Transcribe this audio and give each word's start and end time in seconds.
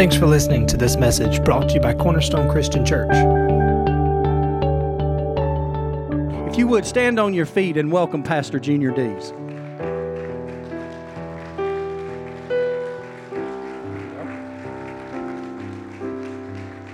Thanks 0.00 0.16
for 0.16 0.26
listening 0.26 0.66
to 0.68 0.78
this 0.78 0.96
message 0.96 1.44
brought 1.44 1.68
to 1.68 1.74
you 1.74 1.80
by 1.80 1.92
Cornerstone 1.92 2.48
Christian 2.48 2.86
Church. 2.86 3.10
If 6.48 6.56
you 6.56 6.66
would 6.68 6.86
stand 6.86 7.20
on 7.20 7.34
your 7.34 7.44
feet 7.44 7.76
and 7.76 7.92
welcome 7.92 8.22
Pastor 8.22 8.58
Junior 8.58 8.92
Dees. 8.92 9.34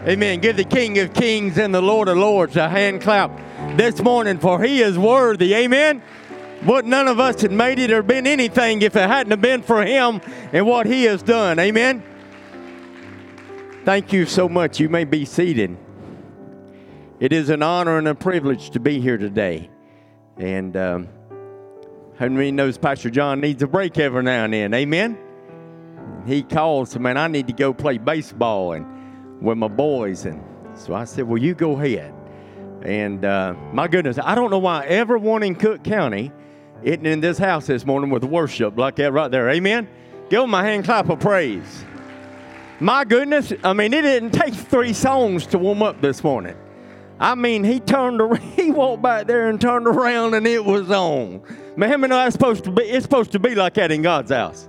Amen. 0.05 0.41
Give 0.41 0.57
the 0.57 0.67
King 0.69 0.99
of 0.99 1.15
Kings 1.15 1.59
and 1.59 1.73
the 1.73 1.81
Lord 1.81 2.09
of 2.09 2.17
Lords 2.17 2.57
a 2.57 2.69
hand 2.69 3.03
clap 3.03 3.31
this 3.77 4.03
morning, 4.03 4.41
for 4.41 4.61
he 4.61 4.83
is 4.83 4.99
worthy. 4.99 5.55
Amen. 5.55 6.03
Would 6.65 6.87
none 6.87 7.07
of 7.07 7.21
us 7.21 7.41
had 7.43 7.53
made 7.53 7.79
it 7.79 7.93
or 7.93 8.03
been 8.03 8.27
anything 8.27 8.83
if 8.83 8.97
it 8.97 9.09
hadn't 9.09 9.41
been 9.41 9.63
for 9.63 9.87
him 9.87 10.21
and 10.53 10.67
what 10.67 10.87
he 10.87 11.05
has 11.05 11.23
done. 11.23 11.61
Amen. 11.61 12.03
Thank 13.87 14.13
you 14.13 14.27
so 14.27 14.49
much. 14.49 14.81
You 14.81 14.89
may 14.89 15.05
be 15.05 15.25
seated. 15.25 15.77
It 17.21 17.33
is 17.33 17.51
an 17.51 17.63
honor 17.63 17.99
and 17.99 18.09
a 18.09 18.17
privilege 18.17 18.71
to 18.71 18.81
be 18.81 18.99
here 18.99 19.17
today. 19.17 19.71
And 20.37 20.77
um, 20.77 21.09
Henry 22.19 22.51
knows 22.51 22.79
Pastor 22.79 23.11
John 23.11 23.41
needs 23.41 23.63
a 23.63 23.69
break 23.69 23.97
every 23.97 24.25
now 24.25 24.43
and 24.43 24.53
then. 24.53 24.75
Amen. 24.75 25.17
He 26.27 26.43
calls, 26.43 26.99
man, 26.99 27.17
I 27.17 27.29
need 27.29 27.47
to 27.47 27.53
go 27.53 27.73
play 27.73 27.97
baseball 27.99 28.73
and 28.73 29.41
with 29.41 29.57
my 29.57 29.69
boys. 29.69 30.25
And 30.25 30.43
so 30.75 30.93
I 30.93 31.05
said, 31.05 31.29
well, 31.29 31.41
you 31.41 31.55
go 31.55 31.81
ahead. 31.81 32.13
And 32.83 33.25
uh, 33.25 33.55
my 33.73 33.87
goodness, 33.87 34.19
I 34.21 34.35
don't 34.35 34.51
know 34.51 34.59
why 34.59 34.85
everyone 34.87 35.45
in 35.45 35.55
Cook 35.55 35.85
County 35.85 36.33
isn't 36.83 37.07
in 37.07 37.21
this 37.21 37.39
house 37.39 37.69
this 37.69 37.87
morning 37.87 38.11
with 38.11 38.25
worship 38.25 38.77
like 38.77 38.97
that 38.97 39.13
right 39.13 39.31
there. 39.31 39.49
Amen. 39.49 39.89
Give 40.29 40.41
them 40.41 40.55
a 40.55 40.63
hand 40.65 40.87
clap 40.87 41.09
of 41.09 41.21
praise. 41.21 41.85
My 42.79 43.05
goodness, 43.05 43.55
I 43.65 43.73
mean, 43.73 43.95
it 43.95 44.03
didn't 44.03 44.33
take 44.33 44.53
three 44.53 44.93
songs 44.93 45.47
to 45.47 45.59
warm 45.59 45.83
up 45.83 46.03
this 46.03 46.23
morning. 46.23 46.57
I 47.19 47.35
mean, 47.35 47.65
he 47.65 47.81
turned 47.81 48.21
around, 48.21 48.43
he 48.57 48.71
walked 48.71 49.03
back 49.03 49.27
there 49.27 49.49
and 49.49 49.59
turned 49.59 49.87
around 49.87 50.35
and 50.35 50.47
it 50.47 50.63
was 50.63 50.91
on. 50.91 51.43
Man, 51.77 52.01
know 52.03 52.09
that's 52.09 52.35
supposed 52.35 52.65
to 52.65 52.71
be? 52.71 52.83
It's 52.83 53.05
supposed 53.05 53.33
to 53.33 53.39
be 53.39 53.55
like 53.55 53.75
that 53.75 53.91
in 53.91 54.03
God's 54.03 54.31
house. 54.31 54.69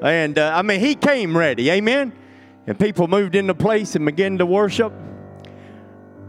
And 0.00 0.38
uh, 0.38 0.52
I 0.54 0.62
mean, 0.62 0.80
he 0.80 0.94
came 0.94 1.36
ready, 1.36 1.70
amen. 1.70 2.12
And 2.68 2.78
people 2.78 3.08
moved 3.08 3.34
into 3.34 3.54
place 3.54 3.96
and 3.96 4.06
began 4.06 4.38
to 4.38 4.46
worship. 4.46 4.92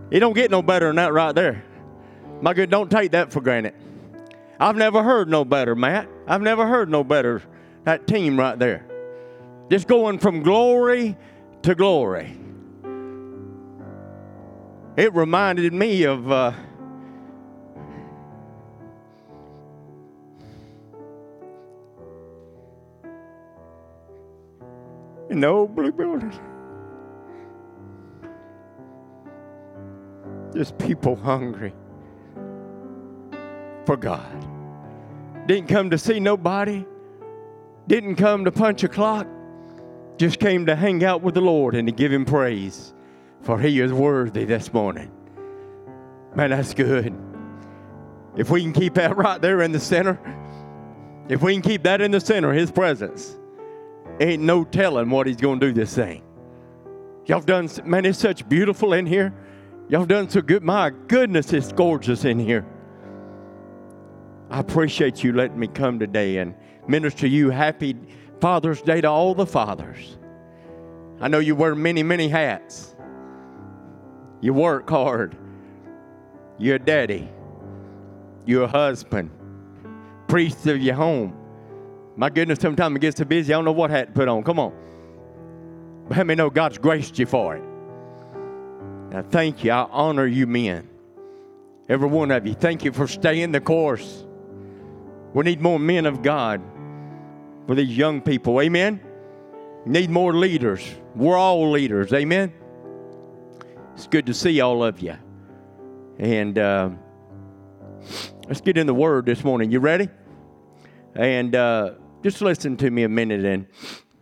It 0.09 0.19
don't 0.19 0.33
get 0.33 0.49
no 0.49 0.63
better 0.63 0.87
than 0.87 0.95
that 0.95 1.13
right 1.13 1.33
there. 1.33 1.63
My 2.41 2.53
good, 2.55 2.71
don't 2.71 2.89
take 2.89 3.11
that 3.11 3.31
for 3.31 3.41
granted. 3.41 3.75
I've 4.59 4.75
never 4.75 5.03
heard 5.03 5.29
no 5.29 5.45
better, 5.45 5.75
Matt. 5.75 6.07
I've 6.27 6.41
never 6.41 6.67
heard 6.67 6.89
no 6.89 7.03
better. 7.03 7.43
That 7.83 8.07
team 8.07 8.39
right 8.39 8.57
there. 8.57 8.85
Just 9.69 9.87
going 9.87 10.19
from 10.19 10.43
glory 10.43 11.17
to 11.63 11.75
glory. 11.75 12.37
It 14.95 15.13
reminded 15.13 15.73
me 15.73 16.03
of 16.03 16.31
uh, 16.31 16.53
in 25.29 25.39
the 25.39 25.47
old 25.47 25.75
blue 25.75 25.91
building. 25.91 26.31
Just 30.53 30.77
people 30.77 31.15
hungry 31.15 31.73
for 33.87 33.97
God. 33.97 34.47
Didn't 35.47 35.67
come 35.67 35.89
to 35.89 35.97
see 35.97 36.19
nobody, 36.19 36.85
didn't 37.87 38.15
come 38.15 38.45
to 38.45 38.51
punch 38.51 38.83
a 38.83 38.87
clock, 38.87 39.25
just 40.17 40.39
came 40.39 40.65
to 40.67 40.75
hang 40.75 41.03
out 41.03 41.21
with 41.21 41.33
the 41.33 41.41
Lord 41.41 41.75
and 41.75 41.87
to 41.87 41.91
give 41.91 42.11
Him 42.11 42.25
praise, 42.25 42.93
for 43.41 43.59
He 43.59 43.79
is 43.79 43.91
worthy 43.91 44.45
this 44.45 44.73
morning. 44.73 45.11
Man, 46.35 46.51
that's 46.51 46.73
good. 46.73 47.13
If 48.35 48.49
we 48.49 48.61
can 48.61 48.73
keep 48.73 48.95
that 48.95 49.15
right 49.17 49.41
there 49.41 49.61
in 49.61 49.71
the 49.71 49.79
center, 49.79 50.19
if 51.29 51.41
we 51.41 51.53
can 51.53 51.61
keep 51.61 51.83
that 51.83 52.01
in 52.01 52.11
the 52.11 52.19
center, 52.19 52.51
His 52.53 52.71
presence, 52.71 53.37
ain't 54.19 54.43
no 54.43 54.63
telling 54.63 55.09
what 55.09 55.27
He's 55.27 55.37
going 55.37 55.59
to 55.59 55.67
do 55.67 55.73
this 55.73 55.95
thing. 55.95 56.23
Y'all 57.25 57.41
done, 57.41 57.69
man, 57.85 58.05
it's 58.05 58.19
such 58.19 58.47
beautiful 58.49 58.93
in 58.93 59.05
here. 59.05 59.33
Y'all 59.89 60.05
done 60.05 60.29
so 60.29 60.41
good. 60.41 60.63
My 60.63 60.89
goodness, 61.07 61.53
it's 61.53 61.71
gorgeous 61.71 62.25
in 62.25 62.39
here. 62.39 62.65
I 64.49 64.59
appreciate 64.59 65.23
you 65.23 65.33
letting 65.33 65.59
me 65.59 65.67
come 65.67 65.99
today 65.99 66.37
and 66.37 66.53
minister 66.87 67.27
you 67.27 67.49
happy 67.49 67.95
Father's 68.43 68.81
Day 68.81 68.99
to 68.99 69.07
all 69.07 69.33
the 69.33 69.45
fathers. 69.45 70.17
I 71.21 71.29
know 71.29 71.39
you 71.39 71.55
wear 71.55 71.75
many, 71.75 72.03
many 72.03 72.27
hats. 72.27 72.93
You 74.41 74.53
work 74.53 74.89
hard. 74.89 75.37
You're 76.57 76.75
a 76.75 76.79
daddy. 76.79 77.29
You're 78.45 78.63
a 78.63 78.67
husband. 78.67 79.31
Priest 80.27 80.67
of 80.67 80.81
your 80.81 80.95
home. 80.95 81.33
My 82.17 82.29
goodness, 82.29 82.59
sometimes 82.59 82.97
it 82.97 82.99
gets 82.99 83.17
so 83.17 83.23
busy, 83.23 83.53
I 83.53 83.55
don't 83.55 83.63
know 83.63 83.71
what 83.71 83.91
hat 83.91 84.07
to 84.07 84.11
put 84.11 84.27
on. 84.27 84.43
Come 84.43 84.59
on. 84.59 84.73
But 86.09 86.17
let 86.17 86.27
me 86.27 86.35
know 86.35 86.49
God's 86.49 86.77
graced 86.77 87.17
you 87.17 87.25
for 87.25 87.55
it. 87.55 87.63
Now, 89.09 89.21
thank 89.21 89.63
you. 89.63 89.71
I 89.71 89.87
honor 89.89 90.25
you, 90.25 90.47
men. 90.47 90.89
Every 91.87 92.09
one 92.09 92.29
of 92.29 92.45
you. 92.45 92.55
Thank 92.55 92.83
you 92.83 92.91
for 92.91 93.07
staying 93.07 93.53
the 93.53 93.61
course. 93.61 94.25
We 95.33 95.45
need 95.45 95.61
more 95.61 95.79
men 95.79 96.05
of 96.05 96.21
God 96.21 96.61
for 97.67 97.75
these 97.75 97.97
young 97.97 98.21
people. 98.21 98.61
Amen. 98.61 98.99
Need 99.85 100.09
more 100.09 100.33
leaders. 100.33 100.83
We're 101.15 101.37
all 101.37 101.71
leaders. 101.71 102.13
Amen. 102.13 102.53
It's 103.93 104.07
good 104.07 104.25
to 104.25 104.33
see 104.33 104.61
all 104.61 104.83
of 104.83 104.99
you. 104.99 105.15
And 106.17 106.57
uh, 106.57 106.89
let's 108.47 108.61
get 108.61 108.77
in 108.77 108.87
the 108.87 108.93
Word 108.93 109.25
this 109.25 109.43
morning. 109.43 109.71
You 109.71 109.79
ready? 109.79 110.09
And 111.15 111.55
uh, 111.55 111.91
just 112.23 112.41
listen 112.41 112.77
to 112.77 112.89
me 112.89 113.03
a 113.03 113.09
minute. 113.09 113.45
And 113.45 113.67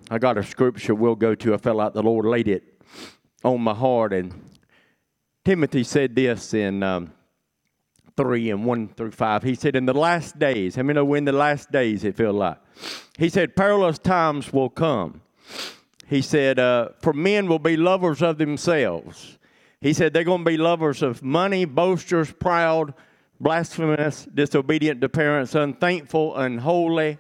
I 0.10 0.18
got 0.18 0.38
a 0.38 0.44
scripture 0.44 0.96
we'll 0.96 1.16
go 1.16 1.36
to. 1.36 1.54
I 1.54 1.58
felt 1.58 1.78
like 1.78 1.94
the 1.94 2.04
Lord 2.04 2.26
laid 2.26 2.48
it 2.48 2.82
on 3.44 3.62
my 3.62 3.74
heart. 3.74 4.14
And 4.14 4.34
Timothy 5.46 5.84
said 5.84 6.16
this 6.16 6.54
in. 6.54 6.84
Um, 6.84 7.14
3 8.18 8.50
and 8.52 8.66
1 8.66 8.90
through 8.90 9.12
5. 9.12 9.44
He 9.44 9.56
said, 9.56 9.76
In 9.76 9.86
the 9.86 9.94
last 9.94 10.38
days, 10.38 10.76
how 10.76 10.84
many 10.84 10.96
know 10.96 11.06
when 11.06 11.26
the 11.26 11.32
last 11.32 11.72
days 11.72 12.04
it 12.04 12.16
feel 12.16 12.34
like? 12.34 12.58
He 13.18 13.30
said, 13.30 13.56
Perilous 13.56 14.00
times 14.00 14.52
will 14.52 14.70
come. 14.70 15.22
He 16.08 16.22
said, 16.22 16.60
uh, 16.60 16.90
For 17.02 17.14
men 17.14 17.48
will 17.48 17.60
be 17.60 17.78
lovers 17.78 18.22
of 18.22 18.38
themselves. 18.38 19.38
He 19.80 19.94
said, 19.94 20.14
They're 20.14 20.24
going 20.24 20.44
to 20.44 20.52
be 20.52 20.58
lovers 20.58 21.02
of 21.02 21.24
money, 21.24 21.66
boasters, 21.66 22.32
proud, 22.32 22.94
blasphemous, 23.40 24.26
disobedient 24.34 25.02
to 25.02 25.10
parents, 25.10 25.56
unthankful, 25.56 26.36
unholy, 26.36 27.18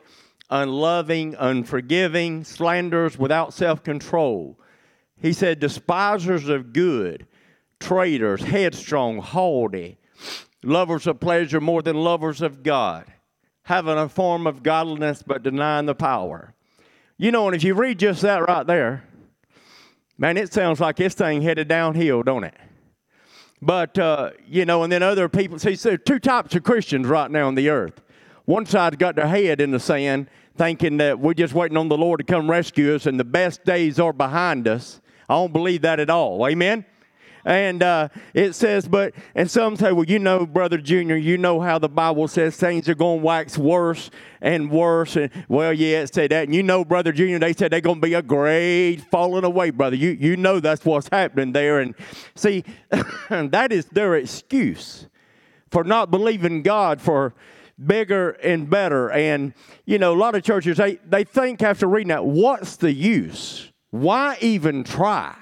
unloving, 0.49 1.35
unforgiving, 1.39 2.43
slanderers, 2.43 3.17
without 3.17 3.53
self 3.53 3.83
control. 3.83 4.59
He 5.17 5.33
said, 5.33 5.59
Despisers 5.59 6.49
of 6.49 6.73
good, 6.73 7.27
traitors, 7.79 8.43
headstrong, 8.43 9.19
haughty 9.19 9.97
lovers 10.63 11.07
of 11.07 11.19
pleasure 11.19 11.61
more 11.61 11.81
than 11.81 11.95
lovers 11.95 12.41
of 12.41 12.63
God, 12.63 13.05
having 13.63 13.97
a 13.97 14.09
form 14.09 14.47
of 14.47 14.63
godliness 14.63 15.23
but 15.25 15.43
denying 15.43 15.85
the 15.85 15.95
power. 15.95 16.53
You 17.17 17.31
know, 17.31 17.47
and 17.47 17.55
if 17.55 17.63
you 17.63 17.73
read 17.73 17.99
just 17.99 18.21
that 18.21 18.47
right 18.47 18.65
there, 18.65 19.03
man, 20.17 20.37
it 20.37 20.53
sounds 20.53 20.79
like 20.79 20.95
this 20.95 21.13
thing 21.13 21.41
headed 21.41 21.67
downhill, 21.67 22.23
don't 22.23 22.43
it? 22.43 22.55
But, 23.61 23.97
uh, 23.99 24.31
you 24.47 24.65
know, 24.65 24.83
and 24.83 24.91
then 24.91 25.03
other 25.03 25.29
people, 25.29 25.59
see, 25.59 25.77
are 25.87 25.97
two 25.97 26.19
types 26.19 26.55
of 26.55 26.63
Christians 26.63 27.05
right 27.05 27.29
now 27.29 27.47
on 27.47 27.55
the 27.55 27.69
earth. 27.69 28.01
One 28.45 28.65
side's 28.65 28.97
got 28.97 29.15
their 29.15 29.27
head 29.27 29.61
in 29.61 29.69
the 29.69 29.79
sand, 29.79 30.27
thinking 30.57 30.97
that 30.97 31.19
we're 31.19 31.35
just 31.35 31.53
waiting 31.53 31.77
on 31.77 31.87
the 31.87 31.97
Lord 31.97 32.19
to 32.19 32.23
come 32.23 32.49
rescue 32.49 32.95
us 32.95 33.05
and 33.05 33.19
the 33.19 33.23
best 33.23 33.63
days 33.63 33.99
are 33.99 34.13
behind 34.13 34.67
us. 34.67 34.99
I 35.29 35.35
don't 35.35 35.53
believe 35.53 35.83
that 35.83 35.99
at 35.99 36.09
all. 36.09 36.45
Amen? 36.47 36.85
And 37.45 37.81
uh, 37.81 38.09
it 38.33 38.53
says, 38.53 38.87
but, 38.87 39.13
and 39.35 39.49
some 39.49 39.75
say, 39.75 39.91
well, 39.91 40.05
you 40.05 40.19
know, 40.19 40.45
Brother 40.45 40.77
Junior, 40.77 41.15
you 41.15 41.37
know 41.37 41.59
how 41.59 41.79
the 41.79 41.89
Bible 41.89 42.27
says 42.27 42.55
things 42.55 42.87
are 42.87 42.95
going 42.95 43.19
to 43.19 43.25
wax 43.25 43.57
worse 43.57 44.09
and 44.41 44.69
worse. 44.69 45.15
And, 45.15 45.31
well, 45.47 45.73
yeah, 45.73 46.01
it 46.01 46.13
said 46.13 46.31
that. 46.31 46.45
And 46.45 46.55
you 46.55 46.63
know, 46.63 46.85
Brother 46.85 47.11
Junior, 47.11 47.39
they 47.39 47.53
said 47.53 47.71
they're 47.71 47.81
going 47.81 48.01
to 48.01 48.07
be 48.07 48.13
a 48.13 48.21
great 48.21 49.01
falling 49.11 49.43
away, 49.43 49.71
brother. 49.71 49.95
You, 49.95 50.11
you 50.11 50.37
know 50.37 50.59
that's 50.59 50.85
what's 50.85 51.09
happening 51.09 51.53
there. 51.53 51.79
And 51.79 51.95
see, 52.35 52.63
that 53.29 53.71
is 53.71 53.85
their 53.85 54.15
excuse 54.15 55.07
for 55.69 55.83
not 55.83 56.11
believing 56.11 56.61
God 56.61 57.01
for 57.01 57.33
bigger 57.83 58.31
and 58.31 58.69
better. 58.69 59.09
And, 59.11 59.53
you 59.85 59.97
know, 59.97 60.13
a 60.13 60.19
lot 60.19 60.35
of 60.35 60.43
churches, 60.43 60.77
they, 60.77 60.99
they 61.07 61.23
think 61.23 61.61
after 61.61 61.87
reading 61.87 62.09
that, 62.09 62.25
what's 62.25 62.75
the 62.75 62.91
use? 62.91 63.71
Why 63.89 64.37
even 64.41 64.83
try? 64.83 65.35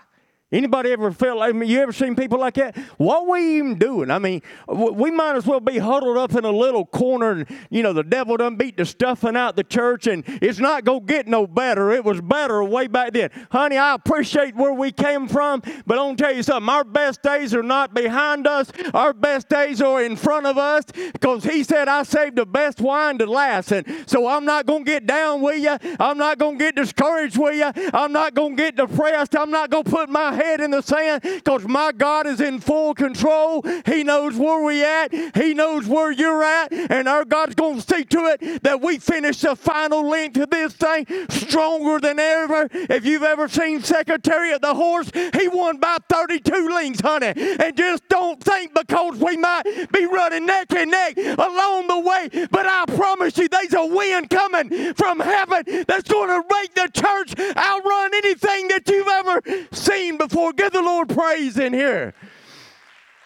Anybody 0.52 0.92
ever 0.92 1.12
felt 1.12 1.38
like 1.38 1.54
me? 1.54 1.68
You 1.68 1.80
ever 1.82 1.94
seen 1.94 2.16
people 2.16 2.40
like 2.40 2.56
that? 2.56 2.76
What 2.98 3.28
we 3.28 3.58
even 3.58 3.78
doing? 3.78 4.10
I 4.10 4.18
mean, 4.18 4.42
we 4.68 5.12
might 5.12 5.36
as 5.36 5.46
well 5.46 5.60
be 5.60 5.78
huddled 5.78 6.18
up 6.18 6.34
in 6.34 6.44
a 6.44 6.50
little 6.52 6.88
corner 6.88 7.32
and, 7.32 7.46
you 7.70 7.84
know, 7.84 7.94
the 7.94 8.04
devil 8.04 8.36
done 8.36 8.56
beat 8.56 8.76
the 8.76 8.86
stuffing 8.86 9.36
out 9.36 9.56
the 9.56 9.64
church 9.64 10.08
and 10.08 10.24
it's 10.42 10.58
not 10.58 10.86
to 10.86 11.02
get 11.02 11.28
no 11.28 11.46
better. 11.46 11.92
It 11.92 12.04
was 12.04 12.20
better 12.20 12.64
way 12.64 12.88
back 12.88 13.14
then. 13.14 13.30
Honey, 13.52 13.78
I 13.78 13.94
appreciate 13.94 14.56
where 14.56 14.74
we 14.74 14.92
came 14.92 15.28
from, 15.28 15.62
but 15.86 16.00
I'm 16.00 16.16
to 16.16 16.24
tell 16.24 16.34
you 16.34 16.42
something. 16.42 16.68
Our 16.68 16.84
best 16.84 17.22
days 17.22 17.54
are 17.54 17.62
not 17.62 17.94
behind 17.94 18.48
us. 18.48 18.72
Our 18.96 19.14
best 19.14 19.50
days 19.50 19.84
are 19.84 20.02
in 20.02 20.16
front 20.16 20.48
of 20.48 20.58
us 20.58 20.86
because 21.14 21.44
he 21.44 21.64
said, 21.64 21.88
I 21.88 22.02
saved 22.02 22.38
the 22.38 22.48
best 22.48 22.82
wine 22.82 23.20
to 23.20 23.28
last. 23.28 23.72
And 23.72 23.86
so 24.08 24.28
I'm 24.28 24.46
not 24.46 24.66
to 24.66 24.84
get 24.84 25.06
down 25.06 25.42
with 25.42 25.62
you. 25.62 25.78
I'm 26.00 26.18
not 26.18 26.40
to 26.40 26.56
get 26.58 26.76
discouraged 26.76 27.38
with 27.38 27.56
you. 27.56 27.92
I'm 27.94 28.12
not 28.12 28.34
to 28.34 28.56
get 28.56 28.78
depressed. 28.78 29.36
I'm 29.36 29.52
not 29.52 29.70
to 29.70 29.84
put 29.84 30.10
my 30.10 30.39
head 30.40 30.62
in 30.62 30.72
the 30.72 30.82
sand 30.82 31.22
because 31.22 31.68
my 31.68 31.92
God 31.92 32.26
is 32.26 32.40
in 32.40 32.60
full 32.60 32.94
control. 32.94 33.64
He 33.86 34.04
knows 34.04 34.36
where 34.36 34.64
we 34.64 34.84
at. 34.84 35.14
He 35.36 35.54
knows 35.54 35.86
where 35.86 36.12
you're 36.12 36.44
at. 36.44 36.72
And 36.72 37.08
our 37.08 37.26
God's 37.26 37.56
going 37.56 37.82
to 37.82 37.96
see 37.96 38.06
to 38.06 38.26
it 38.26 38.64
that 38.64 38.82
we 38.82 38.98
finish 38.98 39.42
the 39.42 39.56
final 39.56 40.08
length 40.08 40.38
of 40.38 40.50
this 40.50 40.74
thing 40.74 41.06
stronger 41.30 42.00
than 42.00 42.20
ever. 42.20 42.70
If 42.72 43.06
you've 43.06 43.24
ever 43.24 43.48
seen 43.48 43.82
Secretariat 43.82 44.62
the 44.62 44.74
Horse, 44.74 45.12
he 45.14 45.48
won 45.48 45.78
by 45.78 45.98
32 46.10 46.70
lengths, 46.70 47.02
honey. 47.02 47.34
And 47.36 47.76
just 47.76 48.08
don't 48.08 48.42
think 48.42 48.74
because 48.74 49.18
we 49.18 49.38
might 49.38 49.64
be 49.92 50.06
running 50.06 50.46
neck 50.46 50.72
and 50.74 50.92
neck 50.92 51.18
along 51.18 51.88
the 51.88 52.00
way, 52.00 52.48
but 52.50 52.66
I 52.66 52.86
promise 52.88 53.38
you 53.38 53.50
there's 53.50 53.74
a 53.74 53.86
wind 53.86 54.30
coming 54.30 54.94
from 54.94 55.20
heaven 55.20 55.64
that's 55.88 56.10
going 56.10 56.30
to 56.30 56.44
make 56.50 56.74
the 56.76 56.90
church 56.94 57.34
outrun 57.58 58.12
anything 58.16 58.68
that 58.70 58.84
you've 58.88 59.08
ever 59.08 59.42
seen 59.72 60.18
before 60.18 60.29
before. 60.30 60.54
Give 60.54 60.72
the 60.72 60.82
Lord 60.82 61.10
praise 61.10 61.58
in 61.58 61.74
here. 61.74 62.14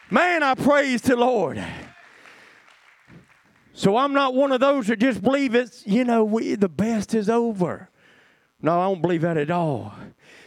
Man, 0.10 0.44
I 0.44 0.56
praise 0.56 1.02
the 1.02 1.16
Lord. 1.16 1.64
So 3.74 3.98
I'm 3.98 4.14
not 4.14 4.36
one 4.36 4.52
of 4.52 4.60
those 4.60 4.88
that 4.88 5.00
just 5.00 5.22
believe 5.22 5.56
it's, 5.56 5.86
you 5.86 6.04
know, 6.04 6.24
we, 6.24 6.56
the 6.56 6.70
best 6.70 7.14
is 7.14 7.30
over. 7.30 7.90
No, 8.62 8.80
I 8.80 8.86
don't 8.86 9.02
believe 9.02 9.22
that 9.22 9.38
at 9.38 9.50
all. 9.52 9.94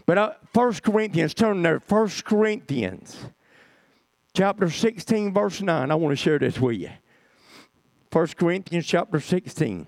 But 0.06 0.19
uh, 0.19 0.32
1 0.53 0.75
Corinthians, 0.75 1.35
turn 1.35 1.62
there. 1.62 1.82
1 1.88 2.08
Corinthians, 2.25 3.17
chapter 4.32 4.70
16, 4.70 5.35
verse 5.35 5.61
9. 5.61 5.91
I 5.91 5.94
want 5.97 6.12
to 6.12 6.17
share 6.17 6.38
this 6.38 6.61
with 6.61 6.76
you. 6.76 6.91
1 8.12 8.26
Corinthians, 8.38 8.87
chapter 8.87 9.19
16. 9.19 9.87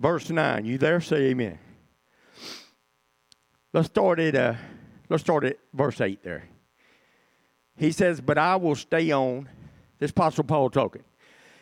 Verse 0.00 0.30
9. 0.30 0.64
You 0.64 0.78
there? 0.78 1.00
Say 1.00 1.26
amen. 1.26 1.58
Let's 3.72 3.86
start 3.86 4.18
at 4.18 4.34
uh, 4.34 4.54
let's 5.08 5.22
start 5.22 5.44
at 5.44 5.58
verse 5.72 6.00
8 6.00 6.24
there. 6.24 6.48
He 7.76 7.92
says, 7.92 8.20
But 8.20 8.38
I 8.38 8.56
will 8.56 8.74
stay 8.74 9.12
on, 9.12 9.48
this 9.98 10.10
Apostle 10.10 10.44
Paul 10.44 10.70
talking. 10.70 11.04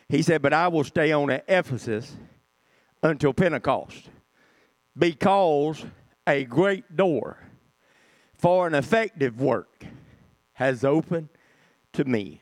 He 0.07 0.21
said, 0.23 0.41
But 0.41 0.53
I 0.53 0.67
will 0.69 0.83
stay 0.83 1.11
on 1.11 1.29
at 1.29 1.45
Ephesus 1.47 2.15
until 3.03 3.33
Pentecost, 3.33 4.09
because 4.97 5.85
a 6.25 6.45
great 6.45 6.95
door 6.95 7.37
for 8.33 8.67
an 8.67 8.73
effective 8.73 9.39
work 9.39 9.85
has 10.53 10.83
opened 10.83 11.29
to 11.93 12.05
me. 12.05 12.41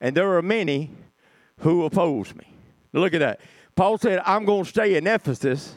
And 0.00 0.16
there 0.16 0.36
are 0.36 0.42
many 0.42 0.90
who 1.60 1.84
oppose 1.84 2.34
me. 2.34 2.54
Look 2.92 3.14
at 3.14 3.20
that. 3.20 3.40
Paul 3.76 3.98
said, 3.98 4.20
I'm 4.24 4.44
going 4.44 4.64
to 4.64 4.68
stay 4.70 4.96
in 4.96 5.06
Ephesus 5.06 5.76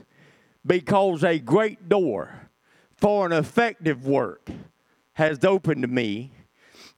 because 0.66 1.24
a 1.24 1.40
great 1.40 1.90
door 1.90 2.50
for 2.96 3.26
an 3.26 3.32
effective 3.32 4.06
work 4.06 4.50
has 5.14 5.44
opened 5.44 5.82
to 5.82 5.88
me, 5.88 6.32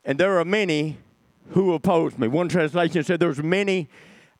and 0.03 0.19
there 0.19 0.39
are 0.39 0.45
many 0.45 0.97
who 1.51 1.73
oppose 1.73 2.17
me. 2.17 2.27
One 2.27 2.49
translation 2.49 3.03
said 3.03 3.19
there's 3.19 3.41
many 3.41 3.89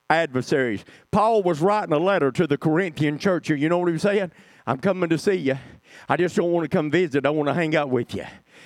adversaries. 0.09 0.83
Paul 1.11 1.43
was 1.43 1.61
writing 1.61 1.93
a 1.93 1.99
letter 1.99 2.31
to 2.31 2.47
the 2.47 2.57
Corinthian 2.57 3.17
church. 3.19 3.47
here. 3.47 3.55
You 3.55 3.69
know 3.69 3.77
what 3.77 3.87
he 3.87 3.93
was 3.93 4.01
saying? 4.01 4.31
I'm 4.67 4.77
coming 4.77 5.09
to 5.09 5.17
see 5.17 5.35
you. 5.35 5.57
I 6.07 6.17
just 6.17 6.35
don't 6.35 6.51
want 6.51 6.69
to 6.69 6.75
come 6.75 6.91
visit. 6.91 7.25
I 7.25 7.29
want 7.29 7.47
to 7.47 7.53
hang 7.53 7.75
out 7.75 7.89
with 7.89 8.13
you. 8.13 8.25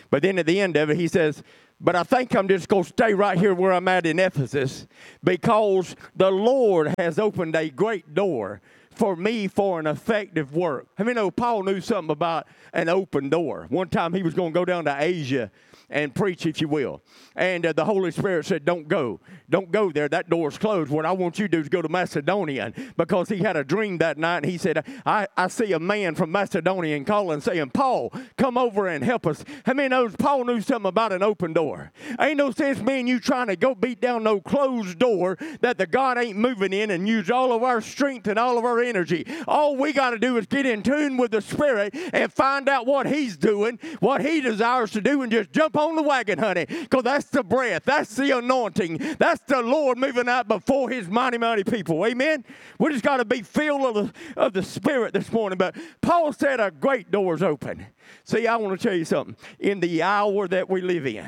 But 0.09 0.23
then 0.23 0.39
at 0.39 0.45
the 0.45 0.59
end 0.59 0.75
of 0.75 0.89
it, 0.89 0.97
he 0.97 1.07
says, 1.07 1.43
but 1.79 1.95
I 1.95 2.03
think 2.03 2.35
I'm 2.35 2.47
just 2.47 2.67
going 2.67 2.83
to 2.83 2.89
stay 2.89 3.13
right 3.13 3.37
here 3.37 3.53
where 3.53 3.73
I'm 3.73 3.87
at 3.87 4.05
in 4.05 4.19
Ephesus 4.19 4.87
because 5.23 5.95
the 6.15 6.31
Lord 6.31 6.93
has 6.97 7.19
opened 7.19 7.55
a 7.55 7.69
great 7.69 8.13
door 8.13 8.61
for 8.91 9.15
me 9.15 9.47
for 9.47 9.79
an 9.79 9.87
effective 9.87 10.55
work. 10.55 10.87
I 10.97 11.03
mean, 11.03 11.15
know 11.15 11.31
Paul 11.31 11.63
knew 11.63 11.81
something 11.81 12.11
about 12.11 12.47
an 12.73 12.89
open 12.89 13.29
door. 13.29 13.65
One 13.69 13.89
time 13.89 14.13
he 14.13 14.23
was 14.23 14.33
going 14.33 14.53
to 14.53 14.59
go 14.59 14.65
down 14.65 14.85
to 14.85 14.95
Asia 14.97 15.51
and 15.93 16.13
preach, 16.13 16.45
if 16.47 16.59
you 16.59 16.67
will. 16.67 17.01
And 17.35 17.65
uh, 17.65 17.71
the 17.71 17.85
Holy 17.85 18.11
Spirit 18.11 18.47
said, 18.47 18.65
Don't 18.65 18.87
go. 18.87 19.21
Don't 19.49 19.71
go 19.71 19.91
there. 19.91 20.09
That 20.09 20.29
door's 20.29 20.57
closed. 20.57 20.89
What 20.89 21.05
I 21.05 21.11
want 21.11 21.37
you 21.37 21.47
to 21.47 21.51
do 21.57 21.59
is 21.61 21.69
go 21.69 21.83
to 21.83 21.87
Macedonia. 21.87 22.73
Because 22.97 23.29
he 23.29 23.37
had 23.37 23.55
a 23.55 23.63
dream 23.63 23.99
that 23.99 24.17
night, 24.17 24.37
and 24.37 24.45
he 24.47 24.57
said, 24.57 24.83
I, 25.05 25.27
I 25.37 25.47
see 25.47 25.71
a 25.71 25.79
man 25.79 26.15
from 26.15 26.31
Macedonia 26.31 27.01
calling, 27.03 27.41
saying, 27.41 27.69
Paul, 27.69 28.11
come 28.37 28.57
over 28.57 28.87
and 28.87 29.03
help 29.03 29.27
us. 29.27 29.45
How 29.65 29.73
many 29.73 29.89
knows 29.89 30.15
Paul 30.15 30.45
knew 30.45 30.61
something 30.61 30.89
about 30.89 31.13
an 31.13 31.21
open 31.21 31.53
door? 31.53 31.91
Ain't 32.19 32.37
no 32.37 32.49
sense 32.49 32.81
me 32.81 32.99
and 32.99 33.07
you 33.07 33.19
trying 33.19 33.47
to 33.47 33.55
go 33.55 33.75
beat 33.75 34.01
down 34.01 34.23
no 34.23 34.41
closed 34.41 34.97
door 34.97 35.37
that 35.61 35.77
the 35.77 35.85
God 35.85 36.17
ain't 36.17 36.37
moving 36.37 36.73
in 36.73 36.89
and 36.89 37.07
use 37.07 37.29
all 37.29 37.53
of 37.53 37.61
our 37.61 37.81
strength 37.81 38.27
and 38.27 38.39
all 38.39 38.57
of 38.57 38.65
our 38.65 38.79
energy. 38.79 39.27
All 39.47 39.75
we 39.75 39.93
got 39.93 40.09
to 40.11 40.19
do 40.19 40.37
is 40.37 40.47
get 40.47 40.65
in 40.65 40.81
tune 40.81 41.17
with 41.17 41.29
the 41.29 41.41
Spirit 41.41 41.93
and 42.13 42.33
find 42.33 42.67
out 42.67 42.87
what 42.87 43.05
He's 43.05 43.37
doing, 43.37 43.77
what 43.99 44.25
He 44.25 44.41
desires 44.41 44.89
to 44.91 45.01
do, 45.01 45.21
and 45.21 45.31
just 45.31 45.51
jump 45.51 45.77
on 45.77 45.82
the 45.95 46.01
wagon, 46.01 46.39
honey, 46.39 46.65
because 46.65 47.03
that's 47.03 47.25
the 47.27 47.43
breath, 47.43 47.83
that's 47.85 48.15
the 48.15 48.37
anointing, 48.37 48.97
that's 49.19 49.41
the 49.47 49.61
Lord 49.61 49.97
moving 49.97 50.29
out 50.29 50.47
before 50.47 50.89
His 50.89 51.07
mighty, 51.07 51.37
mighty 51.37 51.63
people. 51.63 52.05
Amen. 52.05 52.43
We 52.79 52.91
just 52.91 53.03
got 53.03 53.17
to 53.17 53.25
be 53.25 53.41
filled 53.41 53.97
of 53.97 54.13
the, 54.13 54.41
of 54.41 54.53
the 54.53 54.63
Spirit 54.63 55.13
this 55.13 55.31
morning. 55.31 55.57
But 55.57 55.75
Paul 56.01 56.33
said 56.33 56.59
a 56.59 56.71
great 56.71 57.11
door's 57.11 57.43
open. 57.43 57.85
See, 58.23 58.47
I 58.47 58.55
want 58.55 58.79
to 58.79 58.87
tell 58.87 58.97
you 58.97 59.05
something. 59.05 59.35
In 59.59 59.79
the 59.79 60.01
hour 60.01 60.47
that 60.47 60.69
we 60.69 60.81
live 60.81 61.05
in, 61.05 61.25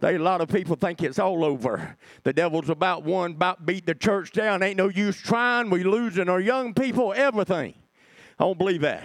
they, 0.00 0.14
a 0.14 0.18
lot 0.18 0.40
of 0.40 0.48
people 0.48 0.76
think 0.76 1.02
it's 1.02 1.18
all 1.18 1.44
over. 1.44 1.96
The 2.24 2.32
devil's 2.32 2.70
about 2.70 3.04
one, 3.04 3.32
about 3.32 3.66
beat 3.66 3.86
the 3.86 3.94
church 3.94 4.32
down. 4.32 4.62
Ain't 4.62 4.78
no 4.78 4.88
use 4.88 5.20
trying. 5.20 5.70
We 5.70 5.84
losing 5.84 6.28
our 6.28 6.40
young 6.40 6.74
people, 6.74 7.12
everything. 7.14 7.74
I 8.40 8.44
don't 8.44 8.56
believe 8.56 8.80
that. 8.80 9.04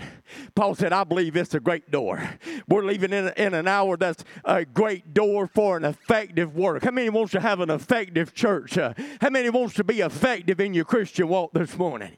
Paul 0.56 0.76
said, 0.76 0.94
I 0.94 1.04
believe 1.04 1.36
it's 1.36 1.54
a 1.54 1.60
great 1.60 1.92
door. 1.92 2.24
We're 2.70 2.86
leaving 2.86 3.12
in, 3.12 3.34
in 3.36 3.54
an 3.54 3.68
hour 3.68 3.98
that's 3.98 4.24
a 4.46 4.64
great 4.64 5.14
door 5.14 5.46
for 5.46 5.76
an 5.76 5.84
effective 5.84 6.56
work. 6.56 6.86
How 6.86 6.92
many 6.92 7.10
wants 7.10 7.34
to 7.34 7.42
have 7.42 7.60
an 7.60 7.70
effective 7.70 8.34
church? 8.34 8.78
Uh, 8.78 8.94
how 9.20 9.30
many 9.30 9.50
wants 9.50 9.74
to 9.74 9.84
be 9.84 10.00
effective 10.00 10.62
in 10.62 10.74
your 10.74 10.86
Christian 10.86 11.28
walk 11.28 11.52
this 11.52 11.78
morning? 11.78 12.16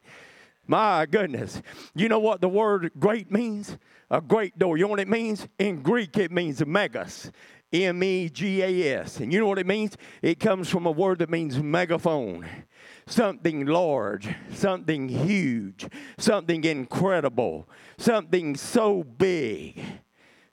My 0.67 1.07
goodness. 1.07 1.59
You 1.95 2.07
know 2.07 2.19
what 2.19 2.39
the 2.39 2.49
word 2.49 2.91
great 2.99 3.31
means? 3.31 3.79
A 4.11 4.21
great 4.21 4.59
door. 4.59 4.77
You 4.77 4.83
know 4.83 4.91
what 4.91 4.99
it 4.99 5.07
means? 5.07 5.47
In 5.57 5.81
Greek, 5.81 6.15
it 6.17 6.31
means 6.31 6.63
megas. 6.63 7.31
M 7.73 8.03
E 8.03 8.29
G 8.29 8.61
A 8.61 8.99
S. 8.99 9.21
And 9.21 9.33
you 9.33 9.39
know 9.39 9.47
what 9.47 9.57
it 9.57 9.65
means? 9.65 9.97
It 10.21 10.39
comes 10.39 10.69
from 10.69 10.85
a 10.85 10.91
word 10.91 11.17
that 11.17 11.31
means 11.31 11.57
megaphone 11.57 12.45
something 13.07 13.65
large, 13.65 14.35
something 14.53 15.09
huge, 15.09 15.87
something 16.17 16.63
incredible, 16.63 17.67
something 17.97 18.55
so 18.55 19.03
big. 19.03 19.81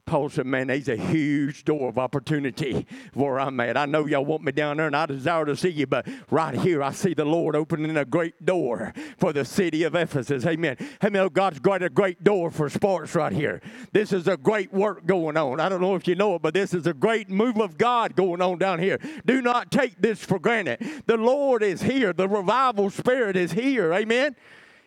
Paul 0.06 0.28
said, 0.28 0.46
Man, 0.46 0.66
there's 0.66 0.88
a 0.88 0.96
huge 0.96 1.64
door 1.64 1.88
of 1.88 1.98
opportunity 1.98 2.86
where 3.14 3.40
I'm 3.40 3.58
at. 3.60 3.76
I 3.76 3.86
know 3.86 4.06
y'all 4.06 4.24
want 4.24 4.42
me 4.42 4.52
down 4.52 4.76
there 4.76 4.86
and 4.86 4.96
I 4.96 5.06
desire 5.06 5.44
to 5.46 5.56
see 5.56 5.70
you, 5.70 5.86
but 5.86 6.06
right 6.30 6.54
here 6.54 6.82
I 6.82 6.92
see 6.92 7.14
the 7.14 7.24
Lord 7.24 7.56
opening 7.56 7.96
a 7.96 8.04
great 8.04 8.44
door 8.44 8.92
for 9.18 9.32
the 9.32 9.44
city 9.44 9.82
of 9.84 9.94
Ephesus. 9.94 10.44
Amen. 10.44 10.76
Amen. 11.02 11.12
man, 11.12 11.28
God's 11.28 11.58
got 11.58 11.82
a 11.82 11.88
great 11.88 12.22
door 12.22 12.50
for 12.50 12.68
Sparks 12.68 13.14
right 13.14 13.32
here. 13.32 13.60
This 13.92 14.12
is 14.12 14.28
a 14.28 14.36
great 14.36 14.72
work 14.72 15.06
going 15.06 15.36
on. 15.36 15.60
I 15.60 15.68
don't 15.68 15.80
know 15.80 15.94
if 15.94 16.06
you 16.06 16.14
know 16.14 16.34
it, 16.34 16.42
but 16.42 16.54
this 16.54 16.74
is 16.74 16.86
a 16.86 16.94
great 16.94 17.30
move 17.30 17.58
of 17.58 17.78
God 17.78 18.14
going 18.14 18.42
on 18.42 18.58
down 18.58 18.78
here. 18.78 18.98
Do 19.24 19.40
not 19.40 19.70
take 19.70 20.00
this 20.00 20.22
for 20.22 20.38
granted. 20.38 20.80
The 21.06 21.16
Lord 21.16 21.62
is 21.62 21.82
here, 21.82 22.12
the 22.12 22.28
revival 22.28 22.90
spirit 22.90 23.36
is 23.36 23.52
here. 23.52 23.92
Amen. 23.94 24.36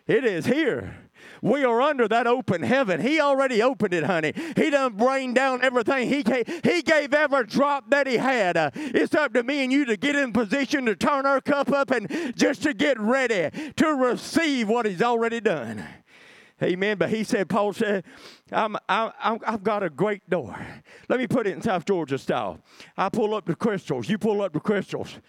It 0.06 0.24
is 0.24 0.46
here. 0.46 0.96
We 1.42 1.64
are 1.64 1.80
under 1.80 2.08
that 2.08 2.26
open 2.26 2.62
heaven. 2.62 3.00
He 3.00 3.20
already 3.20 3.62
opened 3.62 3.94
it, 3.94 4.04
honey. 4.04 4.32
He 4.56 4.70
done 4.70 4.94
brained 4.94 5.34
down 5.34 5.62
everything. 5.62 6.08
He 6.08 6.22
gave, 6.22 6.46
he 6.64 6.82
gave 6.82 7.14
every 7.14 7.44
drop 7.44 7.90
that 7.90 8.06
he 8.06 8.16
had. 8.16 8.56
Uh, 8.56 8.70
it's 8.74 9.14
up 9.14 9.32
to 9.34 9.42
me 9.42 9.64
and 9.64 9.72
you 9.72 9.84
to 9.86 9.96
get 9.96 10.16
in 10.16 10.32
position 10.32 10.86
to 10.86 10.96
turn 10.96 11.26
our 11.26 11.40
cup 11.40 11.70
up 11.70 11.90
and 11.90 12.34
just 12.36 12.62
to 12.64 12.74
get 12.74 12.98
ready 12.98 13.50
to 13.76 13.86
receive 13.94 14.68
what 14.68 14.86
he's 14.86 15.02
already 15.02 15.40
done. 15.40 15.84
Amen. 16.62 16.98
But 16.98 17.10
he 17.10 17.22
said, 17.22 17.48
Paul 17.48 17.72
said, 17.72 18.04
I'm, 18.50 18.76
I'm, 18.88 19.12
I've 19.22 19.62
got 19.62 19.82
a 19.84 19.90
great 19.90 20.28
door. 20.28 20.58
Let 21.08 21.20
me 21.20 21.28
put 21.28 21.46
it 21.46 21.54
in 21.54 21.62
South 21.62 21.84
Georgia 21.84 22.18
style. 22.18 22.58
I 22.96 23.08
pull 23.08 23.34
up 23.34 23.46
the 23.46 23.54
Krystals. 23.54 24.08
You 24.08 24.18
pull 24.18 24.42
up 24.42 24.52
the 24.52 24.60
Krystals. 24.60 25.20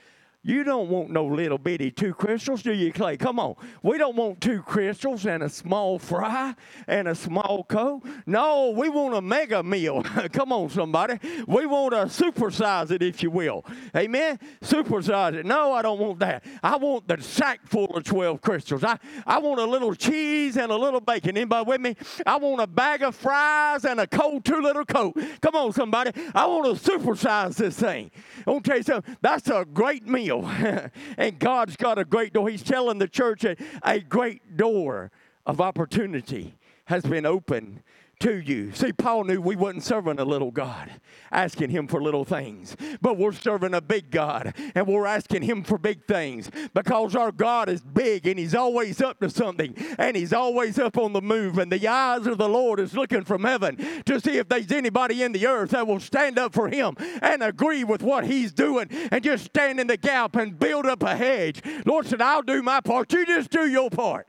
You 0.42 0.64
don't 0.64 0.88
want 0.88 1.10
no 1.10 1.26
little 1.26 1.58
bitty 1.58 1.92
two 1.92 2.14
Krystals, 2.14 2.64
do 2.64 2.72
you, 2.72 2.94
Clay? 2.94 3.18
Come 3.18 3.42
on. 3.42 3.56
We 3.84 3.98
don't 3.98 4.16
want 4.16 4.40
two 4.40 4.62
Krystals 4.62 5.26
and 5.26 5.44
a 5.44 5.50
small 5.50 6.00
fry 6.00 6.56
and 6.88 7.10
a 7.10 7.16
small 7.16 7.66
coke. 7.68 8.08
No, 8.26 8.70
we 8.70 8.88
want 8.88 9.16
a 9.16 9.22
mega 9.22 9.62
meal. 9.62 10.02
Come 10.32 10.54
on, 10.54 10.70
somebody. 10.70 11.20
We 11.46 11.66
want 11.66 11.92
to 11.92 12.06
supersize 12.06 12.90
it, 12.90 13.04
if 13.04 13.22
you 13.22 13.32
will. 13.32 13.66
Amen? 13.94 14.40
Supersize 14.62 15.34
it. 15.34 15.46
No, 15.46 15.74
I 15.74 15.82
don't 15.82 16.00
want 16.00 16.20
that. 16.20 16.46
I 16.64 16.78
want 16.78 17.10
the 17.10 17.22
sack 17.22 17.60
full 17.66 17.88
of 17.98 18.06
12 18.06 18.40
Krystals. 18.40 18.86
I, 18.86 18.98
I 19.28 19.40
want 19.40 19.60
a 19.60 19.66
little 19.66 19.94
cheese 19.94 20.56
and 20.56 20.72
a 20.72 20.78
little 20.78 21.02
bacon. 21.02 21.36
Anybody 21.36 21.68
with 21.68 21.82
me? 21.82 21.98
I 22.26 22.38
want 22.38 22.62
a 22.62 22.68
bag 22.68 23.04
of 23.04 23.14
fries 23.14 23.84
and 23.84 24.00
a 24.00 24.08
cold 24.08 24.46
two 24.46 24.62
liter 24.62 24.86
coke. 24.86 25.18
Come 25.42 25.56
on, 25.58 25.74
somebody. 25.74 26.12
I 26.34 26.46
want 26.46 26.80
to 26.80 26.92
supersize 26.92 27.58
this 27.58 27.78
thing. 27.78 28.10
I 28.48 28.52
want 28.52 28.64
to 28.64 28.70
tell 28.70 28.78
you 28.78 28.84
something. 28.84 29.18
that's 29.22 29.50
a 29.50 29.66
great 29.66 30.08
meal. 30.08 30.29
and 31.18 31.40
God's 31.40 31.76
got 31.76 31.98
a 31.98 32.06
great 32.06 32.34
door. 32.34 32.50
He's 32.50 32.64
telling 32.64 33.00
the 33.00 33.08
church 33.08 33.42
that 33.42 33.60
a 33.84 34.00
great 34.00 34.58
door 34.58 35.12
of 35.46 35.62
opportunity 35.62 36.56
has 36.86 37.04
been 37.04 37.26
opened 37.26 37.84
to 38.20 38.38
you. 38.38 38.74
See, 38.74 38.92
Paul 38.92 39.24
knew 39.24 39.40
we 39.40 39.56
wasn't 39.56 39.84
serving 39.84 40.20
a 40.20 40.26
little 40.26 40.52
God, 40.52 40.92
asking 41.32 41.70
him 41.70 41.88
for 41.88 42.02
little 42.02 42.26
things, 42.26 42.76
but 43.02 43.18
we're 43.18 43.32
serving 43.32 43.74
a 43.74 43.82
big 43.82 44.12
God, 44.12 44.54
and 44.76 44.88
we're 44.88 45.06
asking 45.06 45.44
him 45.44 45.64
for 45.64 45.78
big 45.78 46.06
things 46.06 46.50
because 46.74 47.16
our 47.16 47.32
God 47.32 47.70
is 47.70 47.82
big 47.82 48.28
and 48.28 48.38
he's 48.38 48.56
always 48.56 49.02
up 49.02 49.20
to 49.22 49.30
something, 49.30 49.74
and 49.98 50.18
he's 50.18 50.34
always 50.34 50.78
up 50.78 50.98
on 50.98 51.14
the 51.14 51.22
move. 51.22 51.58
And 51.58 51.72
the 51.72 51.88
eyes 51.88 52.28
of 52.28 52.38
the 52.38 52.50
Lord 52.50 52.80
is 52.80 52.94
looking 52.94 53.24
from 53.24 53.44
heaven 53.44 53.78
to 54.06 54.20
see 54.20 54.38
if 54.38 54.50
there's 54.50 54.72
anybody 54.72 55.24
in 55.24 55.32
the 55.32 55.48
earth 55.48 55.72
that 55.72 55.88
will 55.88 56.00
stand 56.00 56.38
up 56.38 56.54
for 56.54 56.68
him 56.68 56.96
and 57.22 57.42
agree 57.42 57.84
with 57.84 58.04
what 58.04 58.26
he's 58.26 58.52
doing 58.52 58.90
and 59.12 59.24
just 59.24 59.46
stand 59.46 59.80
in 59.80 59.88
the 59.88 59.98
gap 59.98 60.36
and 60.36 60.60
build 60.60 60.86
up 60.86 61.04
a 61.04 61.16
hedge. 61.16 61.62
Lord 61.86 62.08
said, 62.08 62.22
I'll 62.22 62.42
do 62.42 62.62
my 62.62 62.82
part. 62.82 63.12
You 63.14 63.26
just 63.26 63.50
do 63.50 63.68
your 63.68 63.90
part. 63.90 64.28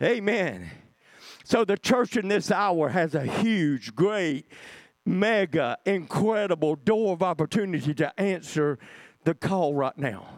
Amen. 0.00 0.70
So 1.44 1.64
the 1.64 1.76
church 1.76 2.16
in 2.16 2.28
this 2.28 2.50
hour 2.50 2.88
has 2.90 3.14
a 3.14 3.24
huge, 3.24 3.94
great, 3.94 4.46
mega, 5.04 5.78
incredible 5.84 6.76
door 6.76 7.12
of 7.12 7.22
opportunity 7.22 7.94
to 7.94 8.20
answer 8.20 8.78
the 9.24 9.34
call 9.34 9.74
right 9.74 9.96
now. 9.96 10.28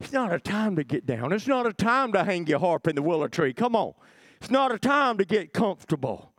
It's 0.00 0.12
not 0.12 0.32
a 0.32 0.40
time 0.40 0.76
to 0.76 0.84
get 0.84 1.04
down. 1.04 1.32
It's 1.32 1.46
not 1.46 1.66
a 1.66 1.72
time 1.72 2.12
to 2.12 2.24
hang 2.24 2.46
your 2.46 2.58
harp 2.58 2.86
in 2.88 2.96
the 2.96 3.02
willow 3.02 3.28
tree. 3.28 3.52
Come 3.52 3.76
on. 3.76 3.92
It's 4.40 4.50
not 4.50 4.72
a 4.72 4.78
time 4.78 5.18
to 5.18 5.24
get 5.26 5.52
comfortable 5.52 6.30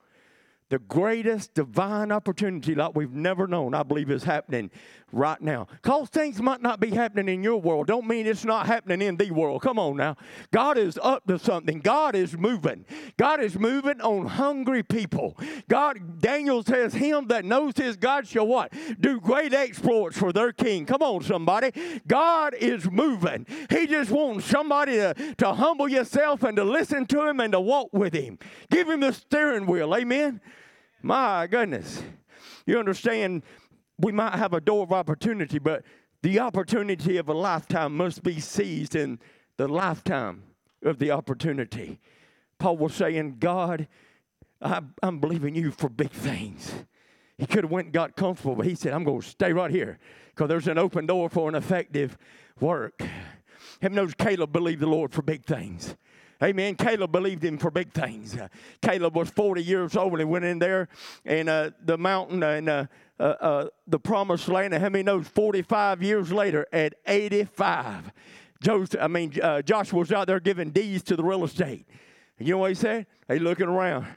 the 0.71 0.79
greatest 0.79 1.53
divine 1.53 2.13
opportunity 2.13 2.73
like 2.73 2.95
we've 2.95 3.13
never 3.13 3.45
known, 3.45 3.73
I 3.73 3.83
believe, 3.83 4.09
is 4.09 4.23
happening 4.23 4.71
right 5.11 5.41
now. 5.41 5.67
Because 5.81 6.09
things 6.09 6.41
might 6.41 6.61
not 6.61 6.79
be 6.79 6.89
happening 6.89 7.35
in 7.35 7.43
your 7.43 7.61
world, 7.61 7.87
don't 7.87 8.07
mean 8.07 8.27
it's 8.27 8.45
not 8.45 8.67
happening 8.67 9.01
in 9.01 9.17
the 9.17 9.31
world. 9.31 9.61
Come 9.61 9.79
on 9.79 9.97
now. 9.97 10.15
God 10.51 10.77
is 10.77 10.99
up 11.01 11.25
to 11.27 11.37
something. 11.39 11.79
God 11.79 12.15
is 12.15 12.37
moving. 12.37 12.85
God 13.17 13.41
is 13.41 13.57
moving 13.57 14.01
on 14.01 14.25
hungry 14.25 14.83
people. 14.83 15.37
God, 15.67 16.21
Daniel 16.21 16.63
says, 16.63 16.93
Him 16.93 17.27
that 17.27 17.45
knows 17.45 17.73
his 17.75 17.97
God 17.97 18.27
shall 18.27 18.47
what? 18.47 18.73
Do 18.99 19.19
great 19.19 19.53
exploits 19.53 20.17
for 20.17 20.31
their 20.31 20.51
king. 20.51 20.85
Come 20.85 21.01
on, 21.01 21.23
somebody. 21.23 21.71
God 22.07 22.53
is 22.53 22.89
moving. 22.89 23.45
He 23.69 23.87
just 23.87 24.11
wants 24.11 24.45
somebody 24.45 24.93
to, 24.93 25.35
to 25.37 25.53
humble 25.53 25.87
yourself 25.87 26.43
and 26.43 26.55
to 26.57 26.63
listen 26.63 27.05
to 27.07 27.27
him 27.27 27.39
and 27.39 27.53
to 27.53 27.59
walk 27.59 27.89
with 27.93 28.13
him. 28.13 28.39
Give 28.69 28.89
him 28.89 29.01
the 29.01 29.13
steering 29.13 29.65
wheel. 29.65 29.93
Amen. 29.95 30.41
My 31.01 31.47
goodness. 31.47 32.01
You 32.65 32.79
understand, 32.79 33.43
we 34.01 34.11
might 34.11 34.35
have 34.35 34.53
a 34.53 34.61
door 34.61 34.83
of 34.83 34.91
opportunity, 34.91 35.59
but 35.59 35.83
the 36.21 36.39
opportunity 36.39 37.17
of 37.17 37.29
a 37.29 37.33
lifetime 37.33 37.95
must 37.95 38.23
be 38.23 38.39
seized 38.39 38.95
in 38.95 39.19
the 39.57 39.67
lifetime 39.67 40.43
of 40.83 40.99
the 40.99 41.11
opportunity. 41.11 41.99
Paul 42.59 42.77
was 42.77 42.93
saying, 42.93 43.37
God, 43.39 43.87
I'm 44.61 45.19
believing 45.19 45.55
you 45.55 45.71
for 45.71 45.89
big 45.89 46.11
things. 46.11 46.73
He 47.37 47.47
could 47.47 47.63
have 47.63 47.71
went 47.71 47.85
and 47.85 47.93
got 47.93 48.15
comfortable, 48.15 48.55
but 48.55 48.67
he 48.67 48.75
said, 48.75 48.93
I'm 48.93 49.03
going 49.03 49.21
to 49.21 49.27
stay 49.27 49.51
right 49.51 49.71
here 49.71 49.97
because 50.29 50.47
there's 50.47 50.67
an 50.67 50.77
open 50.77 51.07
door 51.07 51.27
for 51.29 51.49
an 51.49 51.55
effective 51.55 52.17
work. 52.59 53.01
Heaven 53.81 53.95
knows 53.95 54.13
Caleb 54.13 54.51
believed 54.51 54.81
the 54.81 54.87
Lord 54.87 55.11
for 55.11 55.23
big 55.23 55.43
things. 55.43 55.95
Amen. 56.43 56.75
Caleb 56.75 57.11
believed 57.11 57.43
him 57.43 57.57
for 57.59 57.69
big 57.69 57.91
things. 57.91 58.35
Uh, 58.35 58.47
Caleb 58.81 59.15
was 59.15 59.29
40 59.29 59.63
years 59.63 59.95
old 59.95 60.13
and 60.13 60.21
he 60.21 60.25
went 60.25 60.43
in 60.43 60.57
there 60.57 60.87
and 61.23 61.47
uh, 61.47 61.71
the 61.85 61.97
mountain 61.97 62.41
and 62.41 62.67
uh, 62.67 62.85
uh, 63.19 63.23
uh, 63.23 63.67
the 63.85 63.99
promised 63.99 64.47
land. 64.47 64.73
And 64.73 64.81
how 64.81 64.89
many 64.89 65.03
knows 65.03 65.27
45 65.27 66.01
years 66.01 66.31
later 66.31 66.65
at 66.73 66.95
85, 67.05 68.11
Joseph, 68.63 68.99
I 68.99 69.07
mean, 69.07 69.31
Joshua 69.65 69.99
was 69.99 70.11
out 70.11 70.27
there 70.27 70.39
giving 70.39 70.71
deeds 70.71 71.03
to 71.03 71.15
the 71.15 71.23
real 71.23 71.43
estate. 71.43 71.85
And 72.39 72.47
you 72.47 72.55
know 72.55 72.59
what 72.59 72.71
he 72.71 72.75
said? 72.75 73.05
He 73.27 73.37
looking 73.37 73.67
around. 73.67 74.07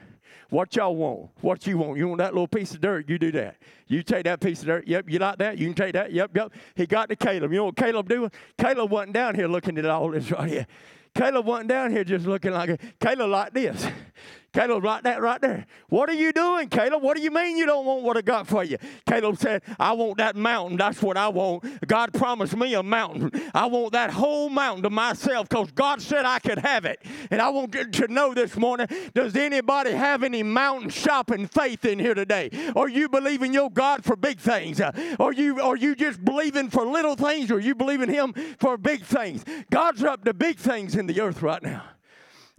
What 0.49 0.75
y'all 0.75 0.95
want? 0.95 1.31
What 1.41 1.65
you 1.65 1.77
want? 1.77 1.97
You 1.97 2.07
want 2.07 2.19
that 2.19 2.33
little 2.33 2.47
piece 2.47 2.73
of 2.73 2.81
dirt? 2.81 3.09
You 3.09 3.17
do 3.17 3.31
that. 3.33 3.57
You 3.87 4.03
take 4.03 4.25
that 4.25 4.39
piece 4.39 4.61
of 4.61 4.67
dirt. 4.67 4.87
Yep, 4.87 5.09
you 5.09 5.19
like 5.19 5.37
that? 5.39 5.57
You 5.57 5.67
can 5.67 5.75
take 5.75 5.93
that. 5.93 6.11
Yep, 6.11 6.31
yep. 6.35 6.53
He 6.75 6.85
got 6.85 7.09
to 7.09 7.15
Caleb. 7.15 7.51
You 7.51 7.57
know 7.57 7.65
what 7.65 7.75
Caleb 7.75 8.07
doing? 8.07 8.31
Caleb 8.57 8.91
wasn't 8.91 9.13
down 9.13 9.35
here 9.35 9.47
looking 9.47 9.77
at 9.77 9.85
all 9.85 10.11
this 10.11 10.31
right 10.31 10.49
here. 10.49 10.67
Caleb 11.15 11.45
wasn't 11.45 11.69
down 11.69 11.91
here 11.91 12.03
just 12.03 12.25
looking 12.25 12.51
like 12.51 12.69
a, 12.69 12.77
Caleb 12.99 13.29
like 13.29 13.53
this. 13.53 13.87
Caleb, 14.55 14.85
right 14.85 15.03
that 15.03 15.21
right 15.21 15.41
there. 15.41 15.65
What 15.89 16.09
are 16.09 16.13
you 16.13 16.31
doing, 16.31 16.69
Caleb? 16.69 17.03
What 17.03 17.17
do 17.17 17.21
you 17.21 17.29
mean 17.29 17.57
you 17.57 17.65
don't 17.65 17.85
want 17.85 18.03
what 18.03 18.15
I 18.15 18.21
got 18.21 18.47
for 18.47 18.63
you? 18.63 18.77
Caleb 19.05 19.37
said, 19.37 19.63
I 19.77 19.91
want 19.91 20.17
that 20.19 20.37
mountain. 20.37 20.77
That's 20.77 21.01
what 21.01 21.17
I 21.17 21.27
want. 21.27 21.85
God 21.85 22.13
promised 22.13 22.55
me 22.55 22.73
a 22.73 22.81
mountain. 22.81 23.31
I 23.53 23.65
want 23.65 23.91
that 23.91 24.11
whole 24.11 24.47
mountain 24.47 24.83
to 24.83 24.89
myself 24.89 25.49
because 25.49 25.71
God 25.71 26.01
said 26.01 26.23
I 26.23 26.39
could 26.39 26.59
have 26.59 26.85
it. 26.85 27.03
And 27.31 27.41
I 27.41 27.49
want 27.49 27.73
to 27.73 28.07
know 28.07 28.33
this 28.33 28.55
morning, 28.55 28.87
does 29.13 29.35
anybody 29.35 29.91
have 29.91 30.23
any 30.23 30.41
mountain 30.41 30.89
shopping 30.89 31.47
faith 31.47 31.83
in 31.83 31.99
here 31.99 32.13
today? 32.13 32.49
Are 32.77 32.87
you 32.87 33.09
believing 33.09 33.53
your 33.53 33.69
God 33.69 34.05
for 34.05 34.15
big 34.15 34.39
things? 34.39 34.79
Are 34.79 35.33
you, 35.33 35.59
are 35.59 35.75
you 35.75 35.95
just 35.95 36.23
believing 36.23 36.69
for 36.69 36.85
little 36.85 37.17
things 37.17 37.51
or 37.51 37.55
are 37.55 37.59
you 37.59 37.75
believing 37.75 38.07
him 38.07 38.33
for 38.57 38.77
big 38.77 39.03
things? 39.03 39.43
God's 39.69 40.01
up 40.01 40.23
to 40.23 40.33
big 40.33 40.59
things 40.59 40.95
in 40.95 41.07
the 41.07 41.19
earth 41.19 41.41
right 41.41 41.61
now. 41.61 41.83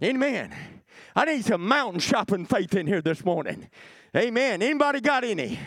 Amen. 0.03 0.55
I 1.15 1.25
need 1.25 1.45
some 1.45 1.67
mountain 1.67 1.99
shopping 1.99 2.45
faith 2.45 2.75
in 2.75 2.85
here 2.85 3.01
this 3.01 3.25
morning. 3.25 3.69
Amen. 4.15 4.61
Anybody 4.61 5.01
got 5.01 5.23
any? 5.23 5.59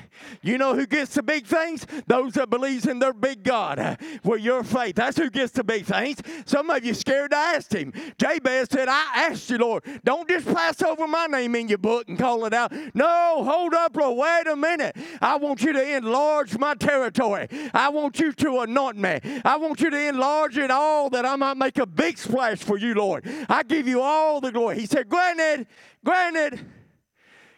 You 0.42 0.56
know 0.56 0.74
who 0.74 0.86
gets 0.86 1.14
the 1.14 1.22
big 1.22 1.46
things? 1.46 1.86
Those 2.06 2.34
that 2.34 2.48
believes 2.48 2.86
in 2.86 2.98
their 2.98 3.12
big 3.12 3.42
God. 3.42 3.78
Uh, 3.78 3.96
With 4.24 4.40
your 4.40 4.64
faith. 4.64 4.96
That's 4.96 5.16
who 5.18 5.28
gets 5.30 5.52
the 5.52 5.62
big 5.62 5.84
things. 5.84 6.18
Some 6.46 6.70
of 6.70 6.84
you 6.84 6.94
scared 6.94 7.32
to 7.32 7.36
ask 7.36 7.72
him. 7.72 7.92
Jabez 8.18 8.68
said, 8.70 8.88
I 8.88 9.04
asked 9.14 9.50
you, 9.50 9.58
Lord. 9.58 9.84
Don't 10.04 10.28
just 10.28 10.46
pass 10.46 10.80
over 10.82 11.06
my 11.06 11.26
name 11.26 11.54
in 11.54 11.68
your 11.68 11.78
book 11.78 12.08
and 12.08 12.18
call 12.18 12.44
it 12.46 12.54
out. 12.54 12.72
No, 12.94 13.44
hold 13.44 13.74
up, 13.74 13.94
Lord. 13.96 14.18
Wait 14.18 14.50
a 14.50 14.56
minute. 14.56 14.96
I 15.20 15.36
want 15.36 15.62
you 15.62 15.72
to 15.72 15.96
enlarge 15.96 16.56
my 16.58 16.74
territory. 16.74 17.48
I 17.74 17.90
want 17.90 18.18
you 18.18 18.32
to 18.32 18.60
anoint 18.60 18.96
me. 18.96 19.20
I 19.44 19.56
want 19.56 19.80
you 19.80 19.90
to 19.90 20.08
enlarge 20.08 20.56
it 20.56 20.70
all 20.70 21.10
that 21.10 21.26
I 21.26 21.36
might 21.36 21.56
make 21.56 21.78
a 21.78 21.86
big 21.86 22.16
splash 22.18 22.58
for 22.58 22.78
you, 22.78 22.94
Lord. 22.94 23.24
I 23.48 23.62
give 23.62 23.86
you 23.86 24.00
all 24.00 24.40
the 24.40 24.50
glory. 24.50 24.80
He 24.80 24.86
said, 24.86 25.08
Granted, 25.08 25.66
granted. 26.04 26.64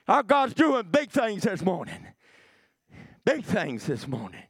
Our 0.09 0.23
God's 0.23 0.54
doing 0.54 0.85
big 0.90 1.11
things 1.11 1.42
this 1.44 1.62
morning. 1.62 2.06
Big 3.25 3.44
things 3.44 3.87
this 3.87 4.09
morning. 4.09 4.42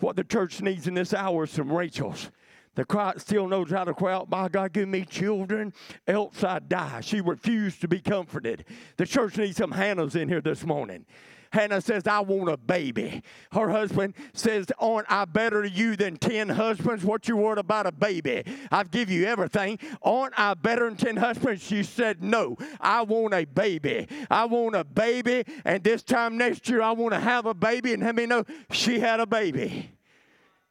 What 0.00 0.16
the 0.16 0.24
church 0.24 0.62
needs 0.62 0.86
in 0.86 0.94
this 0.94 1.12
hour 1.12 1.44
is 1.44 1.50
some 1.50 1.70
Rachels. 1.70 2.30
The 2.74 2.84
cry 2.84 3.14
still 3.18 3.48
knows 3.48 3.70
how 3.70 3.84
to 3.84 3.92
cry 3.92 4.14
out, 4.14 4.30
My 4.30 4.48
God, 4.48 4.72
give 4.72 4.88
me 4.88 5.04
children, 5.04 5.74
else 6.06 6.44
I 6.44 6.60
die. 6.60 7.00
She 7.00 7.20
refused 7.20 7.80
to 7.80 7.88
be 7.88 8.00
comforted. 8.00 8.64
The 8.96 9.04
church 9.04 9.36
needs 9.36 9.56
some 9.56 9.72
Hannahs 9.72 10.14
in 10.14 10.28
here 10.28 10.40
this 10.40 10.64
morning. 10.64 11.04
Hannah 11.52 11.80
says, 11.80 12.06
I 12.06 12.20
want 12.20 12.50
a 12.50 12.56
baby. 12.56 13.22
Her 13.52 13.68
husband 13.68 14.14
says, 14.32 14.66
Aren't 14.78 15.10
I 15.10 15.24
better 15.24 15.62
to 15.62 15.70
you 15.70 15.96
than 15.96 16.16
10 16.16 16.50
husbands? 16.50 17.04
What 17.04 17.28
you 17.28 17.36
worried 17.36 17.58
about 17.58 17.86
a 17.86 17.92
baby? 17.92 18.44
I've 18.70 18.90
give 18.90 19.10
you 19.10 19.26
everything. 19.26 19.78
Aren't 20.02 20.38
I 20.38 20.54
better 20.54 20.88
than 20.88 20.96
10 20.96 21.16
husbands? 21.16 21.62
She 21.62 21.82
said, 21.82 22.22
No, 22.22 22.56
I 22.80 23.02
want 23.02 23.34
a 23.34 23.44
baby. 23.44 24.08
I 24.30 24.44
want 24.44 24.76
a 24.76 24.84
baby, 24.84 25.44
and 25.64 25.82
this 25.82 26.02
time 26.02 26.36
next 26.36 26.68
year 26.68 26.82
I 26.82 26.92
want 26.92 27.14
to 27.14 27.20
have 27.20 27.46
a 27.46 27.54
baby. 27.54 27.92
And 27.92 28.02
let 28.02 28.14
me 28.14 28.26
know 28.26 28.44
she 28.70 29.00
had 29.00 29.20
a 29.20 29.26
baby. 29.26 29.90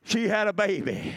She 0.03 0.27
had 0.27 0.48
a 0.48 0.53
baby. 0.53 1.13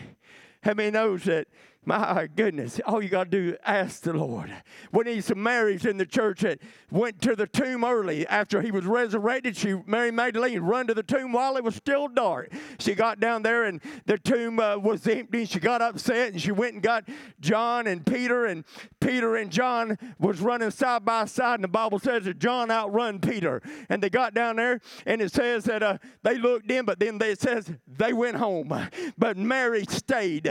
How 0.62 0.74
many 0.74 0.90
knows 0.90 1.24
that 1.24 1.48
My 1.86 2.28
goodness, 2.36 2.78
all 2.84 3.02
you 3.02 3.08
got 3.08 3.30
to 3.30 3.30
do 3.30 3.48
is 3.52 3.58
ask 3.64 4.02
the 4.02 4.12
Lord. 4.12 4.54
We 4.92 5.04
need 5.04 5.24
some 5.24 5.42
Marys 5.42 5.86
in 5.86 5.96
the 5.96 6.04
church 6.04 6.40
that 6.40 6.58
went 6.90 7.22
to 7.22 7.34
the 7.34 7.46
tomb 7.46 7.84
early 7.84 8.26
after 8.26 8.60
he 8.60 8.70
was 8.70 8.84
resurrected. 8.84 9.56
She, 9.56 9.74
Mary 9.86 10.10
Magdalene, 10.10 10.60
run 10.60 10.88
to 10.88 10.94
the 10.94 11.02
tomb 11.02 11.32
while 11.32 11.56
it 11.56 11.64
was 11.64 11.74
still 11.74 12.06
dark. 12.06 12.52
She 12.78 12.94
got 12.94 13.18
down 13.18 13.42
there 13.42 13.64
and 13.64 13.80
the 14.04 14.18
tomb 14.18 14.60
uh, 14.60 14.76
was 14.76 15.06
empty. 15.06 15.46
She 15.46 15.58
got 15.58 15.80
upset 15.80 16.32
and 16.32 16.42
she 16.42 16.52
went 16.52 16.74
and 16.74 16.82
got 16.82 17.08
John 17.40 17.86
and 17.86 18.04
Peter, 18.04 18.44
and 18.44 18.64
Peter 19.00 19.36
and 19.36 19.50
John 19.50 19.96
was 20.18 20.38
running 20.42 20.70
side 20.70 21.06
by 21.06 21.24
side. 21.24 21.54
And 21.54 21.64
the 21.64 21.68
Bible 21.68 21.98
says 21.98 22.24
that 22.24 22.38
John 22.38 22.70
outrun 22.70 23.20
Peter. 23.20 23.62
And 23.88 24.02
they 24.02 24.10
got 24.10 24.34
down 24.34 24.56
there 24.56 24.80
and 25.06 25.22
it 25.22 25.32
says 25.32 25.64
that 25.64 25.82
uh, 25.82 25.96
they 26.22 26.36
looked 26.36 26.70
in, 26.70 26.84
but 26.84 27.00
then 27.00 27.16
they, 27.16 27.30
it 27.30 27.40
says 27.40 27.72
they 27.88 28.12
went 28.12 28.36
home. 28.36 28.70
But 29.16 29.38
Mary 29.38 29.86
stayed. 29.88 30.46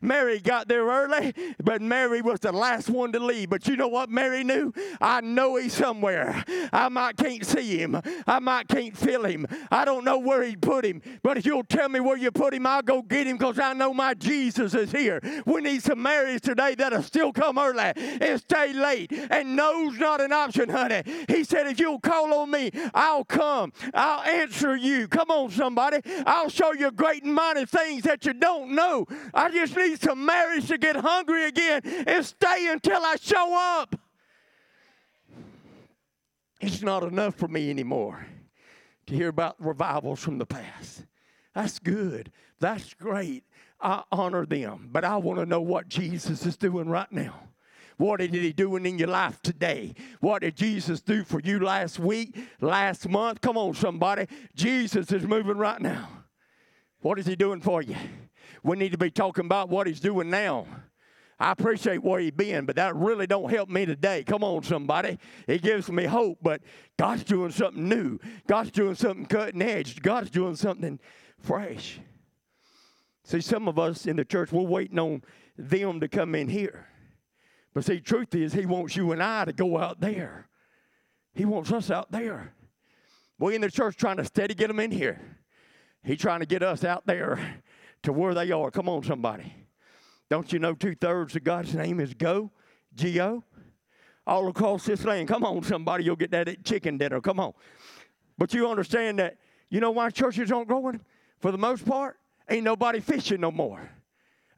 Mary 0.00 0.40
got 0.40 0.69
there 0.70 0.86
early, 0.86 1.34
but 1.62 1.82
Mary 1.82 2.22
was 2.22 2.40
the 2.40 2.52
last 2.52 2.88
one 2.88 3.12
to 3.12 3.18
leave. 3.18 3.50
But 3.50 3.66
you 3.66 3.76
know 3.76 3.88
what 3.88 4.08
Mary 4.08 4.44
knew? 4.44 4.72
I 5.00 5.20
know 5.20 5.56
he's 5.56 5.74
somewhere. 5.74 6.44
I 6.72 6.88
might 6.88 7.16
can't 7.16 7.44
see 7.44 7.76
him. 7.78 8.00
I 8.26 8.38
might 8.38 8.68
can't 8.68 8.96
feel 8.96 9.24
him. 9.24 9.46
I 9.70 9.84
don't 9.84 10.04
know 10.04 10.18
where 10.18 10.42
he 10.42 10.56
put 10.56 10.84
him. 10.84 11.02
But 11.22 11.36
if 11.36 11.44
you'll 11.44 11.64
tell 11.64 11.88
me 11.88 12.00
where 12.00 12.16
you 12.16 12.30
put 12.30 12.54
him, 12.54 12.66
I'll 12.66 12.82
go 12.82 13.02
get 13.02 13.26
him 13.26 13.36
because 13.36 13.58
I 13.58 13.72
know 13.72 13.92
my 13.92 14.14
Jesus 14.14 14.74
is 14.74 14.92
here. 14.92 15.20
We 15.44 15.60
need 15.60 15.82
some 15.82 16.00
Marys 16.00 16.40
today 16.40 16.76
that'll 16.76 17.02
still 17.02 17.32
come 17.32 17.58
early 17.58 17.92
and 17.96 18.40
stay 18.40 18.72
late. 18.72 19.12
And 19.30 19.56
no's 19.56 19.98
not 19.98 20.20
an 20.20 20.32
option, 20.32 20.68
honey. 20.68 21.02
He 21.28 21.42
said, 21.42 21.66
if 21.66 21.80
you'll 21.80 22.00
call 22.00 22.32
on 22.32 22.50
me, 22.50 22.70
I'll 22.94 23.24
come. 23.24 23.72
I'll 23.92 24.22
answer 24.22 24.76
you. 24.76 25.08
Come 25.08 25.30
on, 25.30 25.50
somebody. 25.50 25.98
I'll 26.26 26.48
show 26.48 26.72
you 26.72 26.92
great 26.92 27.24
and 27.24 27.34
mighty 27.34 27.66
things 27.66 28.04
that 28.04 28.24
you 28.24 28.34
don't 28.34 28.76
know. 28.76 29.06
I 29.34 29.50
just 29.50 29.76
need 29.76 30.00
some 30.00 30.24
Marys 30.24 30.59
to 30.68 30.78
get 30.78 30.96
hungry 30.96 31.46
again 31.46 31.82
and 32.06 32.24
stay 32.24 32.68
until 32.68 33.02
I 33.04 33.16
show 33.20 33.54
up. 33.54 33.96
It's 36.60 36.82
not 36.82 37.02
enough 37.02 37.36
for 37.36 37.48
me 37.48 37.70
anymore 37.70 38.26
to 39.06 39.14
hear 39.14 39.28
about 39.28 39.56
revivals 39.58 40.20
from 40.20 40.38
the 40.38 40.46
past. 40.46 41.04
That's 41.54 41.78
good. 41.78 42.30
That's 42.60 42.94
great. 42.94 43.44
I 43.80 44.02
honor 44.12 44.46
them. 44.46 44.88
But 44.92 45.04
I 45.04 45.16
want 45.16 45.38
to 45.38 45.46
know 45.46 45.62
what 45.62 45.88
Jesus 45.88 46.44
is 46.44 46.56
doing 46.56 46.88
right 46.88 47.10
now. 47.10 47.34
What 47.96 48.20
is 48.22 48.30
he 48.30 48.52
doing 48.52 48.86
in 48.86 48.98
your 48.98 49.08
life 49.08 49.42
today? 49.42 49.94
What 50.20 50.40
did 50.40 50.56
Jesus 50.56 51.02
do 51.02 51.22
for 51.22 51.40
you 51.40 51.60
last 51.60 51.98
week, 51.98 52.34
last 52.60 53.06
month? 53.08 53.42
Come 53.42 53.58
on, 53.58 53.74
somebody. 53.74 54.26
Jesus 54.54 55.12
is 55.12 55.26
moving 55.26 55.58
right 55.58 55.80
now. 55.80 56.08
What 57.00 57.18
is 57.18 57.26
he 57.26 57.36
doing 57.36 57.60
for 57.60 57.82
you? 57.82 57.96
We 58.62 58.76
need 58.76 58.92
to 58.92 58.98
be 58.98 59.10
talking 59.10 59.46
about 59.46 59.68
what 59.68 59.86
he's 59.86 60.00
doing 60.00 60.30
now. 60.30 60.66
I 61.38 61.52
appreciate 61.52 62.02
where 62.02 62.20
he's 62.20 62.32
been, 62.32 62.66
but 62.66 62.76
that 62.76 62.94
really 62.94 63.26
don't 63.26 63.50
help 63.50 63.70
me 63.70 63.86
today. 63.86 64.22
Come 64.24 64.44
on, 64.44 64.62
somebody. 64.62 65.18
It 65.46 65.62
gives 65.62 65.90
me 65.90 66.04
hope, 66.04 66.38
but 66.42 66.60
God's 66.98 67.24
doing 67.24 67.50
something 67.50 67.88
new. 67.88 68.18
God's 68.46 68.70
doing 68.70 68.94
something 68.94 69.24
cutting 69.24 69.62
edge. 69.62 70.02
God's 70.02 70.28
doing 70.28 70.54
something 70.54 71.00
fresh. 71.38 71.98
See, 73.24 73.40
some 73.40 73.68
of 73.68 73.78
us 73.78 74.06
in 74.06 74.16
the 74.16 74.24
church, 74.24 74.52
we're 74.52 74.62
waiting 74.62 74.98
on 74.98 75.22
them 75.56 76.00
to 76.00 76.08
come 76.08 76.34
in 76.34 76.48
here. 76.48 76.88
But 77.72 77.86
see, 77.86 78.00
truth 78.00 78.34
is, 78.34 78.52
he 78.52 78.66
wants 78.66 78.94
you 78.94 79.12
and 79.12 79.22
I 79.22 79.46
to 79.46 79.52
go 79.54 79.78
out 79.78 80.00
there. 80.00 80.48
He 81.32 81.46
wants 81.46 81.72
us 81.72 81.90
out 81.90 82.12
there. 82.12 82.52
We 83.38 83.54
in 83.54 83.62
the 83.62 83.70
church 83.70 83.96
trying 83.96 84.18
to 84.18 84.24
steady 84.26 84.52
get 84.52 84.68
them 84.68 84.80
in 84.80 84.90
here. 84.90 85.38
He's 86.02 86.18
trying 86.18 86.40
to 86.40 86.46
get 86.46 86.62
us 86.62 86.84
out 86.84 87.06
there 87.06 87.62
to 88.02 88.12
where 88.12 88.34
they 88.34 88.50
are. 88.50 88.70
Come 88.70 88.88
on, 88.88 89.02
somebody. 89.02 89.52
Don't 90.28 90.52
you 90.52 90.58
know 90.58 90.74
two 90.74 90.94
thirds 90.94 91.34
of 91.36 91.44
God's 91.44 91.74
name 91.74 92.00
is 92.00 92.14
go, 92.14 92.50
G 92.94 93.20
O? 93.20 93.42
All 94.26 94.48
across 94.48 94.84
this 94.84 95.04
land. 95.04 95.28
Come 95.28 95.44
on, 95.44 95.62
somebody, 95.62 96.04
you'll 96.04 96.16
get 96.16 96.30
that 96.30 96.64
chicken 96.64 96.98
dinner. 96.98 97.20
Come 97.20 97.40
on. 97.40 97.52
But 98.38 98.54
you 98.54 98.68
understand 98.68 99.18
that, 99.18 99.36
you 99.68 99.80
know 99.80 99.90
why 99.90 100.10
churches 100.10 100.52
aren't 100.52 100.68
growing? 100.68 101.00
For 101.40 101.50
the 101.50 101.58
most 101.58 101.84
part, 101.84 102.18
ain't 102.48 102.64
nobody 102.64 103.00
fishing 103.00 103.40
no 103.40 103.50
more. 103.50 103.90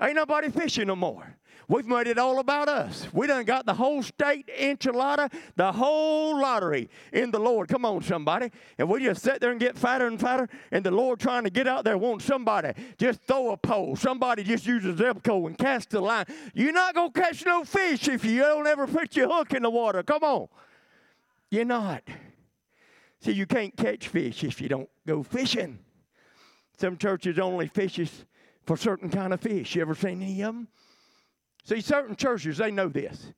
Ain't 0.00 0.16
nobody 0.16 0.50
fishing 0.50 0.88
no 0.88 0.96
more. 0.96 1.36
We've 1.72 1.86
made 1.86 2.06
it 2.06 2.18
all 2.18 2.38
about 2.38 2.68
us. 2.68 3.06
We 3.14 3.26
done 3.26 3.46
got 3.46 3.64
the 3.64 3.72
whole 3.72 4.02
state 4.02 4.46
enchilada, 4.60 5.32
the 5.56 5.72
whole 5.72 6.38
lottery 6.38 6.90
in 7.14 7.30
the 7.30 7.38
Lord. 7.38 7.70
Come 7.70 7.86
on, 7.86 8.02
somebody. 8.02 8.50
And 8.76 8.90
we 8.90 9.02
just 9.02 9.22
sit 9.22 9.40
there 9.40 9.52
and 9.52 9.58
get 9.58 9.78
fatter 9.78 10.06
and 10.06 10.20
fatter, 10.20 10.50
and 10.70 10.84
the 10.84 10.90
Lord 10.90 11.18
trying 11.18 11.44
to 11.44 11.50
get 11.50 11.66
out 11.66 11.84
there 11.84 11.96
wants 11.96 12.26
somebody 12.26 12.74
just 12.98 13.22
throw 13.22 13.52
a 13.52 13.56
pole. 13.56 13.96
Somebody 13.96 14.44
just 14.44 14.66
use 14.66 14.84
a 14.84 14.92
Zebco 14.92 15.46
and 15.46 15.56
cast 15.56 15.94
a 15.94 16.00
line. 16.00 16.26
You're 16.52 16.74
not 16.74 16.94
going 16.94 17.10
to 17.10 17.18
catch 17.18 17.46
no 17.46 17.64
fish 17.64 18.06
if 18.06 18.22
you 18.22 18.40
don't 18.40 18.66
ever 18.66 18.86
put 18.86 19.16
your 19.16 19.30
hook 19.30 19.54
in 19.54 19.62
the 19.62 19.70
water. 19.70 20.02
Come 20.02 20.24
on. 20.24 20.48
You're 21.50 21.64
not. 21.64 22.02
See, 23.20 23.32
you 23.32 23.46
can't 23.46 23.74
catch 23.74 24.08
fish 24.08 24.44
if 24.44 24.60
you 24.60 24.68
don't 24.68 24.90
go 25.06 25.22
fishing. 25.22 25.78
Some 26.78 26.98
churches 26.98 27.38
only 27.38 27.68
fishes 27.68 28.26
for 28.66 28.76
certain 28.76 29.08
kind 29.08 29.32
of 29.32 29.40
fish. 29.40 29.74
You 29.74 29.80
ever 29.80 29.94
seen 29.94 30.20
any 30.20 30.42
of 30.42 30.54
them? 30.54 30.68
See, 31.64 31.80
certain 31.80 32.16
churches, 32.16 32.58
they 32.58 32.70
know 32.70 32.88
this. 32.88 33.32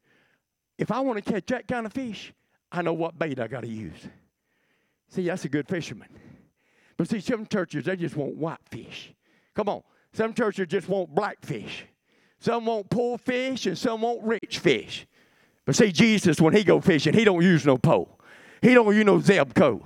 If 0.79 0.91
I 0.91 1.01
want 1.01 1.25
to 1.25 1.33
catch 1.33 1.47
that 1.47 1.69
kind 1.69 1.87
of 1.87 1.93
fish, 1.93 2.33
I 2.73 2.83
know 2.83 2.93
what 2.93 3.19
bait 3.19 3.39
I 3.39 3.47
got 3.47 3.61
to 3.61 3.69
use. 3.69 4.09
See, 5.09 5.27
that's 5.27 5.45
a 5.45 5.49
good 5.49 5.69
fisherman. 5.69 6.09
But 6.97 7.09
see, 7.09 7.21
some 7.21 7.47
churches, 7.47 7.85
they 7.85 7.97
just 7.97 8.17
want 8.17 8.37
white 8.37 8.59
fish. 8.71 9.13
Come 9.55 9.69
on. 9.69 9.83
Some 10.13 10.33
churches 10.33 10.69
just 10.69 10.89
want 10.89 11.15
black 11.15 11.45
fish. 11.45 11.87
Some 12.39 12.67
want 12.67 12.91
poor 12.91 13.19
fish 13.19 13.67
and 13.67 13.77
some 13.77 14.03
want 14.03 14.23
rich 14.23 14.59
fish. 14.59 15.07
But 15.65 15.77
see, 15.77 15.93
Jesus, 15.93 16.41
when 16.41 16.55
he 16.55 16.63
go 16.63 16.81
fishing, 16.81 17.15
he 17.15 17.25
don't 17.25 17.43
use 17.43 17.65
no 17.65 17.79
pole. 17.79 18.21
He 18.61 18.75
don't 18.75 18.95
use 18.95 19.05
no 19.05 19.19
Zebco. 19.19 19.85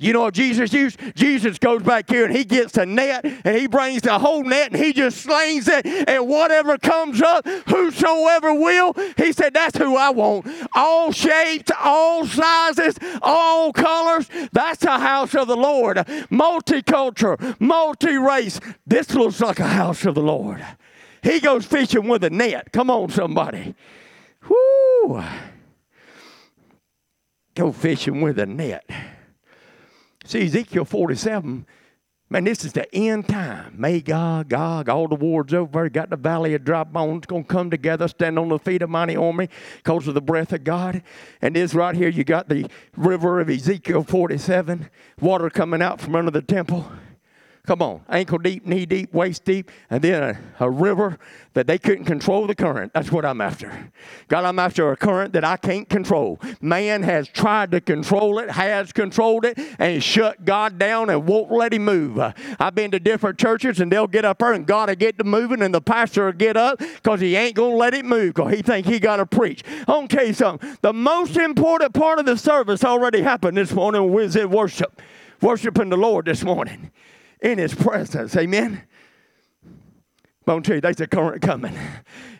You 0.00 0.12
know 0.12 0.20
what 0.22 0.34
Jesus 0.34 0.72
used? 0.72 0.98
Jesus 1.16 1.58
goes 1.58 1.82
back 1.82 2.08
here 2.08 2.24
and 2.24 2.34
he 2.34 2.44
gets 2.44 2.76
a 2.76 2.86
net 2.86 3.24
and 3.24 3.56
he 3.56 3.66
brings 3.66 4.02
the 4.02 4.16
whole 4.16 4.44
net 4.44 4.72
and 4.72 4.80
he 4.80 4.92
just 4.92 5.20
slings 5.20 5.66
it 5.66 5.84
and 5.84 6.28
whatever 6.28 6.78
comes 6.78 7.20
up, 7.20 7.46
whosoever 7.68 8.54
will, 8.54 8.94
he 9.16 9.32
said, 9.32 9.54
that's 9.54 9.76
who 9.76 9.96
I 9.96 10.10
want. 10.10 10.46
All 10.72 11.10
shapes, 11.10 11.72
all 11.80 12.24
sizes, 12.26 12.94
all 13.22 13.72
colors. 13.72 14.28
That's 14.52 14.78
the 14.78 14.98
house 14.98 15.34
of 15.34 15.48
the 15.48 15.56
Lord. 15.56 15.96
Multicultural, 16.30 17.60
multi-race. 17.60 18.60
This 18.86 19.12
looks 19.14 19.40
like 19.40 19.58
a 19.58 19.66
house 19.66 20.04
of 20.04 20.14
the 20.14 20.22
Lord. 20.22 20.64
He 21.24 21.40
goes 21.40 21.66
fishing 21.66 22.06
with 22.06 22.22
a 22.22 22.30
net. 22.30 22.72
Come 22.72 22.88
on, 22.88 23.10
somebody. 23.10 23.74
Whoo! 24.48 25.24
Go 27.56 27.72
fishing 27.72 28.20
with 28.20 28.38
a 28.38 28.46
net. 28.46 28.88
See, 30.28 30.44
Ezekiel 30.44 30.84
47, 30.84 31.64
man, 32.28 32.44
this 32.44 32.62
is 32.62 32.74
the 32.74 32.94
end 32.94 33.30
time. 33.30 33.72
Magog, 33.78 34.50
Gog, 34.50 34.90
all 34.90 35.08
the 35.08 35.14
wars 35.14 35.54
over. 35.54 35.88
Got 35.88 36.10
the 36.10 36.18
valley 36.18 36.52
of 36.52 36.64
dry 36.64 36.84
bones 36.84 37.24
going 37.24 37.44
to 37.44 37.48
come 37.48 37.70
together, 37.70 38.06
stand 38.08 38.38
on 38.38 38.50
the 38.50 38.58
feet 38.58 38.82
of 38.82 38.90
mighty 38.90 39.16
army 39.16 39.48
because 39.78 40.06
of 40.06 40.12
the 40.12 40.20
breath 40.20 40.52
of 40.52 40.64
God. 40.64 41.02
And 41.40 41.56
this 41.56 41.72
right 41.72 41.94
here, 41.94 42.10
you 42.10 42.24
got 42.24 42.50
the 42.50 42.68
river 42.94 43.40
of 43.40 43.48
Ezekiel 43.48 44.02
47, 44.02 44.90
water 45.18 45.48
coming 45.48 45.80
out 45.80 45.98
from 45.98 46.14
under 46.14 46.30
the 46.30 46.42
temple. 46.42 46.92
Come 47.68 47.82
on, 47.82 48.00
ankle 48.08 48.38
deep, 48.38 48.64
knee 48.64 48.86
deep, 48.86 49.12
waist 49.12 49.44
deep, 49.44 49.70
and 49.90 50.00
then 50.00 50.22
a, 50.22 50.64
a, 50.64 50.70
river 50.70 51.18
that 51.52 51.66
they 51.66 51.76
couldn't 51.76 52.06
control 52.06 52.46
the 52.46 52.54
current. 52.54 52.94
That's 52.94 53.12
what 53.12 53.26
I'm 53.26 53.42
after. 53.42 53.92
God, 54.28 54.46
I'm 54.46 54.58
after 54.58 54.90
a 54.90 54.96
current 54.96 55.34
that 55.34 55.44
I 55.44 55.58
can't 55.58 55.86
control. 55.86 56.40
Man 56.62 57.02
has 57.02 57.28
tried 57.28 57.72
to 57.72 57.82
control 57.82 58.38
it, 58.38 58.50
has 58.50 58.90
controlled 58.90 59.44
it, 59.44 59.58
and 59.78 60.02
shut 60.02 60.46
God 60.46 60.78
down 60.78 61.10
and 61.10 61.26
won't 61.26 61.52
let 61.52 61.74
him 61.74 61.84
move. 61.84 62.18
I've 62.58 62.74
been 62.74 62.90
to 62.92 62.98
different 62.98 63.38
churches, 63.38 63.80
and 63.80 63.92
they'll 63.92 64.06
get 64.06 64.24
up 64.24 64.38
there, 64.38 64.54
and 64.54 64.66
God 64.66 64.88
will 64.88 64.96
get 64.96 65.18
to 65.18 65.24
moving, 65.24 65.60
and 65.60 65.74
the 65.74 65.82
pastor 65.82 66.24
will 66.24 66.32
get 66.32 66.56
up 66.56 66.78
because 66.78 67.20
he 67.20 67.36
ain't 67.36 67.54
going 67.54 67.72
to 67.72 67.76
let 67.76 67.92
it 67.92 68.06
move 68.06 68.32
because 68.32 68.54
he 68.54 68.62
think 68.62 68.86
he 68.86 68.98
got 68.98 69.16
to 69.16 69.26
preach. 69.26 69.62
I'm 69.86 70.08
tell 70.08 70.26
you 70.26 70.32
something. 70.32 70.78
The 70.80 70.94
most 70.94 71.36
important 71.36 71.92
part 71.92 72.18
of 72.18 72.24
the 72.24 72.38
service 72.38 72.82
already 72.82 73.20
happened 73.20 73.58
this 73.58 73.72
morning 73.72 74.10
was 74.10 74.36
in 74.36 74.48
worship, 74.48 75.02
worshiping 75.42 75.90
the 75.90 75.98
Lord 75.98 76.24
this 76.24 76.42
morning 76.42 76.92
in 77.40 77.58
his 77.58 77.74
presence. 77.74 78.36
Amen. 78.36 78.82
But 80.44 80.54
I'm 80.54 80.62
tell 80.62 80.76
you, 80.76 80.80
there's 80.80 81.00
a 81.00 81.06
current 81.06 81.42
coming. 81.42 81.76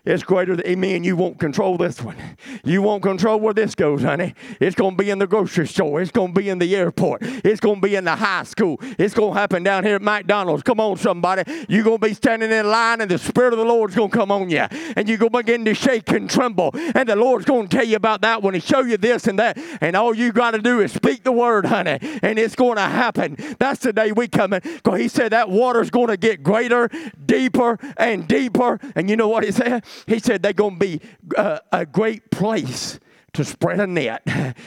It's 0.04 0.22
greater 0.22 0.56
than 0.56 0.66
amen. 0.66 1.04
You 1.04 1.16
won't 1.16 1.38
control 1.38 1.76
this 1.76 2.00
one. 2.00 2.16
You 2.64 2.82
won't 2.82 3.02
control 3.02 3.40
where 3.40 3.54
this 3.54 3.74
goes, 3.74 4.02
honey. 4.02 4.34
It's 4.60 4.76
going 4.76 4.96
to 4.96 5.02
be 5.02 5.10
in 5.10 5.18
the 5.18 5.26
grocery 5.26 5.66
store. 5.66 6.00
It's 6.00 6.10
going 6.10 6.34
to 6.34 6.40
be 6.40 6.48
in 6.48 6.58
the 6.58 6.74
airport. 6.76 7.22
It's 7.22 7.60
going 7.60 7.80
to 7.80 7.86
be 7.86 7.94
in 7.94 8.04
the 8.04 8.16
high 8.16 8.44
school. 8.44 8.78
It's 8.98 9.14
going 9.14 9.34
to 9.34 9.38
happen 9.38 9.62
down 9.62 9.84
here 9.84 9.96
at 9.96 10.02
McDonald's. 10.02 10.62
Come 10.62 10.80
on, 10.80 10.96
somebody. 10.96 11.42
You're 11.68 11.84
going 11.84 11.98
to 11.98 12.06
be 12.06 12.14
standing 12.14 12.50
in 12.50 12.68
line, 12.68 13.00
and 13.00 13.10
the 13.10 13.18
Spirit 13.18 13.52
of 13.52 13.58
the 13.58 13.64
Lord's 13.64 13.94
going 13.94 14.10
to 14.10 14.16
come 14.16 14.30
on 14.30 14.50
you. 14.50 14.66
And 14.96 15.08
you're 15.08 15.18
going 15.18 15.32
to 15.32 15.38
begin 15.38 15.64
to 15.64 15.74
shake 15.74 16.10
and 16.10 16.28
tremble. 16.28 16.70
And 16.94 17.08
the 17.08 17.16
Lord's 17.16 17.44
going 17.44 17.68
to 17.68 17.76
tell 17.76 17.86
you 17.86 17.96
about 17.96 18.22
that 18.22 18.42
one 18.42 18.54
and 18.54 18.62
show 18.62 18.80
you 18.80 18.96
this 18.96 19.26
and 19.26 19.38
that. 19.38 19.58
And 19.80 19.96
all 19.96 20.14
you 20.14 20.32
got 20.32 20.52
to 20.52 20.58
do 20.58 20.80
is 20.80 20.92
speak 20.92 21.24
the 21.24 21.32
word, 21.32 21.66
honey. 21.66 21.98
And 22.22 22.38
it's 22.38 22.54
going 22.54 22.76
to 22.76 22.82
happen. 22.82 23.36
That's 23.58 23.80
the 23.80 23.92
day 23.92 24.12
we 24.12 24.28
come 24.28 24.52
in. 24.52 24.60
Because 24.62 25.00
He 25.00 25.08
said 25.08 25.32
that 25.32 25.50
water's 25.50 25.90
going 25.90 26.08
to 26.08 26.16
get 26.16 26.42
greater, 26.42 26.88
deeper, 27.24 27.78
and 27.96 28.26
deeper. 28.26 28.80
And 28.94 29.10
you 29.10 29.16
know 29.16 29.28
what 29.28 29.44
He 29.44 29.52
said? 29.52 29.84
He 30.06 30.18
said 30.18 30.42
they're 30.42 30.52
going 30.52 30.78
to 30.78 30.86
be 30.86 31.00
uh, 31.36 31.58
a 31.72 31.84
great 31.86 32.30
place 32.30 32.98
to 33.38 33.44
spread 33.44 33.78
a 33.78 33.86
net. 33.86 34.26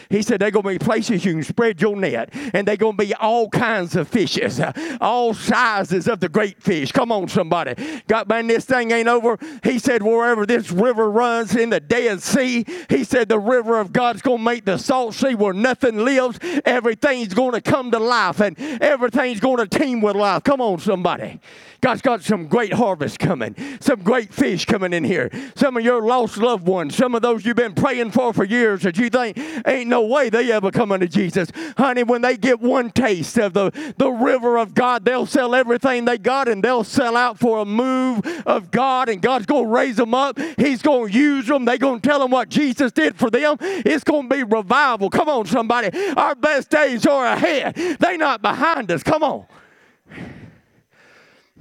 He 0.10 0.22
said 0.22 0.40
they're 0.40 0.50
going 0.50 0.64
to 0.64 0.70
be 0.70 0.80
places 0.80 1.26
you 1.26 1.34
can 1.34 1.44
spread 1.44 1.82
your 1.82 1.96
net, 1.96 2.30
and 2.54 2.66
they're 2.66 2.78
going 2.78 2.98
to 2.98 3.06
be 3.06 3.14
all 3.14 3.50
kinds 3.50 3.96
of 3.96 4.08
fishes, 4.08 4.62
all 5.00 5.34
sizes 5.34 6.08
of 6.08 6.22
the 6.22 6.30
great 6.30 6.64
fish. 6.64 6.92
Come 6.92 7.12
on, 7.12 7.28
somebody. 7.28 7.76
God, 8.08 8.30
man, 8.30 8.48
this 8.48 8.66
thing 8.66 8.92
ain't 8.92 9.10
over. 9.10 9.38
He 9.64 9.78
said 9.78 10.02
wherever 10.02 10.46
this 10.46 10.72
river 10.72 11.12
runs 11.12 11.56
in 11.56 11.70
the 11.70 11.82
Dead 11.82 12.22
Sea, 12.22 12.66
he 12.90 13.04
said 13.04 13.28
the 13.28 13.40
river 13.40 13.80
of 13.80 13.92
God's 13.92 14.22
going 14.22 14.38
to 14.38 14.44
make 14.44 14.64
the 14.64 14.78
salt 14.78 15.16
sea 15.16 15.36
where 15.36 15.54
nothing 15.54 15.98
lives. 15.98 16.40
Everything's 16.64 17.34
going 17.34 17.52
to 17.52 17.62
come 17.62 17.92
to 17.92 18.00
life, 18.00 18.40
and 18.40 18.58
everything's 18.82 19.42
going 19.42 19.58
to 19.58 19.68
team 19.68 20.00
with 20.02 20.16
life. 20.16 20.44
Come 20.44 20.62
on, 20.62 20.80
somebody. 20.80 21.42
God's 21.82 22.04
got 22.04 22.22
some 22.22 22.46
great 22.46 22.74
harvest 22.74 23.18
coming, 23.18 23.56
some 23.80 24.04
great 24.04 24.32
fish 24.32 24.66
coming 24.66 24.94
in 24.94 25.04
here. 25.04 25.32
Some 25.56 25.76
of 25.78 25.84
your 25.84 26.04
lost 26.04 26.38
loved 26.38 26.68
ones, 26.68 26.96
some 26.96 27.16
of 27.16 27.24
those 27.24 27.44
you've 27.44 27.56
been 27.56 27.74
praying 27.74 28.12
for 28.12 28.34
for 28.34 28.44
years 28.44 28.61
that 28.62 28.98
you 28.98 29.10
think 29.10 29.38
ain't 29.66 29.90
no 29.90 30.06
way 30.06 30.30
they 30.30 30.52
ever 30.52 30.72
come 30.72 30.92
unto 30.92 31.08
Jesus. 31.08 31.50
Honey, 31.78 32.04
when 32.04 32.22
they 32.22 32.38
get 32.38 32.60
one 32.60 32.92
taste 32.92 33.38
of 33.38 33.54
the, 33.54 33.94
the 33.98 34.10
river 34.10 34.58
of 34.58 34.74
God, 34.76 35.04
they'll 35.04 35.26
sell 35.26 35.56
everything 35.56 36.06
they 36.06 36.18
got 36.18 36.48
and 36.48 36.64
they'll 36.64 36.84
sell 36.84 37.18
out 37.18 37.40
for 37.40 37.60
a 37.60 37.66
move 37.66 38.26
of 38.46 38.72
God, 38.72 39.10
and 39.10 39.22
God's 39.22 39.46
going 39.46 39.66
to 39.66 39.70
raise 39.70 39.96
them 39.96 40.14
up. 40.14 40.40
He's 40.58 40.82
going 40.82 41.12
to 41.12 41.18
use 41.18 41.48
them. 41.48 41.66
They're 41.66 41.78
going 41.78 42.00
to 42.00 42.08
tell 42.08 42.20
them 42.20 42.32
what 42.32 42.50
Jesus 42.50 42.92
did 42.92 43.16
for 43.16 43.30
them. 43.30 43.58
It's 43.60 44.04
going 44.04 44.30
to 44.30 44.36
be 44.36 44.44
revival. 44.44 45.10
Come 45.10 45.28
on, 45.28 45.46
somebody. 45.48 45.90
Our 46.16 46.36
best 46.36 46.70
days 46.70 47.06
are 47.06 47.26
ahead, 47.26 47.76
they're 48.00 48.18
not 48.18 48.42
behind 48.42 48.92
us. 48.92 49.04
Come 49.04 49.24
on. 49.24 49.46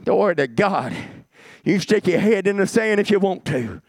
Glory 0.05 0.37
to 0.37 0.47
God. 0.47 0.95
You 1.65 1.79
stick 1.79 2.07
your 2.07 2.21
head 2.21 2.47
in 2.47 2.57
the 2.57 2.67
sand 2.67 3.01
if 3.01 3.11
you 3.11 3.19
want 3.19 3.45
to. 3.47 3.83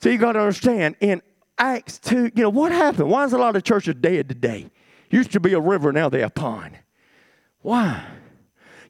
So 0.00 0.08
you 0.08 0.18
got 0.18 0.32
to 0.32 0.40
understand 0.40 0.96
in 1.00 1.22
Acts 1.58 1.98
2, 1.98 2.32
you 2.34 2.42
know, 2.42 2.50
what 2.50 2.72
happened? 2.72 3.10
Why 3.10 3.24
is 3.24 3.32
a 3.32 3.38
lot 3.38 3.56
of 3.56 3.64
churches 3.64 3.96
dead 3.96 4.28
today? 4.28 4.70
Used 5.10 5.32
to 5.32 5.40
be 5.40 5.52
a 5.54 5.60
river, 5.60 5.92
now 5.92 6.08
they're 6.08 6.26
a 6.26 6.30
pond. 6.30 6.78
Why? 7.62 8.04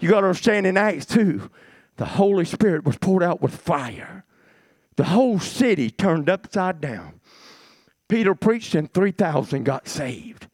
You 0.01 0.11
got 0.11 0.21
to 0.21 0.27
understand 0.27 0.67
in 0.67 0.77
Acts 0.77 1.07
2, 1.07 1.51
the 1.97 2.05
Holy 2.05 2.45
Spirit 2.45 2.85
was 2.85 2.97
poured 2.99 3.23
out 3.23 3.41
with 3.41 3.55
fire. 3.55 4.25
The 4.97 5.05
whole 5.05 5.39
city 5.39 5.91
turned 5.91 6.29
upside 6.29 6.81
down. 6.81 7.21
Peter 8.09 8.35
preached 8.35 8.75
and 8.75 8.93
3,000 8.93 9.65
got 9.65 9.89
saved. 9.89 10.49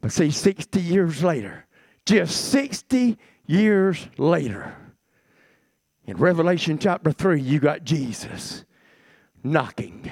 But 0.00 0.12
see, 0.12 0.30
60 0.30 0.80
years 0.80 1.22
later, 1.22 1.66
just 2.06 2.50
60 2.50 3.16
years 3.46 4.08
later, 4.18 4.74
in 6.04 6.16
Revelation 6.16 6.78
chapter 6.78 7.12
3, 7.12 7.40
you 7.40 7.60
got 7.60 7.84
Jesus 7.84 8.64
knocking 9.44 10.10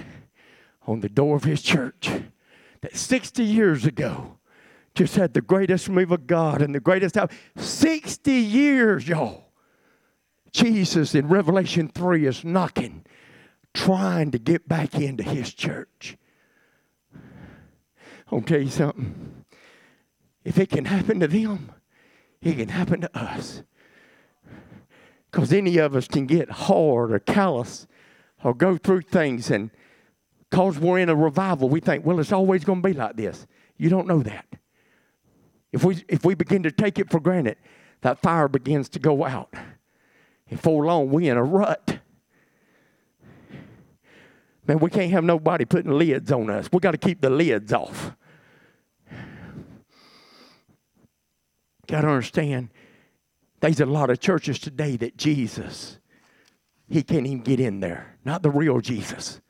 on 0.86 1.00
the 1.00 1.08
door 1.08 1.36
of 1.36 1.44
his 1.44 1.62
church 1.62 2.10
that 2.80 2.96
60 2.96 3.44
years 3.44 3.84
ago 3.84 4.38
just 4.94 5.16
had 5.16 5.34
the 5.34 5.40
greatest 5.40 5.88
move 5.88 6.10
of 6.10 6.26
God 6.26 6.62
and 6.62 6.74
the 6.74 6.80
greatest 6.80 7.14
time. 7.14 7.28
60 7.56 8.32
years, 8.32 9.06
y'all. 9.06 9.44
Jesus 10.52 11.14
in 11.14 11.28
Revelation 11.28 11.88
3 11.88 12.26
is 12.26 12.44
knocking, 12.44 13.04
trying 13.72 14.32
to 14.32 14.38
get 14.38 14.68
back 14.68 14.94
into 14.94 15.22
his 15.22 15.54
church. 15.54 16.16
I'll 18.32 18.42
tell 18.42 18.60
you 18.60 18.70
something. 18.70 19.44
If 20.44 20.58
it 20.58 20.70
can 20.70 20.86
happen 20.86 21.20
to 21.20 21.28
them, 21.28 21.72
it 22.42 22.56
can 22.56 22.68
happen 22.68 23.00
to 23.02 23.16
us. 23.16 23.62
Because 25.30 25.52
any 25.52 25.76
of 25.78 25.94
us 25.94 26.08
can 26.08 26.26
get 26.26 26.50
hard 26.50 27.12
or 27.12 27.20
callous 27.20 27.86
or 28.42 28.54
go 28.54 28.76
through 28.76 29.02
things 29.02 29.50
and 29.50 29.70
because 30.50 30.78
we're 30.78 30.98
in 30.98 31.08
a 31.08 31.14
revival, 31.14 31.68
we 31.68 31.80
think, 31.80 32.04
well, 32.04 32.18
it's 32.18 32.32
always 32.32 32.64
going 32.64 32.82
to 32.82 32.88
be 32.88 32.92
like 32.92 33.16
this. 33.16 33.46
You 33.76 33.88
don't 33.88 34.08
know 34.08 34.22
that. 34.22 34.46
If 35.72 35.84
we, 35.84 36.02
if 36.08 36.24
we 36.24 36.34
begin 36.34 36.64
to 36.64 36.72
take 36.72 36.98
it 36.98 37.08
for 37.10 37.20
granted, 37.20 37.56
that 38.00 38.20
fire 38.20 38.48
begins 38.48 38.88
to 38.90 38.98
go 38.98 39.24
out. 39.24 39.54
And 40.48 40.60
for 40.60 40.84
long, 40.84 41.10
we 41.10 41.28
in 41.28 41.36
a 41.36 41.44
rut. 41.44 42.00
Man, 44.66 44.78
we 44.80 44.90
can't 44.90 45.12
have 45.12 45.22
nobody 45.22 45.64
putting 45.64 45.92
lids 45.92 46.32
on 46.32 46.50
us. 46.50 46.68
We 46.72 46.80
got 46.80 46.92
to 46.92 46.98
keep 46.98 47.20
the 47.20 47.30
lids 47.30 47.72
off. 47.72 48.12
Got 51.86 52.02
to 52.02 52.08
understand, 52.08 52.70
there's 53.60 53.80
a 53.80 53.86
lot 53.86 54.10
of 54.10 54.18
churches 54.18 54.58
today 54.58 54.96
that 54.96 55.16
Jesus, 55.16 55.98
he 56.88 57.02
can't 57.02 57.26
even 57.26 57.42
get 57.42 57.60
in 57.60 57.80
there. 57.80 58.09
Not 58.24 58.42
the 58.42 58.50
real 58.50 58.80
Jesus. 58.80 59.40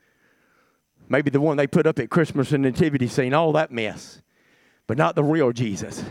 Maybe 1.09 1.29
the 1.29 1.41
one 1.41 1.57
they 1.57 1.67
put 1.67 1.87
up 1.87 1.99
at 1.99 2.09
Christmas 2.09 2.51
and 2.51 2.63
nativity 2.63 3.07
scene, 3.07 3.33
all 3.33 3.51
that 3.53 3.71
mess. 3.71 4.21
But 4.87 4.97
not 4.97 5.15
the 5.15 5.23
real 5.23 5.51
Jesus. 5.51 6.03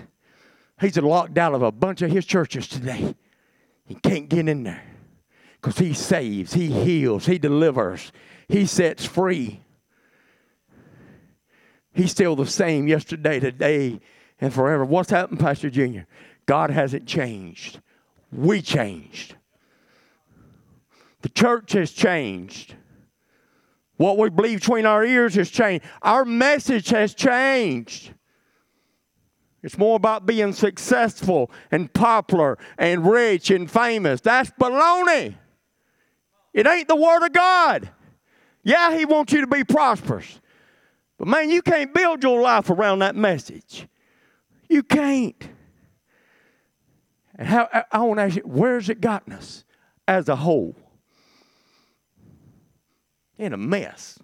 He's 0.80 0.96
locked 0.96 1.38
out 1.38 1.54
of 1.54 1.62
a 1.62 1.72
bunch 1.72 2.02
of 2.02 2.10
his 2.10 2.24
churches 2.24 2.66
today. 2.66 3.14
He 3.86 3.94
can't 3.94 4.28
get 4.28 4.48
in 4.48 4.62
there. 4.62 4.82
Because 5.60 5.78
he 5.78 5.92
saves, 5.92 6.54
he 6.54 6.70
heals, 6.70 7.26
he 7.26 7.38
delivers, 7.38 8.12
he 8.48 8.64
sets 8.64 9.04
free. 9.04 9.60
He's 11.92 12.10
still 12.10 12.36
the 12.36 12.46
same 12.46 12.88
yesterday, 12.88 13.40
today, 13.40 14.00
and 14.40 14.54
forever. 14.54 14.84
What's 14.84 15.10
happened, 15.10 15.40
Pastor 15.40 15.68
Junior? 15.68 16.06
God 16.46 16.70
hasn't 16.70 17.06
changed. 17.06 17.80
We 18.32 18.62
changed. 18.62 19.34
The 21.22 21.28
church 21.28 21.72
has 21.72 21.90
changed. 21.90 22.74
What 23.96 24.16
we 24.16 24.30
believe 24.30 24.61
between 24.61 24.87
our 24.87 25.04
ears 25.04 25.35
has 25.35 25.50
changed. 25.50 25.85
Our 26.00 26.24
message 26.24 26.88
has 26.88 27.14
changed. 27.14 28.14
It's 29.62 29.76
more 29.76 29.96
about 29.96 30.24
being 30.24 30.54
successful 30.54 31.50
and 31.70 31.92
popular 31.92 32.56
and 32.78 33.06
rich 33.06 33.50
and 33.50 33.70
famous. 33.70 34.22
That's 34.22 34.50
baloney. 34.52 35.35
It 36.54 36.66
ain't 36.66 36.88
the 36.88 36.96
Word 36.96 37.26
of 37.26 37.33
God. 37.33 37.90
Yeah, 38.62 38.96
He 38.96 39.04
wants 39.04 39.33
you 39.33 39.42
to 39.42 39.46
be 39.46 39.64
prosperous. 39.64 40.40
But 41.18 41.28
man, 41.28 41.50
you 41.50 41.61
can't 41.61 41.92
build 41.92 42.22
your 42.22 42.40
life 42.40 42.70
around 42.70 43.00
that 43.00 43.14
message. 43.14 43.87
You 44.70 44.83
can't. 44.83 45.48
And 47.35 47.46
how 47.46 47.68
I 47.92 47.98
want 48.00 48.18
to 48.18 48.22
ask 48.22 48.37
you, 48.37 48.42
where's 48.42 48.88
it 48.88 49.02
gotten 49.02 49.35
us 49.35 49.64
as 50.09 50.30
a 50.30 50.37
whole? 50.37 50.74
In 53.40 53.55
a 53.55 53.57
mess. 53.57 54.18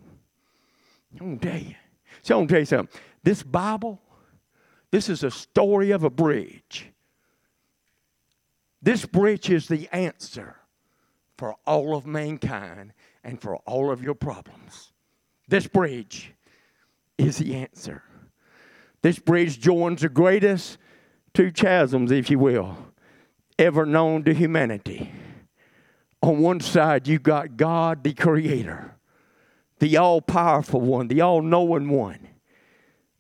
I'm 1.19 1.39
gonna 1.39 1.53
tell 1.53 1.59
you. 1.59 1.75
So 2.21 2.35
I'm 2.35 2.43
gonna 2.43 2.49
tell 2.49 2.59
you 2.61 2.67
something. 2.67 3.01
This 3.23 3.43
Bible, 3.43 3.99
this 4.91 5.09
is 5.09 5.25
a 5.25 5.31
story 5.31 5.91
of 5.91 6.05
a 6.05 6.11
bridge. 6.11 6.93
This 8.83 9.07
bridge 9.07 9.49
is 9.49 9.69
the 9.69 9.89
answer 9.91 10.57
for 11.39 11.55
all 11.67 11.97
of 11.97 12.07
mankind 12.07 12.93
and 13.25 13.41
for 13.41 13.57
all 13.57 13.91
of 13.91 14.03
your 14.03 14.15
problems. 14.15 14.93
This 15.49 15.67
bridge 15.67 16.35
is 17.17 17.39
the 17.39 17.55
answer. 17.55 18.03
This 19.01 19.19
bridge 19.19 19.59
joins 19.59 20.03
the 20.03 20.11
greatest 20.11 20.77
two 21.33 21.51
chasms, 21.51 22.11
if 22.13 22.31
you 22.31 22.39
will, 22.39 22.77
ever 23.59 23.87
known 23.87 24.25
to 24.25 24.35
humanity. 24.35 25.11
On 26.23 26.39
one 26.39 26.61
side, 26.61 27.09
you 27.09 27.19
got 27.19 27.57
God, 27.57 28.05
the 28.05 28.13
Creator, 28.13 28.96
the 29.79 29.97
all 29.97 30.21
powerful 30.21 30.81
one, 30.81 31.09
the 31.09 31.21
all 31.21 31.43
knowing 31.43 31.89
one. 31.89 32.29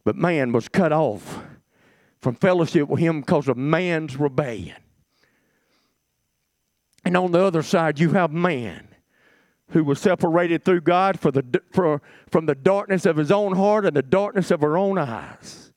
But 0.04 0.16
man 0.16 0.52
was 0.52 0.68
cut 0.68 0.92
off 0.92 1.42
from 2.20 2.34
fellowship 2.34 2.88
with 2.88 3.00
Him 3.00 3.20
because 3.20 3.48
of 3.48 3.56
man's 3.56 4.16
rebellion. 4.16 4.76
And 7.04 7.16
on 7.16 7.32
the 7.32 7.40
other 7.40 7.62
side, 7.62 8.00
you 8.00 8.10
have 8.10 8.32
man 8.32 8.88
who 9.70 9.84
was 9.84 10.00
separated 10.00 10.64
through 10.64 10.80
God 10.80 11.18
for 11.18 11.30
the, 11.30 11.62
for, 11.72 12.00
from 12.30 12.46
the 12.46 12.54
darkness 12.54 13.04
of 13.06 13.16
his 13.16 13.30
own 13.30 13.56
heart 13.56 13.84
and 13.84 13.96
the 13.96 14.02
darkness 14.02 14.50
of 14.50 14.60
her 14.60 14.76
own 14.76 14.98
eyes. 14.98 15.72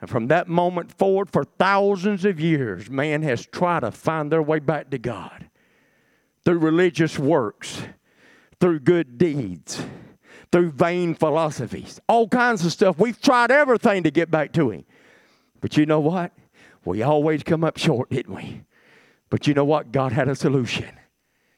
And 0.00 0.10
from 0.10 0.26
that 0.28 0.48
moment 0.48 0.92
forward, 0.92 1.30
for 1.30 1.44
thousands 1.44 2.24
of 2.24 2.38
years, 2.38 2.90
man 2.90 3.22
has 3.22 3.46
tried 3.46 3.80
to 3.80 3.90
find 3.90 4.30
their 4.30 4.42
way 4.42 4.58
back 4.58 4.90
to 4.90 4.98
God 4.98 5.48
through 6.44 6.58
religious 6.58 7.18
works, 7.18 7.82
through 8.60 8.80
good 8.80 9.18
deeds, 9.18 9.84
through 10.52 10.70
vain 10.70 11.14
philosophies, 11.14 12.00
all 12.08 12.28
kinds 12.28 12.64
of 12.64 12.72
stuff. 12.72 12.98
We've 12.98 13.20
tried 13.20 13.50
everything 13.50 14.02
to 14.04 14.10
get 14.10 14.30
back 14.30 14.52
to 14.54 14.70
Him. 14.70 14.84
But 15.60 15.76
you 15.76 15.86
know 15.86 16.00
what? 16.00 16.32
We 16.84 17.02
always 17.02 17.42
come 17.42 17.64
up 17.64 17.78
short, 17.78 18.10
didn't 18.10 18.34
we? 18.34 18.62
But 19.28 19.46
you 19.46 19.54
know 19.54 19.64
what? 19.64 19.92
God 19.92 20.12
had 20.12 20.28
a 20.28 20.36
solution. 20.36 20.98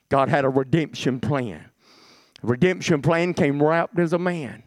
God 0.09 0.29
had 0.29 0.45
a 0.45 0.49
redemption 0.49 1.21
plan. 1.21 1.67
Redemption 2.43 3.03
plan 3.03 3.35
came 3.35 3.63
wrapped 3.63 3.99
as 3.99 4.13
a 4.13 4.19
man 4.19 4.63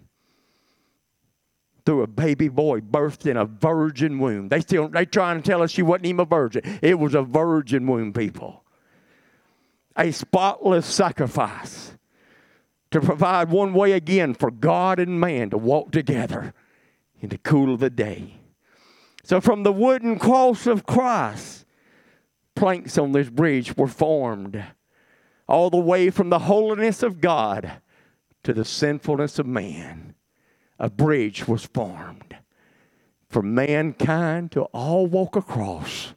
through 1.86 2.04
a 2.04 2.08
baby 2.08 2.48
boy 2.48 2.80
birthed 2.80 3.26
in 3.26 3.38
a 3.38 3.46
virgin 3.46 4.20
womb. 4.20 4.50
They 4.50 4.60
still 4.60 4.88
they 4.88 5.06
trying 5.06 5.42
to 5.42 5.50
tell 5.50 5.64
us 5.64 5.72
she 5.72 5.82
wasn't 5.82 6.06
even 6.06 6.20
a 6.20 6.26
virgin. 6.26 6.80
It 6.84 7.00
was 7.00 7.16
a 7.16 7.24
virgin 7.24 7.88
womb, 7.88 8.14
people. 8.14 8.64
a 9.98 10.12
spotless 10.12 10.86
sacrifice 10.86 11.94
to 12.92 13.02
provide 13.02 13.50
one 13.50 13.74
way 13.74 13.94
again 13.94 14.34
for 14.34 14.52
God 14.52 15.00
and 15.00 15.20
man 15.20 15.50
to 15.50 15.58
walk 15.58 15.92
together 15.92 16.54
in 17.20 17.30
the 17.30 17.38
cool 17.38 17.74
of 17.74 17.80
the 17.80 17.90
day. 17.90 18.36
So, 19.24 19.40
from 19.40 19.64
the 19.64 19.72
wooden 19.72 20.20
cross 20.20 20.68
of 20.68 20.86
Christ, 20.86 21.66
planks 22.56 22.98
on 22.98 23.12
this 23.12 23.30
bridge 23.30 23.78
were 23.78 23.88
formed, 23.88 24.64
all 25.48 25.70
the 25.70 25.78
way 25.78 26.10
from 26.10 26.30
the 26.30 26.40
holiness 26.40 27.04
of 27.04 27.22
God 27.22 27.72
to 28.44 28.54
the 28.54 28.66
sinfulness 28.66 29.40
of 29.40 29.46
man. 29.46 30.16
A 30.80 30.90
bridge 30.90 31.48
was 31.48 31.66
formed 31.66 32.36
for 33.32 33.42
mankind 33.42 34.52
to 34.52 34.64
all 34.74 35.08
walk 35.08 35.36
across 35.36 36.14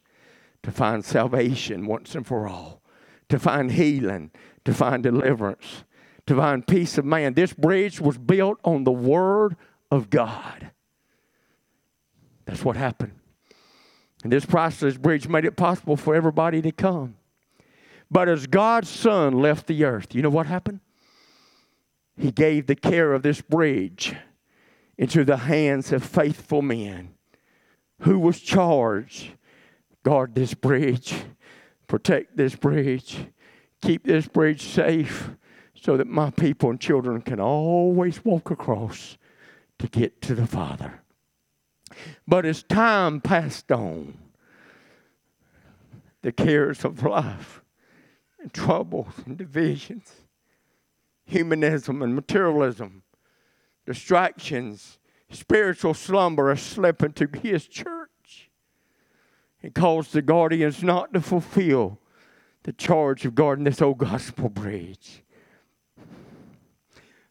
to 0.63 0.73
find 0.73 1.05
salvation 1.05 1.87
once 1.87 2.15
and 2.15 2.27
for 2.27 2.49
all, 2.49 2.83
to 3.29 3.39
find 3.39 3.73
healing, 3.73 4.31
to 4.65 4.75
find 4.75 5.03
deliverance, 5.03 5.85
to 6.27 6.37
find 6.37 6.67
peace 6.67 6.99
of 6.99 7.05
man. 7.05 7.35
This 7.35 7.53
bridge 7.53 8.01
was 8.01 8.19
built 8.19 8.59
on 8.65 8.85
the 8.85 8.93
Word 8.93 9.57
of 9.91 10.11
God. 10.11 10.71
That's 12.47 12.65
what 12.65 12.77
happened. 12.77 13.13
And 14.23 14.33
this 14.33 14.47
priceless 14.47 14.97
bridge 14.97 15.29
made 15.29 15.45
it 15.45 15.57
possible 15.57 15.97
for 15.97 16.15
everybody 16.15 16.63
to 16.63 16.73
come. 16.73 17.17
But 18.11 18.29
as 18.29 18.47
God's 18.47 18.89
Son 18.89 19.41
left 19.41 19.67
the 19.67 19.85
earth, 19.85 20.15
you 20.15 20.23
know 20.23 20.31
what 20.31 20.47
happened? 20.47 20.81
He 22.17 22.31
gave 22.31 22.67
the 22.67 22.77
care 22.77 23.13
of 23.13 23.23
this 23.23 23.41
bridge 23.41 24.15
into 24.97 25.25
the 25.25 25.39
hands 25.39 25.93
of 25.93 26.05
faithful 26.05 26.63
men 26.63 27.15
who 28.01 28.19
was 28.19 28.41
charged 28.41 29.33
guard 30.05 30.35
this 30.35 30.55
bridge, 30.55 31.15
protect 31.89 32.37
this 32.37 32.55
bridge, 32.55 33.27
keep 33.83 34.05
this 34.05 34.29
bridge 34.29 34.63
safe 34.63 35.31
so 35.85 35.99
that 35.99 36.07
my 36.07 36.31
people 36.31 36.71
and 36.71 36.81
children 36.81 37.21
can 37.21 37.39
always 37.39 38.25
walk 38.25 38.51
across 38.51 39.19
to 39.79 39.87
get 39.87 40.23
to 40.23 40.35
the 40.35 40.47
Father. 40.47 41.03
But 42.27 42.47
as 42.47 42.63
time 42.63 43.21
passed 43.21 43.71
on, 43.71 44.17
the 46.23 46.33
cares 46.33 46.87
of 46.87 47.03
life 47.03 47.61
and 48.41 48.51
troubles 48.51 49.13
and 49.27 49.37
divisions, 49.37 50.11
humanism 51.27 52.01
and 52.01 52.15
materialism, 52.15 53.03
distractions, 53.85 54.99
spiritual 55.29 55.93
slumber 55.93 56.51
are 56.51 56.57
slipping 56.57 57.13
to 57.13 57.29
his 57.43 57.67
church. 57.67 58.49
and 59.63 59.75
caused 59.75 60.15
the 60.15 60.23
guardians 60.23 60.83
not 60.83 61.13
to 61.13 61.21
fulfill 61.21 61.99
the 62.63 62.73
charge 62.73 63.27
of 63.27 63.35
guarding 63.35 63.65
this 63.65 63.83
old 63.83 63.99
gospel 63.99 64.49
bridge. 64.49 65.24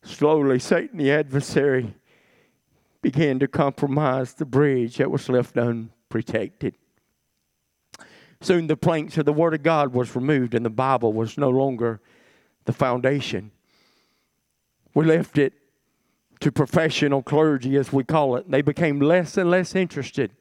Slowly, 0.03 0.59
Satan, 0.59 0.97
the 0.97 1.11
adversary, 1.11 1.95
began 3.01 3.39
to 3.39 3.47
compromise 3.47 4.33
the 4.33 4.45
bridge 4.45 4.97
that 4.97 5.09
was 5.09 5.29
left 5.29 5.57
unprotected. 5.57 6.75
Soon 8.41 8.67
the 8.67 8.75
planks 8.75 9.17
of 9.17 9.25
the 9.25 9.33
Word 9.33 9.53
of 9.53 9.63
God 9.63 9.93
was 9.93 10.15
removed 10.15 10.53
and 10.53 10.65
the 10.65 10.69
Bible 10.69 11.13
was 11.13 11.37
no 11.37 11.49
longer 11.49 12.01
the 12.65 12.73
foundation. 12.73 13.51
We 14.93 15.05
left 15.05 15.37
it 15.37 15.53
to 16.41 16.51
professional 16.51 17.23
clergy, 17.23 17.77
as 17.77 17.93
we 17.93 18.03
call 18.03 18.35
it. 18.35 18.51
They 18.51 18.61
became 18.61 18.99
less 18.99 19.37
and 19.37 19.49
less 19.49 19.75
interested 19.75 20.31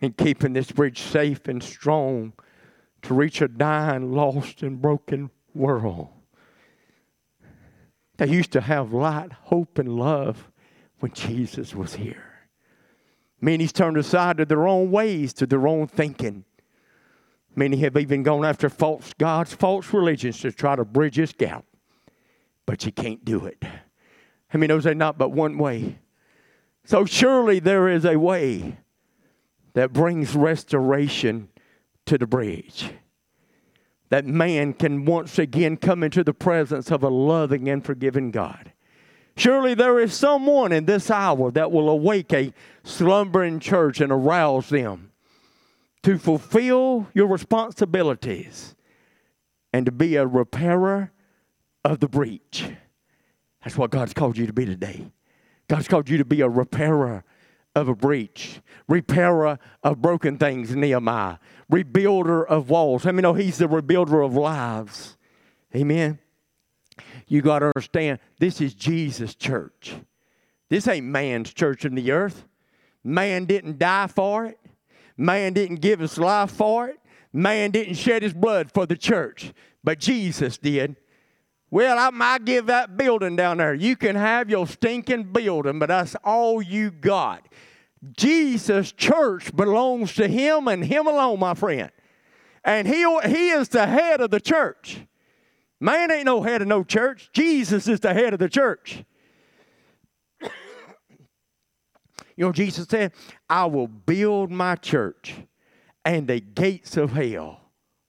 in 0.00 0.12
keeping 0.12 0.52
this 0.52 0.70
bridge 0.70 1.00
safe 1.00 1.48
and 1.48 1.62
strong 1.62 2.32
to 3.02 3.14
reach 3.14 3.40
a 3.40 3.48
dying, 3.48 4.12
lost, 4.12 4.62
and 4.62 4.80
broken 4.80 5.30
world. 5.54 6.08
They 8.16 8.28
used 8.28 8.52
to 8.52 8.60
have 8.60 8.92
light, 8.92 9.32
hope, 9.32 9.78
and 9.78 9.88
love 9.88 10.50
when 11.00 11.12
Jesus 11.12 11.74
was 11.74 11.94
here. 11.94 12.24
Many's 13.40 13.72
turned 13.72 13.96
aside 13.96 14.38
to 14.38 14.44
their 14.44 14.66
own 14.66 14.90
ways, 14.90 15.32
to 15.34 15.46
their 15.46 15.66
own 15.66 15.86
thinking. 15.86 16.44
Many 17.56 17.76
have 17.78 17.96
even 17.96 18.22
gone 18.22 18.44
after 18.44 18.68
false 18.68 19.12
gods, 19.14 19.52
false 19.52 19.92
religions 19.92 20.40
to 20.40 20.50
try 20.50 20.76
to 20.76 20.84
bridge 20.84 21.16
this 21.16 21.32
gap. 21.32 21.64
But 22.66 22.86
you 22.86 22.92
can't 22.92 23.24
do 23.24 23.44
it. 23.44 23.62
I 24.52 24.56
mean, 24.56 24.68
knows 24.68 24.84
there's 24.84 24.96
not 24.96 25.18
but 25.18 25.30
one 25.30 25.58
way? 25.58 25.98
So 26.84 27.04
surely 27.04 27.60
there 27.60 27.88
is 27.88 28.04
a 28.04 28.18
way 28.18 28.78
that 29.74 29.92
brings 29.92 30.34
restoration 30.34 31.48
to 32.06 32.18
the 32.18 32.26
bridge. 32.26 32.90
That 34.14 34.26
man 34.26 34.74
can 34.74 35.06
once 35.06 35.40
again 35.40 35.76
come 35.76 36.04
into 36.04 36.22
the 36.22 36.32
presence 36.32 36.92
of 36.92 37.02
a 37.02 37.08
loving 37.08 37.68
and 37.68 37.84
forgiving 37.84 38.30
God. 38.30 38.70
Surely 39.36 39.74
there 39.74 39.98
is 39.98 40.14
someone 40.14 40.70
in 40.70 40.84
this 40.84 41.10
hour 41.10 41.50
that 41.50 41.72
will 41.72 41.88
awake 41.88 42.32
a 42.32 42.54
slumbering 42.84 43.58
church 43.58 44.00
and 44.00 44.12
arouse 44.12 44.68
them 44.68 45.10
to 46.04 46.16
fulfill 46.16 47.08
your 47.12 47.26
responsibilities 47.26 48.76
and 49.72 49.84
to 49.84 49.90
be 49.90 50.14
a 50.14 50.28
repairer 50.28 51.10
of 51.84 51.98
the 51.98 52.06
breach. 52.06 52.66
That's 53.64 53.76
what 53.76 53.90
God's 53.90 54.14
called 54.14 54.38
you 54.38 54.46
to 54.46 54.52
be 54.52 54.64
today. 54.64 55.10
God's 55.66 55.88
called 55.88 56.08
you 56.08 56.18
to 56.18 56.24
be 56.24 56.40
a 56.40 56.48
repairer 56.48 57.24
of 57.74 57.88
a 57.88 57.94
breach, 57.94 58.60
repairer 58.88 59.58
of 59.82 60.00
broken 60.00 60.38
things, 60.38 60.74
Nehemiah, 60.74 61.38
rebuilder 61.70 62.46
of 62.46 62.70
walls. 62.70 63.04
Let 63.04 63.14
many 63.14 63.22
know 63.22 63.34
He's 63.34 63.58
the 63.58 63.66
rebuilder 63.66 64.24
of 64.24 64.34
lives? 64.34 65.16
Amen. 65.74 66.18
You 67.26 67.42
got 67.42 67.60
to 67.60 67.66
understand, 67.66 68.20
this 68.38 68.60
is 68.60 68.74
Jesus' 68.74 69.34
church. 69.34 69.94
This 70.68 70.86
ain't 70.88 71.06
man's 71.06 71.52
church 71.52 71.84
in 71.84 71.94
the 71.94 72.12
earth. 72.12 72.44
Man 73.02 73.44
didn't 73.44 73.78
die 73.78 74.06
for 74.06 74.46
it. 74.46 74.58
Man 75.16 75.52
didn't 75.52 75.76
give 75.76 76.00
his 76.00 76.18
life 76.18 76.50
for 76.50 76.88
it. 76.88 76.98
Man 77.32 77.70
didn't 77.70 77.94
shed 77.94 78.22
his 78.22 78.32
blood 78.32 78.72
for 78.72 78.86
the 78.86 78.96
church. 78.96 79.52
But 79.82 79.98
Jesus 79.98 80.58
did. 80.58 80.96
Well, 81.70 81.98
I 81.98 82.10
might 82.10 82.44
give 82.44 82.66
that 82.66 82.96
building 82.96 83.36
down 83.36 83.56
there. 83.58 83.74
You 83.74 83.96
can 83.96 84.14
have 84.14 84.48
your 84.48 84.66
stinking 84.66 85.32
building, 85.32 85.78
but 85.80 85.86
that's 85.86 86.14
all 86.22 86.62
you 86.62 86.90
got. 86.90 87.48
Jesus' 88.16 88.92
church 88.92 89.54
belongs 89.54 90.14
to 90.14 90.28
him 90.28 90.68
and 90.68 90.84
him 90.84 91.06
alone, 91.06 91.38
my 91.38 91.54
friend. 91.54 91.90
And 92.64 92.86
he, 92.86 93.02
he 93.26 93.50
is 93.50 93.68
the 93.68 93.86
head 93.86 94.20
of 94.20 94.30
the 94.30 94.40
church. 94.40 95.00
Man 95.80 96.10
ain't 96.10 96.26
no 96.26 96.42
head 96.42 96.62
of 96.62 96.68
no 96.68 96.82
church. 96.82 97.30
Jesus 97.32 97.88
is 97.88 98.00
the 98.00 98.14
head 98.14 98.32
of 98.32 98.38
the 98.38 98.48
church. 98.48 99.04
you 100.40 100.48
know, 102.38 102.52
Jesus 102.52 102.86
said, 102.88 103.12
I 103.48 103.66
will 103.66 103.88
build 103.88 104.50
my 104.50 104.76
church, 104.76 105.34
and 106.04 106.26
the 106.26 106.40
gates 106.40 106.96
of 106.96 107.12
hell 107.12 107.60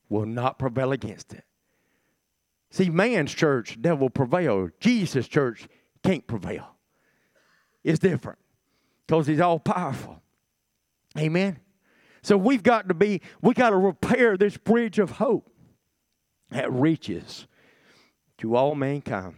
will 0.09 0.25
not 0.25 0.57
prevail 0.57 0.91
against 0.91 1.33
it. 1.33 1.43
See, 2.71 2.89
man's 2.89 3.33
church, 3.33 3.81
devil 3.81 4.09
prevail. 4.09 4.69
Jesus' 4.79 5.27
church 5.27 5.67
can't 6.03 6.25
prevail. 6.25 6.67
It's 7.83 7.99
different 7.99 8.39
because 9.07 9.27
he's 9.27 9.39
all 9.39 9.59
powerful. 9.59 10.21
Amen. 11.17 11.59
So 12.21 12.37
we've 12.37 12.63
got 12.63 12.87
to 12.87 12.93
be, 12.93 13.21
we 13.41 13.53
got 13.53 13.69
to 13.69 13.77
repair 13.77 14.35
this 14.35 14.57
bridge 14.57 14.99
of 14.99 15.11
hope 15.11 15.49
that 16.49 16.71
reaches 16.71 17.47
to 18.39 18.55
all 18.55 18.75
mankind. 18.75 19.35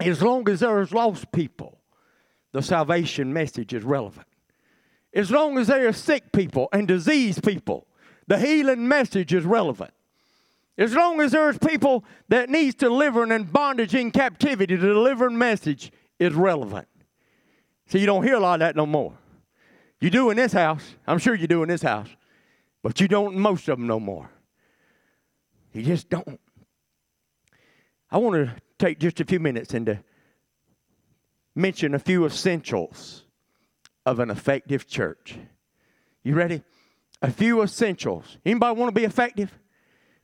As 0.00 0.22
long 0.22 0.48
as 0.48 0.60
there's 0.60 0.92
lost 0.92 1.30
people, 1.32 1.78
the 2.52 2.62
salvation 2.62 3.32
message 3.32 3.72
is 3.72 3.84
relevant. 3.84 4.26
As 5.14 5.30
long 5.30 5.58
as 5.58 5.66
there 5.66 5.86
are 5.86 5.92
sick 5.92 6.32
people 6.32 6.68
and 6.72 6.88
diseased 6.88 7.44
people, 7.44 7.86
the 8.26 8.38
healing 8.38 8.88
message 8.88 9.34
is 9.34 9.44
relevant. 9.44 9.92
As 10.78 10.94
long 10.94 11.20
as 11.20 11.32
there's 11.32 11.58
people 11.58 12.04
that 12.28 12.48
needs 12.48 12.74
delivering 12.74 13.30
and 13.30 13.52
bondage 13.52 13.94
in 13.94 14.10
captivity, 14.10 14.74
the 14.76 14.86
delivering 14.86 15.36
message 15.36 15.92
is 16.18 16.32
relevant. 16.32 16.88
See, 17.92 17.98
you 17.98 18.06
don't 18.06 18.22
hear 18.22 18.36
a 18.36 18.40
lot 18.40 18.54
of 18.54 18.60
that 18.60 18.74
no 18.74 18.86
more. 18.86 19.12
You 20.00 20.08
do 20.08 20.30
in 20.30 20.38
this 20.38 20.54
house. 20.54 20.94
I'm 21.06 21.18
sure 21.18 21.34
you 21.34 21.46
do 21.46 21.62
in 21.62 21.68
this 21.68 21.82
house. 21.82 22.08
But 22.82 23.02
you 23.02 23.06
don't 23.06 23.36
most 23.36 23.68
of 23.68 23.78
them 23.78 23.86
no 23.86 24.00
more. 24.00 24.30
You 25.74 25.82
just 25.82 26.08
don't. 26.08 26.40
I 28.10 28.16
want 28.16 28.46
to 28.46 28.56
take 28.78 28.98
just 28.98 29.20
a 29.20 29.26
few 29.26 29.40
minutes 29.40 29.74
and 29.74 29.84
to 29.84 29.98
mention 31.54 31.94
a 31.94 31.98
few 31.98 32.24
essentials 32.24 33.24
of 34.06 34.20
an 34.20 34.30
effective 34.30 34.86
church. 34.86 35.36
You 36.22 36.34
ready? 36.34 36.62
A 37.20 37.30
few 37.30 37.60
essentials. 37.60 38.38
Anybody 38.46 38.80
want 38.80 38.88
to 38.88 38.98
be 38.98 39.04
effective? 39.04 39.52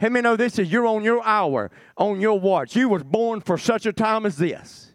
Let 0.01 0.11
me 0.11 0.23
know 0.23 0.37
this 0.37 0.59
is 0.59 0.73
you're 0.73 0.87
on 0.87 1.05
your 1.05 1.23
hour, 1.23 1.71
on 1.99 2.19
your 2.19 2.41
watch. 2.41 2.75
You 2.75 2.89
was 2.89 3.03
born 3.03 3.43
for 3.43 3.59
such 3.59 3.85
a 3.85 3.93
time 3.93 4.25
as 4.25 4.39
this. 4.39 4.88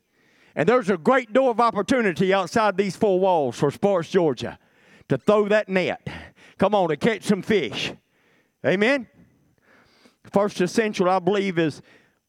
And 0.56 0.70
there's 0.70 0.90
a 0.90 0.98
great 0.98 1.34
door 1.34 1.50
of 1.50 1.60
opportunity 1.60 2.34
outside 2.34 2.78
these 2.78 2.96
four 2.96 3.20
walls 3.20 3.58
for 3.58 3.72
Sparks 3.72 4.10
Georgia 4.10 4.60
to 5.10 5.18
throw 5.18 5.48
that 5.48 5.68
net. 5.68 6.08
Come 6.58 6.76
on, 6.76 6.90
to 6.90 6.98
catch 6.98 7.24
some 7.24 7.42
fish. 7.42 7.94
Amen? 8.66 9.08
First 10.32 10.62
essential, 10.62 11.10
I 11.10 11.20
believe, 11.20 11.58
is 11.58 11.82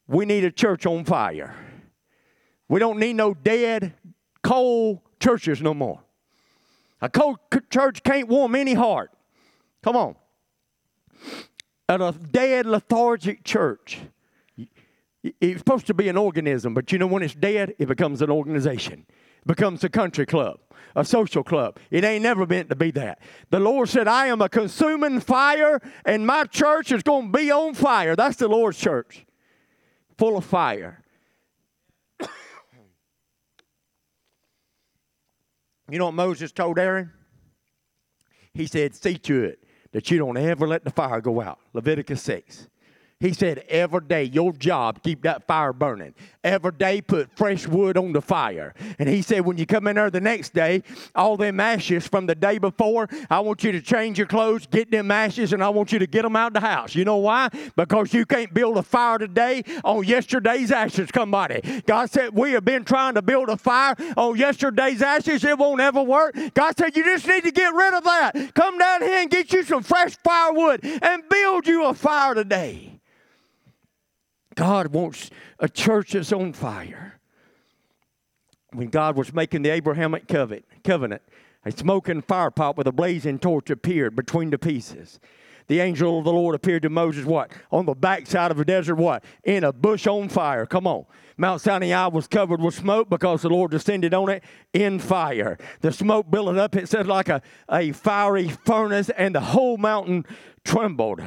we 0.07 0.25
need 0.25 0.45
a 0.45 0.51
church 0.51 0.87
on 0.87 1.05
fire. 1.05 1.55
We 2.69 2.81
don't 2.81 2.99
need 2.99 3.15
no 3.15 3.35
dead, 3.35 3.95
cold 4.43 5.01
churches 5.21 5.61
no 5.63 5.75
more. 5.75 6.01
A 7.01 7.09
cold 7.09 7.39
church 7.71 8.03
can't 8.03 8.29
warm 8.29 8.55
any 8.55 8.75
heart. 8.75 9.11
Come 9.83 9.97
on. 9.97 10.17
At 11.89 12.01
a 12.01 12.13
dead, 12.13 12.65
lethargic 12.65 13.45
church, 13.45 14.01
it's 15.41 15.59
supposed 15.59 15.87
to 15.87 15.95
be 15.95 16.09
an 16.09 16.17
organism, 16.19 16.75
but 16.75 16.93
you 16.93 16.99
know 16.99 17.07
when 17.07 17.23
it's 17.23 17.35
dead, 17.35 17.75
it 17.79 17.89
becomes 17.89 18.21
an 18.21 18.31
organization, 18.31 19.07
it 19.09 19.47
becomes 19.47 19.83
a 19.83 19.89
country 19.89 20.27
club, 20.27 20.61
a 20.95 21.05
social 21.05 21.43
club. 21.43 21.79
It 21.91 22.05
ain't 22.05 22.23
never 22.23 22.47
meant 22.47 22.69
to 22.69 22.77
be 22.77 22.91
that. 22.93 23.21
The 23.51 23.59
Lord 23.59 23.89
said, 23.89 24.07
I 24.07 24.27
am 24.27 24.43
a 24.43 24.51
consuming 24.51 25.21
fire, 25.21 25.81
and 26.05 26.27
my 26.27 26.45
church 26.45 26.93
is 26.93 27.03
going 27.03 27.33
to 27.33 27.39
be 27.39 27.51
on 27.51 27.73
fire. 27.75 28.15
That's 28.17 28.37
the 28.37 28.49
Lord's 28.49 28.79
church, 28.79 29.25
full 30.19 30.37
of 30.37 30.45
fire. 30.45 31.03
you 32.21 32.29
know 35.99 36.07
what 36.07 36.15
Moses 36.15 36.53
told 36.53 36.79
Aaron? 36.79 37.11
He 38.53 38.67
said, 38.67 38.95
See 38.95 39.17
to 39.19 39.45
it 39.45 39.65
that 39.93 40.11
you 40.11 40.19
don't 40.19 40.37
ever 40.37 40.69
let 40.69 40.85
the 40.85 40.91
fire 40.91 41.21
go 41.23 41.41
out. 41.41 41.61
Leviticus 41.73 42.21
6. 42.23 42.69
He 43.21 43.33
said, 43.33 43.65
every 43.69 44.03
day, 44.03 44.25
your 44.25 44.53
job, 44.53 45.03
keep 45.03 45.23
that 45.23 45.47
fire 45.47 45.73
burning. 45.73 46.15
Every 46.43 46.73
day, 46.73 47.01
put 47.01 47.35
fresh 47.37 47.67
wood 47.67 47.97
on 47.97 48.13
the 48.13 48.21
fire. 48.21 48.75
And 48.99 49.09
he 49.09 49.23
said, 49.23 49.47
when 49.47 49.57
you 49.57 49.65
come 49.65 49.87
in 49.87 49.97
there 49.97 50.11
the 50.11 50.21
next 50.21 50.53
day, 50.53 50.83
all 51.15 51.37
them 51.39 51.59
ashes 51.59 52.07
from 52.07 52.27
the 52.27 52.35
day 52.35 52.59
before, 52.59 53.09
I 53.31 53.41
want 53.41 53.65
you 53.65 53.73
to 53.73 53.81
change 53.81 54.19
your 54.19 54.27
clothes, 54.27 54.67
get 54.67 54.91
them 54.91 55.11
ashes, 55.11 55.55
and 55.55 55.65
I 55.65 55.71
want 55.71 55.91
you 55.93 55.99
to 56.01 56.07
get 56.07 56.23
them 56.23 56.37
out 56.37 56.49
of 56.49 56.55
the 56.55 56.69
house. 56.69 56.95
You 56.95 57.07
know 57.07 57.17
why? 57.17 57.49
Because 57.77 58.13
you 58.13 58.27
can't 58.27 58.53
build 58.53 58.77
a 58.77 58.83
fire 58.83 59.17
today 59.17 59.63
on 59.85 60.05
yesterday's 60.05 60.71
ashes, 60.71 61.09
somebody. 61.15 61.83
God 61.87 62.11
said, 62.11 62.35
we 62.35 62.53
have 62.53 62.65
been 62.65 62.85
trying 62.85 63.15
to 63.15 63.23
build 63.23 63.49
a 63.49 63.57
fire 63.57 63.95
on 64.17 64.37
yesterday's 64.37 65.01
ashes. 65.01 65.45
It 65.45 65.57
won't 65.57 65.81
ever 65.81 66.03
work. 66.03 66.37
God 66.53 66.77
said, 66.77 66.95
you 66.95 67.05
just 67.05 67.27
need 67.27 67.45
to 67.45 67.53
get 67.53 67.73
rid 67.73 67.95
of 67.95 68.05
that. 68.05 68.55
Come 68.55 68.77
down 68.77 69.01
here 69.01 69.19
and 69.21 69.31
get 69.31 69.53
you 69.53 69.63
some 69.63 69.83
fresh 69.83 70.17
firewood 70.23 70.85
and 70.85 71.23
build 71.31 71.67
you 71.67 71.87
a 71.87 71.95
fire 71.95 72.35
today. 72.35 72.91
God 74.55 74.89
wants 74.89 75.31
a 75.59 75.69
church 75.69 76.13
that's 76.13 76.33
on 76.33 76.53
fire. 76.53 77.19
When 78.73 78.89
God 78.89 79.17
was 79.17 79.33
making 79.33 79.63
the 79.63 79.71
Abrahamic 79.71 80.27
covenant, 80.27 81.23
a 81.65 81.71
smoking 81.71 82.23
fire 82.23 82.51
pot 82.51 82.77
with 82.77 82.87
a 82.87 82.93
blazing 82.93 83.39
torch 83.39 83.71
appeared 83.71 84.17
between 84.17 84.51
the 84.51 84.59
pieces. 84.59 85.21
The 85.67 85.81
angel 85.81 86.19
of 86.19 86.25
the 86.25 86.33
Lord 86.33 86.55
appeared 86.55 86.83
to 86.83 86.91
Moses, 86.91 87.25
what? 87.25 87.51
On 87.71 87.87
the 87.87 87.95
backside 87.95 88.51
of 88.51 88.61
a 88.61 88.65
desert, 88.65 88.97
what? 88.97 89.25
In 89.45 89.65
a 89.65 89.73
bush 89.73 90.07
on 90.07 90.29
fire. 90.29 90.67
Come 90.67 90.87
on. 90.87 91.07
Mount 91.37 91.63
Sinai 91.63 92.07
was 92.09 92.27
covered 92.27 92.61
with 92.61 92.75
smoke 92.75 93.09
because 93.09 93.43
the 93.43 93.49
Lord 93.49 93.71
descended 93.71 94.13
on 94.13 94.29
it 94.29 94.45
in 94.73 94.99
fire. 94.99 95.59
The 95.81 95.91
smoke 95.91 96.31
billowed 96.31 96.59
up, 96.59 96.77
it 96.77 96.89
said, 96.89 97.07
like 97.07 97.29
a, 97.29 97.41
a 97.71 97.93
fiery 97.93 98.49
furnace, 98.49 99.09
and 99.11 99.35
the 99.35 99.41
whole 99.41 99.79
mountain 99.79 100.27
trembled. 100.65 101.21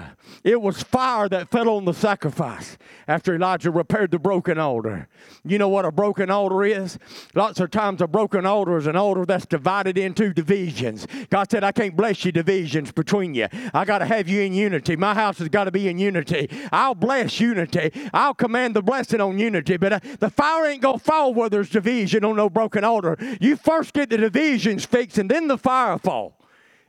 It 0.44 0.62
was 0.62 0.82
fire 0.82 1.30
that 1.30 1.50
fell 1.50 1.70
on 1.70 1.86
the 1.86 1.94
sacrifice 1.94 2.78
after 3.08 3.36
Elijah 3.36 3.72
repaired 3.72 4.12
the 4.12 4.20
broken 4.20 4.58
altar. 4.58 5.08
You 5.46 5.58
know 5.58 5.70
what 5.70 5.86
a 5.86 5.92
broken 5.92 6.30
altar 6.30 6.64
is? 6.64 6.98
Lots 7.36 7.60
of 7.60 7.72
times 7.72 8.02
a 8.02 8.08
broken 8.08 8.46
altar 8.46 8.78
is 8.78 8.88
an 8.88 8.96
altar 8.96 9.26
that's 9.26 9.46
divided 9.46 9.98
into 9.98 10.34
divisions. 10.34 11.08
God 11.30 11.50
said, 11.50 11.64
I 11.64 11.72
can't 11.72 11.96
bless 11.96 12.26
you 12.26 12.32
divisions 12.32 12.92
between 12.92 13.36
you. 13.36 13.48
I 13.74 13.86
got 13.86 14.00
to 14.00 14.06
have 14.06 14.28
you 14.28 14.42
in 14.42 14.54
unity. 14.54 14.96
My 14.96 15.14
house 15.14 15.38
has 15.38 15.50
got 15.50 15.66
to 15.66 15.72
be 15.72 15.88
in 15.88 16.00
unity. 16.00 16.50
I'll 16.72 16.96
bless 16.96 17.40
unity. 17.40 17.92
I'll 18.14 18.34
command 18.34 18.76
the 18.76 18.82
blessing 18.82 19.22
on 19.22 19.38
unity, 19.38 19.78
but 19.78 19.94
uh, 19.94 20.00
the 20.20 20.30
fire 20.30 20.66
ain't 20.66 20.82
going 20.82 21.00
to 21.00 21.04
fall 21.04 21.34
where 21.34 21.50
there's 21.50 21.70
division 21.70 22.26
on 22.26 22.36
no 22.36 22.50
broken 22.50 22.84
altar. 22.84 23.18
You 23.40 23.56
first 23.56 23.94
get 23.94 24.10
the 24.10 24.18
divisions 24.18 24.86
fixed 24.86 25.18
and 25.18 25.30
then 25.30 25.48
the 25.48 25.58
fire 25.58 25.98
fall. 26.00 26.38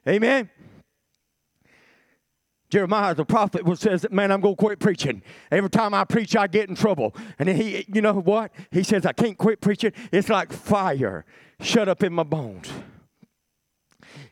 Amen. 0.08 0.48
Jeremiah 2.70 3.14
the 3.14 3.24
prophet 3.24 3.62
says 3.78 4.02
that 4.02 4.12
man, 4.12 4.30
I'm 4.30 4.40
gonna 4.40 4.56
quit 4.56 4.78
preaching. 4.78 5.22
Every 5.50 5.70
time 5.70 5.94
I 5.94 6.04
preach, 6.04 6.36
I 6.36 6.46
get 6.46 6.68
in 6.68 6.74
trouble. 6.74 7.14
And 7.38 7.48
he, 7.48 7.86
you 7.92 8.02
know 8.02 8.14
what? 8.14 8.52
He 8.70 8.82
says 8.82 9.06
I 9.06 9.12
can't 9.12 9.38
quit 9.38 9.60
preaching. 9.60 9.92
It's 10.12 10.28
like 10.28 10.52
fire 10.52 11.24
shut 11.60 11.88
up 11.88 12.02
in 12.02 12.12
my 12.12 12.22
bones. 12.22 12.70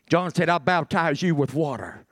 John 0.09 0.33
said, 0.33 0.49
I 0.49 0.57
baptize 0.57 1.21
you 1.21 1.35
with 1.35 1.53
water. 1.53 2.05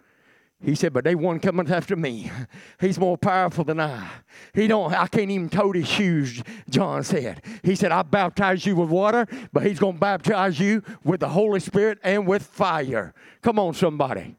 He 0.61 0.73
said, 0.73 0.93
but 0.93 1.03
they 1.03 1.15
one 1.15 1.39
coming 1.39 1.69
after 1.71 1.95
me. 1.95 2.31
He's 2.79 2.97
more 2.97 3.17
powerful 3.17 3.63
than 3.63 3.79
I. 3.79 4.09
He 4.53 4.67
don't, 4.67 4.93
I 4.93 5.07
can't 5.07 5.29
even 5.29 5.49
tote 5.49 5.75
his 5.75 5.87
shoes, 5.87 6.41
John 6.69 7.03
said. 7.03 7.41
He 7.61 7.75
said, 7.75 7.91
I 7.91 8.01
baptize 8.01 8.65
you 8.65 8.75
with 8.75 8.89
water, 8.89 9.27
but 9.53 9.65
he's 9.65 9.79
gonna 9.79 9.97
baptize 9.97 10.59
you 10.59 10.81
with 11.03 11.19
the 11.19 11.29
Holy 11.29 11.59
Spirit 11.59 11.99
and 12.03 12.25
with 12.25 12.43
fire. 12.43 13.13
Come 13.41 13.59
on, 13.59 13.73
somebody. 13.73 14.37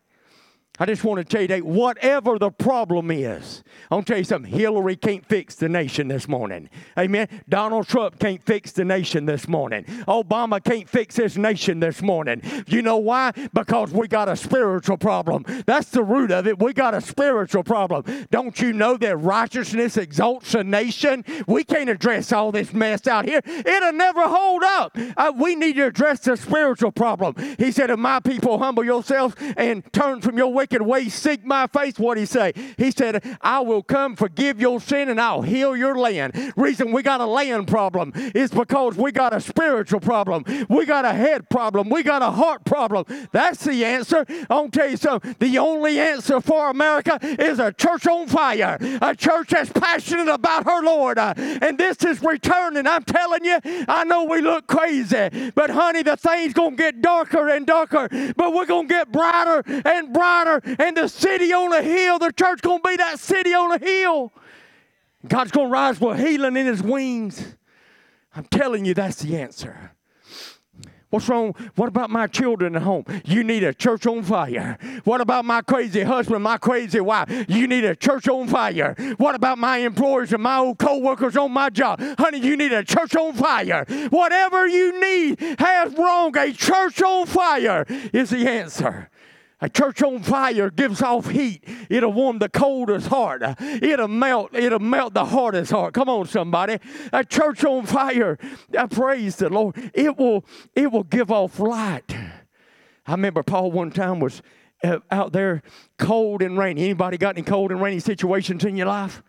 I 0.78 0.86
just 0.86 1.04
want 1.04 1.18
to 1.18 1.24
tell 1.24 1.42
you 1.42 1.48
that 1.48 1.62
whatever 1.62 2.38
the 2.38 2.50
problem 2.50 3.10
is, 3.10 3.62
to 3.90 4.02
tell 4.02 4.18
you 4.18 4.24
something. 4.24 4.52
Hillary 4.52 4.96
can't 4.96 5.24
fix 5.24 5.54
the 5.54 5.68
nation 5.68 6.08
this 6.08 6.28
morning. 6.28 6.68
Amen. 6.98 7.28
Donald 7.48 7.86
Trump 7.86 8.18
can't 8.18 8.42
fix 8.42 8.72
the 8.72 8.84
nation 8.84 9.26
this 9.26 9.48
morning. 9.48 9.84
Obama 10.06 10.62
can't 10.62 10.88
fix 10.88 11.16
this 11.16 11.36
nation 11.36 11.80
this 11.80 12.02
morning. 12.02 12.42
You 12.66 12.82
know 12.82 12.98
why? 12.98 13.32
Because 13.54 13.92
we 13.92 14.08
got 14.08 14.28
a 14.28 14.36
spiritual 14.36 14.96
problem. 14.96 15.44
That's 15.66 15.90
the 15.90 16.02
root 16.02 16.30
of 16.30 16.46
it. 16.46 16.58
We 16.58 16.72
got 16.72 16.94
a 16.94 17.00
spiritual 17.00 17.64
problem. 17.64 18.26
Don't 18.30 18.60
you 18.60 18.72
know 18.72 18.96
that 18.98 19.16
righteousness 19.16 19.96
exalts 19.96 20.54
a 20.54 20.62
nation? 20.62 21.24
We 21.46 21.64
can't 21.64 21.88
address 21.88 22.32
all 22.32 22.52
this 22.52 22.72
mess 22.72 23.06
out 23.06 23.24
here. 23.24 23.40
It'll 23.44 23.92
never 23.92 24.22
hold 24.22 24.62
up. 24.62 24.96
Uh, 25.16 25.32
we 25.36 25.54
need 25.54 25.76
to 25.76 25.86
address 25.86 26.20
the 26.20 26.36
spiritual 26.36 26.92
problem. 26.92 27.34
He 27.58 27.72
said, 27.72 27.90
If 27.90 27.98
my 27.98 28.20
people 28.20 28.58
humble 28.58 28.84
yourselves 28.84 29.34
and 29.56 29.82
turn 29.92 30.20
from 30.20 30.36
your 30.36 30.52
wicked 30.52 30.65
wicked 30.66 30.82
ways 30.82 31.14
seek 31.14 31.44
my 31.44 31.68
face. 31.68 31.96
What 31.96 32.18
he 32.18 32.26
say? 32.26 32.52
He 32.76 32.90
said, 32.90 33.22
I 33.40 33.60
will 33.60 33.84
come 33.84 34.16
forgive 34.16 34.60
your 34.60 34.80
sin 34.80 35.08
and 35.08 35.20
I'll 35.20 35.42
heal 35.42 35.76
your 35.76 35.96
land. 35.96 36.52
Reason 36.56 36.90
we 36.90 37.04
got 37.04 37.20
a 37.20 37.26
land 37.26 37.68
problem 37.68 38.12
is 38.34 38.50
because 38.50 38.96
we 38.96 39.12
got 39.12 39.32
a 39.32 39.40
spiritual 39.40 40.00
problem. 40.00 40.44
We 40.68 40.84
got 40.84 41.04
a 41.04 41.12
head 41.12 41.48
problem. 41.48 41.88
We 41.88 42.02
got 42.02 42.20
a 42.20 42.32
heart 42.32 42.64
problem. 42.64 43.06
That's 43.30 43.62
the 43.62 43.84
answer. 43.84 44.26
I'll 44.50 44.68
tell 44.68 44.90
you 44.90 44.96
something. 44.96 45.36
The 45.38 45.56
only 45.58 46.00
answer 46.00 46.40
for 46.40 46.68
America 46.68 47.20
is 47.22 47.60
a 47.60 47.72
church 47.72 48.08
on 48.08 48.26
fire. 48.26 48.76
A 49.00 49.14
church 49.14 49.50
that's 49.50 49.70
passionate 49.70 50.32
about 50.32 50.64
her 50.64 50.82
Lord. 50.82 51.16
And 51.18 51.78
this 51.78 51.98
is 52.02 52.20
returning. 52.24 52.88
I'm 52.88 53.04
telling 53.04 53.44
you, 53.44 53.60
I 53.86 54.02
know 54.02 54.24
we 54.24 54.40
look 54.40 54.66
crazy, 54.66 55.52
but 55.54 55.70
honey, 55.70 56.02
the 56.02 56.16
thing's 56.16 56.54
going 56.54 56.72
to 56.72 56.76
get 56.76 57.00
darker 57.00 57.50
and 57.50 57.64
darker, 57.64 58.08
but 58.36 58.52
we're 58.52 58.66
going 58.66 58.88
to 58.88 58.94
get 58.94 59.12
brighter 59.12 59.62
and 59.66 60.12
brighter 60.12 60.55
and 60.64 60.96
the 60.96 61.08
city 61.08 61.52
on 61.52 61.72
a 61.72 61.82
hill. 61.82 62.18
The 62.18 62.32
church 62.32 62.62
going 62.62 62.82
to 62.82 62.88
be 62.88 62.96
that 62.96 63.18
city 63.18 63.54
on 63.54 63.72
a 63.72 63.78
hill. 63.78 64.32
God's 65.26 65.50
going 65.50 65.68
to 65.68 65.72
rise 65.72 66.00
with 66.00 66.18
healing 66.18 66.56
in 66.56 66.66
his 66.66 66.82
wings. 66.82 67.56
I'm 68.34 68.44
telling 68.44 68.84
you, 68.84 68.94
that's 68.94 69.22
the 69.22 69.36
answer. 69.38 69.92
What's 71.10 71.28
wrong? 71.28 71.54
What 71.76 71.88
about 71.88 72.10
my 72.10 72.26
children 72.26 72.74
at 72.74 72.82
home? 72.82 73.04
You 73.24 73.44
need 73.44 73.62
a 73.62 73.72
church 73.72 74.06
on 74.06 74.24
fire. 74.24 74.76
What 75.04 75.20
about 75.20 75.44
my 75.44 75.62
crazy 75.62 76.02
husband, 76.02 76.42
my 76.42 76.58
crazy 76.58 77.00
wife? 77.00 77.30
You 77.48 77.68
need 77.68 77.84
a 77.84 77.94
church 77.94 78.28
on 78.28 78.48
fire. 78.48 78.94
What 79.16 79.36
about 79.36 79.56
my 79.56 79.78
employers 79.78 80.32
and 80.32 80.42
my 80.42 80.58
old 80.58 80.78
co-workers 80.78 81.36
on 81.36 81.52
my 81.52 81.70
job? 81.70 82.02
Honey, 82.18 82.40
you 82.40 82.56
need 82.56 82.72
a 82.72 82.82
church 82.82 83.14
on 83.14 83.34
fire. 83.34 83.86
Whatever 84.10 84.66
you 84.66 85.00
need 85.00 85.40
has 85.60 85.94
wrong. 85.94 86.36
A 86.36 86.52
church 86.52 87.00
on 87.00 87.26
fire 87.26 87.86
is 88.12 88.30
the 88.30 88.48
answer. 88.48 89.08
A 89.60 89.70
church 89.70 90.02
on 90.02 90.22
fire 90.22 90.70
gives 90.70 91.00
off 91.00 91.30
heat. 91.30 91.64
It'll 91.88 92.12
warm 92.12 92.38
the 92.40 92.48
coldest 92.48 93.06
heart. 93.06 93.42
It'll 93.60 94.06
melt. 94.06 94.54
It'll 94.54 94.78
melt 94.78 95.14
the 95.14 95.24
hardest 95.24 95.70
heart. 95.70 95.94
Come 95.94 96.10
on, 96.10 96.26
somebody. 96.26 96.78
A 97.12 97.24
church 97.24 97.64
on 97.64 97.86
fire. 97.86 98.38
I 98.78 98.86
praise 98.86 99.36
the 99.36 99.48
Lord. 99.48 99.74
It 99.94 100.18
will. 100.18 100.44
It 100.74 100.92
will 100.92 101.04
give 101.04 101.30
off 101.30 101.58
light. 101.58 102.14
I 103.06 103.12
remember 103.12 103.42
Paul 103.42 103.70
one 103.70 103.90
time 103.90 104.20
was 104.20 104.42
uh, 104.84 104.98
out 105.10 105.32
there 105.32 105.62
cold 105.98 106.42
and 106.42 106.58
rainy. 106.58 106.84
Anybody 106.84 107.16
got 107.16 107.36
any 107.36 107.44
cold 107.44 107.70
and 107.72 107.80
rainy 107.80 108.00
situations 108.00 108.64
in 108.64 108.76
your 108.76 108.88
life? 108.88 109.22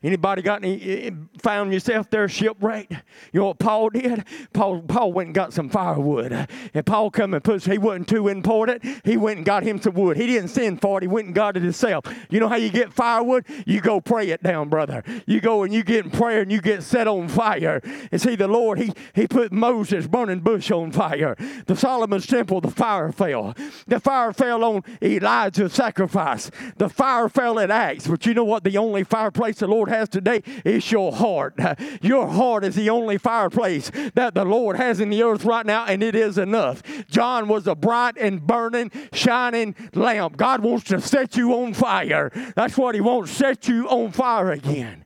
Anybody 0.00 0.42
got 0.42 0.62
any 0.62 0.80
eh, 0.80 1.10
found 1.42 1.72
yourself 1.72 2.08
there 2.08 2.28
shipwrecked? 2.28 2.92
You 3.32 3.40
know 3.40 3.46
what 3.46 3.58
Paul 3.58 3.90
did? 3.90 4.24
Paul 4.52 4.82
Paul 4.82 5.12
went 5.12 5.26
and 5.26 5.34
got 5.34 5.52
some 5.52 5.68
firewood. 5.68 6.46
And 6.72 6.86
Paul 6.86 7.10
come 7.10 7.34
and 7.34 7.42
puts 7.42 7.64
he 7.64 7.78
wasn't 7.78 8.08
too 8.08 8.28
important. 8.28 8.84
He 9.04 9.16
went 9.16 9.38
and 9.38 9.46
got 9.46 9.64
him 9.64 9.82
some 9.82 9.94
wood. 9.94 10.16
He 10.16 10.28
didn't 10.28 10.50
send 10.50 10.80
for 10.80 10.98
it, 10.98 11.02
he 11.02 11.08
went 11.08 11.26
and 11.26 11.34
got 11.34 11.56
it 11.56 11.64
himself. 11.64 12.04
You 12.30 12.38
know 12.38 12.48
how 12.48 12.54
you 12.54 12.70
get 12.70 12.92
firewood? 12.92 13.44
You 13.66 13.80
go 13.80 14.00
pray 14.00 14.28
it 14.28 14.40
down, 14.40 14.68
brother. 14.68 15.02
You 15.26 15.40
go 15.40 15.64
and 15.64 15.74
you 15.74 15.82
get 15.82 16.04
in 16.04 16.12
prayer 16.12 16.42
and 16.42 16.52
you 16.52 16.60
get 16.60 16.84
set 16.84 17.08
on 17.08 17.26
fire. 17.26 17.80
And 18.12 18.20
see 18.20 18.36
the 18.36 18.46
Lord, 18.46 18.78
he 18.78 18.92
he 19.16 19.26
put 19.26 19.50
Moses 19.50 20.06
burning 20.06 20.40
bush 20.40 20.70
on 20.70 20.92
fire. 20.92 21.34
The 21.66 21.74
Solomon's 21.74 22.28
temple, 22.28 22.60
the 22.60 22.70
fire 22.70 23.10
fell. 23.10 23.52
The 23.88 23.98
fire 23.98 24.32
fell 24.32 24.62
on 24.62 24.84
Elijah's 25.02 25.72
sacrifice. 25.72 26.52
The 26.76 26.88
fire 26.88 27.28
fell 27.28 27.58
at 27.58 27.72
Acts. 27.72 28.06
But 28.06 28.26
you 28.26 28.34
know 28.34 28.44
what? 28.44 28.62
The 28.62 28.78
only 28.78 29.02
fireplace 29.02 29.58
the 29.58 29.66
Lord 29.66 29.87
has 29.88 30.08
today 30.08 30.42
is 30.64 30.90
your 30.90 31.12
heart. 31.12 31.54
Your 32.02 32.28
heart 32.28 32.64
is 32.64 32.74
the 32.74 32.90
only 32.90 33.18
fireplace 33.18 33.90
that 34.14 34.34
the 34.34 34.44
Lord 34.44 34.76
has 34.76 35.00
in 35.00 35.10
the 35.10 35.22
earth 35.22 35.44
right 35.44 35.64
now, 35.64 35.84
and 35.84 36.02
it 36.02 36.14
is 36.14 36.38
enough. 36.38 36.82
John 37.08 37.48
was 37.48 37.66
a 37.66 37.74
bright 37.74 38.16
and 38.18 38.46
burning, 38.46 38.90
shining 39.12 39.74
lamp. 39.94 40.36
God 40.36 40.62
wants 40.62 40.84
to 40.86 41.00
set 41.00 41.36
you 41.36 41.52
on 41.54 41.74
fire. 41.74 42.30
That's 42.56 42.76
what 42.76 42.94
He 42.94 43.00
wants, 43.00 43.30
set 43.30 43.68
you 43.68 43.88
on 43.88 44.12
fire 44.12 44.50
again. 44.50 45.04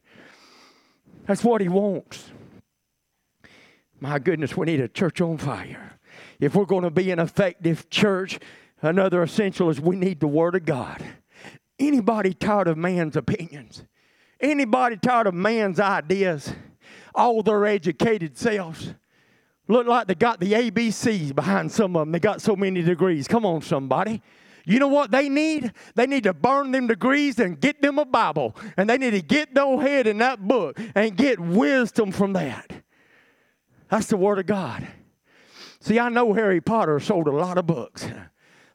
That's 1.26 1.44
what 1.44 1.60
He 1.60 1.68
wants. 1.68 2.30
My 4.00 4.18
goodness, 4.18 4.56
we 4.56 4.66
need 4.66 4.80
a 4.80 4.88
church 4.88 5.20
on 5.20 5.38
fire. 5.38 5.98
If 6.40 6.56
we're 6.56 6.64
going 6.64 6.82
to 6.82 6.90
be 6.90 7.10
an 7.12 7.20
effective 7.20 7.88
church, 7.88 8.40
another 8.80 9.22
essential 9.22 9.70
is 9.70 9.80
we 9.80 9.94
need 9.94 10.18
the 10.18 10.26
Word 10.26 10.56
of 10.56 10.64
God. 10.64 11.02
Anybody 11.78 12.34
tired 12.34 12.68
of 12.68 12.76
man's 12.76 13.16
opinions? 13.16 13.84
Anybody 14.42 14.96
tired 14.96 15.28
of 15.28 15.34
man's 15.34 15.78
ideas? 15.78 16.52
All 17.14 17.42
their 17.42 17.64
educated 17.64 18.36
selves. 18.36 18.92
Look 19.68 19.86
like 19.86 20.08
they 20.08 20.16
got 20.16 20.40
the 20.40 20.52
ABCs 20.52 21.34
behind 21.34 21.70
some 21.70 21.96
of 21.96 22.02
them. 22.02 22.12
They 22.12 22.18
got 22.18 22.42
so 22.42 22.56
many 22.56 22.82
degrees. 22.82 23.28
Come 23.28 23.46
on, 23.46 23.62
somebody. 23.62 24.20
You 24.64 24.78
know 24.78 24.88
what 24.88 25.10
they 25.10 25.28
need? 25.28 25.72
They 25.94 26.06
need 26.06 26.24
to 26.24 26.34
burn 26.34 26.72
them 26.72 26.88
degrees 26.88 27.38
and 27.38 27.60
get 27.60 27.80
them 27.80 27.98
a 27.98 28.04
Bible. 28.04 28.56
And 28.76 28.90
they 28.90 28.98
need 28.98 29.12
to 29.12 29.22
get 29.22 29.54
their 29.54 29.80
head 29.80 30.06
in 30.06 30.18
that 30.18 30.46
book 30.46 30.78
and 30.94 31.16
get 31.16 31.38
wisdom 31.38 32.12
from 32.12 32.32
that. 32.34 32.70
That's 33.88 34.06
the 34.06 34.16
Word 34.16 34.38
of 34.38 34.46
God. 34.46 34.86
See, 35.80 35.98
I 35.98 36.08
know 36.08 36.32
Harry 36.32 36.60
Potter 36.60 37.00
sold 37.00 37.26
a 37.26 37.32
lot 37.32 37.58
of 37.58 37.66
books. 37.66 38.06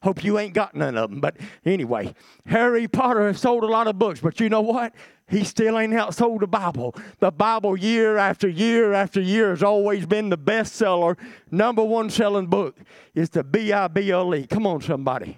Hope 0.02 0.22
you 0.22 0.38
ain't 0.38 0.54
got 0.54 0.74
none 0.74 0.96
of 0.96 1.10
them. 1.10 1.20
But 1.20 1.36
anyway, 1.64 2.14
Harry 2.46 2.86
Potter 2.86 3.26
has 3.26 3.40
sold 3.40 3.64
a 3.64 3.66
lot 3.66 3.88
of 3.88 3.98
books. 3.98 4.20
But 4.20 4.40
you 4.40 4.48
know 4.48 4.60
what? 4.60 4.94
He 5.28 5.44
still 5.44 5.78
ain't 5.78 5.92
outsold 5.92 6.40
the 6.40 6.46
Bible. 6.46 6.94
The 7.20 7.30
Bible, 7.30 7.76
year 7.76 8.16
after 8.16 8.48
year 8.48 8.94
after 8.94 9.20
year, 9.20 9.50
has 9.50 9.62
always 9.62 10.06
been 10.06 10.30
the 10.30 10.38
bestseller, 10.38 11.18
number 11.50 11.84
one 11.84 12.08
selling 12.08 12.46
book. 12.46 12.78
Is 13.14 13.28
the 13.30 13.44
B 13.44 13.72
I 13.72 13.88
B 13.88 14.10
L 14.10 14.34
E. 14.34 14.46
Come 14.46 14.66
on, 14.66 14.80
somebody. 14.80 15.36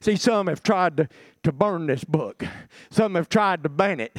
See, 0.00 0.16
some 0.16 0.46
have 0.46 0.62
tried 0.62 0.96
to, 0.96 1.08
to 1.42 1.52
burn 1.52 1.86
this 1.86 2.04
book. 2.04 2.44
Some 2.90 3.14
have 3.14 3.28
tried 3.28 3.62
to 3.62 3.68
ban 3.68 4.00
it. 4.00 4.16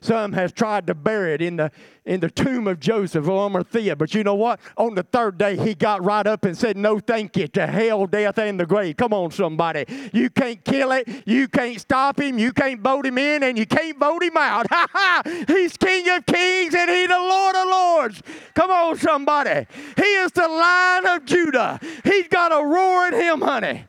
Some 0.00 0.32
has 0.34 0.52
tried 0.52 0.86
to 0.86 0.94
bury 0.94 1.34
it 1.34 1.42
in 1.42 1.56
the 1.56 1.70
in 2.04 2.20
the 2.20 2.30
tomb 2.30 2.66
of 2.66 2.80
Joseph 2.80 3.28
or 3.28 3.42
Arimathea. 3.42 3.94
But 3.94 4.14
you 4.14 4.24
know 4.24 4.34
what? 4.34 4.58
On 4.76 4.94
the 4.94 5.02
third 5.02 5.38
day, 5.38 5.56
he 5.56 5.74
got 5.74 6.02
right 6.02 6.26
up 6.26 6.44
and 6.44 6.56
said, 6.56 6.76
No, 6.76 6.98
thank 6.98 7.36
you 7.36 7.46
to 7.48 7.66
hell, 7.66 8.06
death, 8.06 8.38
and 8.38 8.58
the 8.58 8.66
grave. 8.66 8.96
Come 8.96 9.12
on, 9.12 9.30
somebody. 9.30 9.84
You 10.12 10.30
can't 10.30 10.64
kill 10.64 10.92
it. 10.92 11.08
You 11.26 11.48
can't 11.48 11.80
stop 11.80 12.20
him. 12.20 12.38
You 12.38 12.52
can't 12.52 12.80
vote 12.80 13.06
him 13.06 13.18
in, 13.18 13.42
and 13.42 13.58
you 13.58 13.66
can't 13.66 13.98
vote 13.98 14.22
him 14.22 14.36
out. 14.36 14.66
Ha 14.80 14.86
ha! 14.92 15.22
He's 15.48 15.76
King 15.76 16.08
of 16.10 16.24
Kings 16.24 16.74
and 16.74 16.88
He's 16.88 17.08
the 17.08 17.18
Lord 17.18 17.56
of 17.56 17.68
Lords. 17.68 18.22
Come 18.54 18.70
on, 18.70 18.96
somebody. 18.96 19.66
He 19.96 20.02
is 20.02 20.32
the 20.32 20.48
Lion 20.48 21.06
of 21.06 21.24
Judah. 21.24 21.78
He's 22.04 22.28
got 22.28 22.52
a 22.52 22.64
roar 22.64 23.08
in 23.08 23.14
him, 23.14 23.40
honey. 23.40 23.84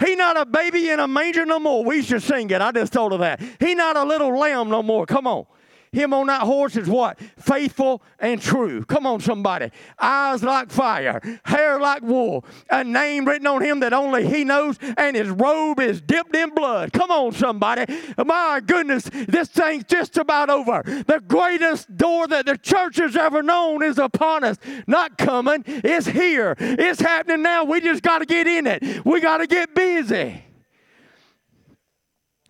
He 0.00 0.16
not 0.16 0.36
a 0.36 0.44
baby 0.44 0.88
in 0.90 1.00
a 1.00 1.06
manger 1.06 1.46
no 1.46 1.58
more. 1.58 1.84
We 1.84 2.02
should 2.02 2.22
sing 2.22 2.50
it. 2.50 2.60
I 2.60 2.72
just 2.72 2.92
told 2.92 3.12
her 3.12 3.18
that. 3.18 3.40
He 3.60 3.74
not 3.74 3.96
a 3.96 4.04
little 4.04 4.36
lamb 4.36 4.68
no 4.70 4.82
more. 4.82 5.06
Come 5.06 5.26
on. 5.26 5.46
Him 5.94 6.12
on 6.12 6.26
that 6.26 6.42
horse 6.42 6.76
is 6.76 6.88
what? 6.88 7.18
Faithful 7.38 8.02
and 8.18 8.40
true. 8.40 8.84
Come 8.84 9.06
on, 9.06 9.20
somebody. 9.20 9.70
Eyes 9.98 10.42
like 10.42 10.70
fire, 10.70 11.20
hair 11.44 11.78
like 11.78 12.02
wool, 12.02 12.44
a 12.68 12.82
name 12.82 13.24
written 13.24 13.46
on 13.46 13.62
him 13.62 13.80
that 13.80 13.92
only 13.92 14.26
he 14.26 14.44
knows, 14.44 14.76
and 14.96 15.16
his 15.16 15.28
robe 15.28 15.78
is 15.78 16.00
dipped 16.00 16.34
in 16.34 16.50
blood. 16.50 16.92
Come 16.92 17.10
on, 17.10 17.32
somebody. 17.32 17.84
My 18.18 18.60
goodness, 18.64 19.04
this 19.04 19.48
thing's 19.48 19.84
just 19.84 20.16
about 20.16 20.50
over. 20.50 20.82
The 20.82 21.22
greatest 21.26 21.96
door 21.96 22.26
that 22.26 22.46
the 22.46 22.58
church 22.58 22.96
has 22.96 23.16
ever 23.16 23.42
known 23.42 23.82
is 23.82 23.98
upon 23.98 24.42
us. 24.42 24.58
Not 24.86 25.16
coming, 25.16 25.62
it's 25.66 26.06
here. 26.06 26.56
It's 26.58 27.00
happening 27.00 27.42
now. 27.42 27.64
We 27.64 27.80
just 27.80 28.02
got 28.02 28.18
to 28.18 28.26
get 28.26 28.46
in 28.46 28.66
it. 28.66 29.04
We 29.04 29.20
got 29.20 29.38
to 29.38 29.46
get 29.46 29.74
busy. 29.74 30.44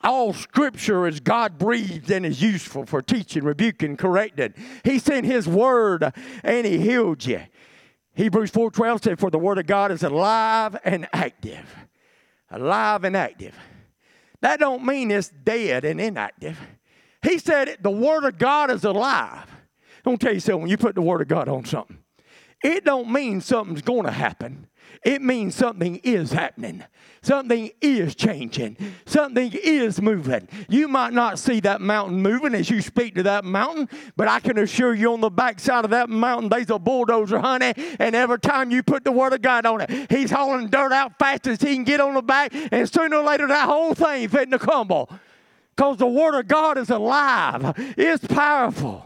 All 0.05 0.35
scripture 0.35 1.07
is 1.07 1.19
God 1.19 1.57
breathed 1.59 2.11
and 2.11 2.27
is 2.27 2.43
useful 2.43 2.85
for 2.85 3.01
teaching, 3.01 3.43
rebuking, 3.43 3.97
correcting. 3.97 4.53
He 4.85 4.99
sent 4.99 5.25
his 5.25 5.49
word 5.49 6.13
and 6.43 6.67
he 6.67 6.79
healed 6.79 7.25
you. 7.25 7.41
Hebrews 8.15 8.51
4:12 8.53 9.03
said, 9.03 9.19
For 9.19 9.31
the 9.31 9.39
word 9.39 9.59
of 9.59 9.67
God 9.67 9.91
is 9.91 10.03
alive 10.03 10.77
and 10.85 11.09
active. 11.13 11.75
Alive 12.51 13.05
and 13.05 13.17
active. 13.17 13.57
That 14.43 14.61
don't 14.61 14.85
mean 14.85 15.11
it's 15.11 15.31
dead 15.31 15.87
and 15.87 15.99
inactive. 15.99 16.61
He 17.23 17.39
said 17.39 17.79
the 17.81 17.91
word 17.91 18.25
of 18.25 18.37
God 18.37 18.71
is 18.71 18.85
alive. 18.85 19.49
I'm 20.05 20.17
gonna 20.17 20.19
tell 20.19 20.35
you 20.35 20.41
something, 20.41 20.61
when 20.61 20.71
you 20.71 20.77
put 20.77 20.95
the 20.95 21.03
word 21.03 21.23
of 21.23 21.29
God 21.29 21.49
on 21.49 21.65
something, 21.65 21.97
it 22.63 22.85
don't 22.85 23.11
mean 23.11 23.41
something's 23.41 23.81
gonna 23.81 24.13
happen. 24.13 24.67
It 25.05 25.21
means 25.21 25.55
something 25.55 25.97
is 25.97 26.33
happening. 26.33 26.83
Something 27.21 27.71
is 27.81 28.15
changing. 28.15 28.77
Something 29.07 29.53
is 29.53 30.01
moving. 30.01 30.49
You 30.69 30.89
might 30.89 31.13
not 31.13 31.39
see 31.39 31.61
that 31.61 31.81
mountain 31.81 32.23
moving 32.23 32.55
as 32.55 32.69
you 32.69 32.83
speak 32.83 33.15
to 33.15 33.23
that 33.25 33.45
mountain, 33.45 33.89
but 34.17 34.29
I 34.29 34.41
can 34.41 34.59
assure 34.59 34.95
you 34.95 35.13
on 35.13 35.21
the 35.21 35.31
backside 35.31 35.85
of 35.85 35.91
that 35.91 36.11
mountain, 36.11 36.49
there's 36.49 36.71
a 36.71 36.79
bulldozer, 36.79 37.39
honey. 37.39 37.75
And 37.99 38.15
every 38.15 38.39
time 38.41 38.71
you 38.71 38.83
put 38.83 39.05
the 39.05 39.13
word 39.13 39.33
of 39.33 39.43
God 39.43 39.65
on 39.67 39.83
it, 39.83 40.11
he's 40.11 40.31
hauling 40.31 40.69
dirt 40.69 40.93
out 40.93 41.19
fast 41.19 41.47
as 41.47 41.61
he 41.61 41.75
can 41.75 41.85
get 41.85 42.01
on 42.01 42.15
the 42.15 42.23
back, 42.23 42.53
and 42.55 42.89
sooner 42.89 43.17
or 43.17 43.25
later 43.25 43.47
that 43.47 43.67
whole 43.67 43.95
thing 43.95 44.29
fitting 44.29 44.51
to 44.53 44.59
crumble. 44.59 45.11
Because 45.77 45.97
the 45.99 46.07
word 46.07 46.39
of 46.39 46.47
God 46.47 46.79
is 46.79 46.91
alive, 46.91 47.75
it's 47.97 48.27
powerful. 48.27 49.05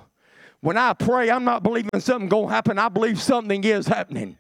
When 0.61 0.77
I 0.77 0.93
pray, 0.93 1.31
I'm 1.31 1.45
not 1.45 1.63
believing 1.63 2.01
something 2.01 2.29
going 2.29 2.49
to 2.49 2.55
happen. 2.55 2.79
I 2.79 2.89
believe 2.89 3.23
something 3.23 3.63
is 3.63 3.87
happening. 3.87 4.37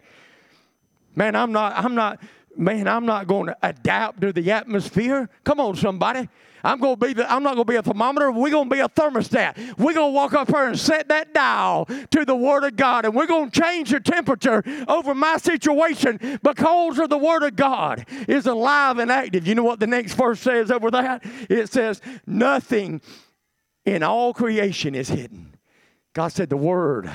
Man, 1.14 1.34
I'm 1.34 1.52
not, 1.52 1.72
I'm 1.76 1.94
not, 1.94 2.22
man, 2.56 2.86
I'm 2.88 3.06
not 3.06 3.26
going 3.26 3.46
to 3.46 3.56
adapt 3.62 4.20
to 4.20 4.32
the 4.32 4.50
atmosphere. 4.50 5.28
Come 5.44 5.61
on, 5.61 5.76
somebody. 5.76 6.28
I'm 6.64 6.80
to 6.80 6.96
be 6.96 7.12
the, 7.12 7.30
I'm 7.30 7.42
not 7.42 7.54
going 7.54 7.66
to 7.66 7.72
be 7.72 7.76
a 7.76 7.82
thermometer. 7.82 8.30
We're 8.32 8.50
going 8.50 8.68
to 8.68 8.74
be 8.74 8.80
a 8.80 8.88
thermostat. 8.88 9.78
We're 9.78 9.94
going 9.94 10.12
to 10.12 10.14
walk 10.14 10.34
up 10.34 10.48
here 10.48 10.66
and 10.66 10.78
set 10.78 11.09
that 11.09 11.32
dial 11.32 11.86
to 12.11 12.24
the 12.24 12.34
Word 12.34 12.64
of 12.64 12.76
God, 12.76 13.04
and 13.04 13.14
we're 13.14 13.26
going 13.26 13.50
to 13.50 13.61
change 13.61 13.90
the 13.90 14.00
temperature 14.00 14.62
over 14.88 15.14
my 15.14 15.36
situation 15.36 16.40
because 16.42 16.98
of 16.98 17.11
the 17.11 17.18
Word 17.18 17.42
of 17.42 17.56
God 17.56 18.06
is 18.26 18.46
alive 18.46 18.98
and 18.98 19.11
active. 19.11 19.46
You 19.46 19.54
know 19.54 19.64
what 19.64 19.80
the 19.80 19.86
next 19.86 20.14
verse 20.14 20.40
says 20.40 20.70
over 20.70 20.90
that? 20.90 21.24
It 21.48 21.70
says, 21.70 22.00
"Nothing 22.26 23.00
in 23.84 24.02
all 24.02 24.34
creation 24.34 24.94
is 24.94 25.09
hidden." 25.09 25.54
God 26.12 26.28
said 26.28 26.50
the 26.50 26.56
Word 26.56 27.11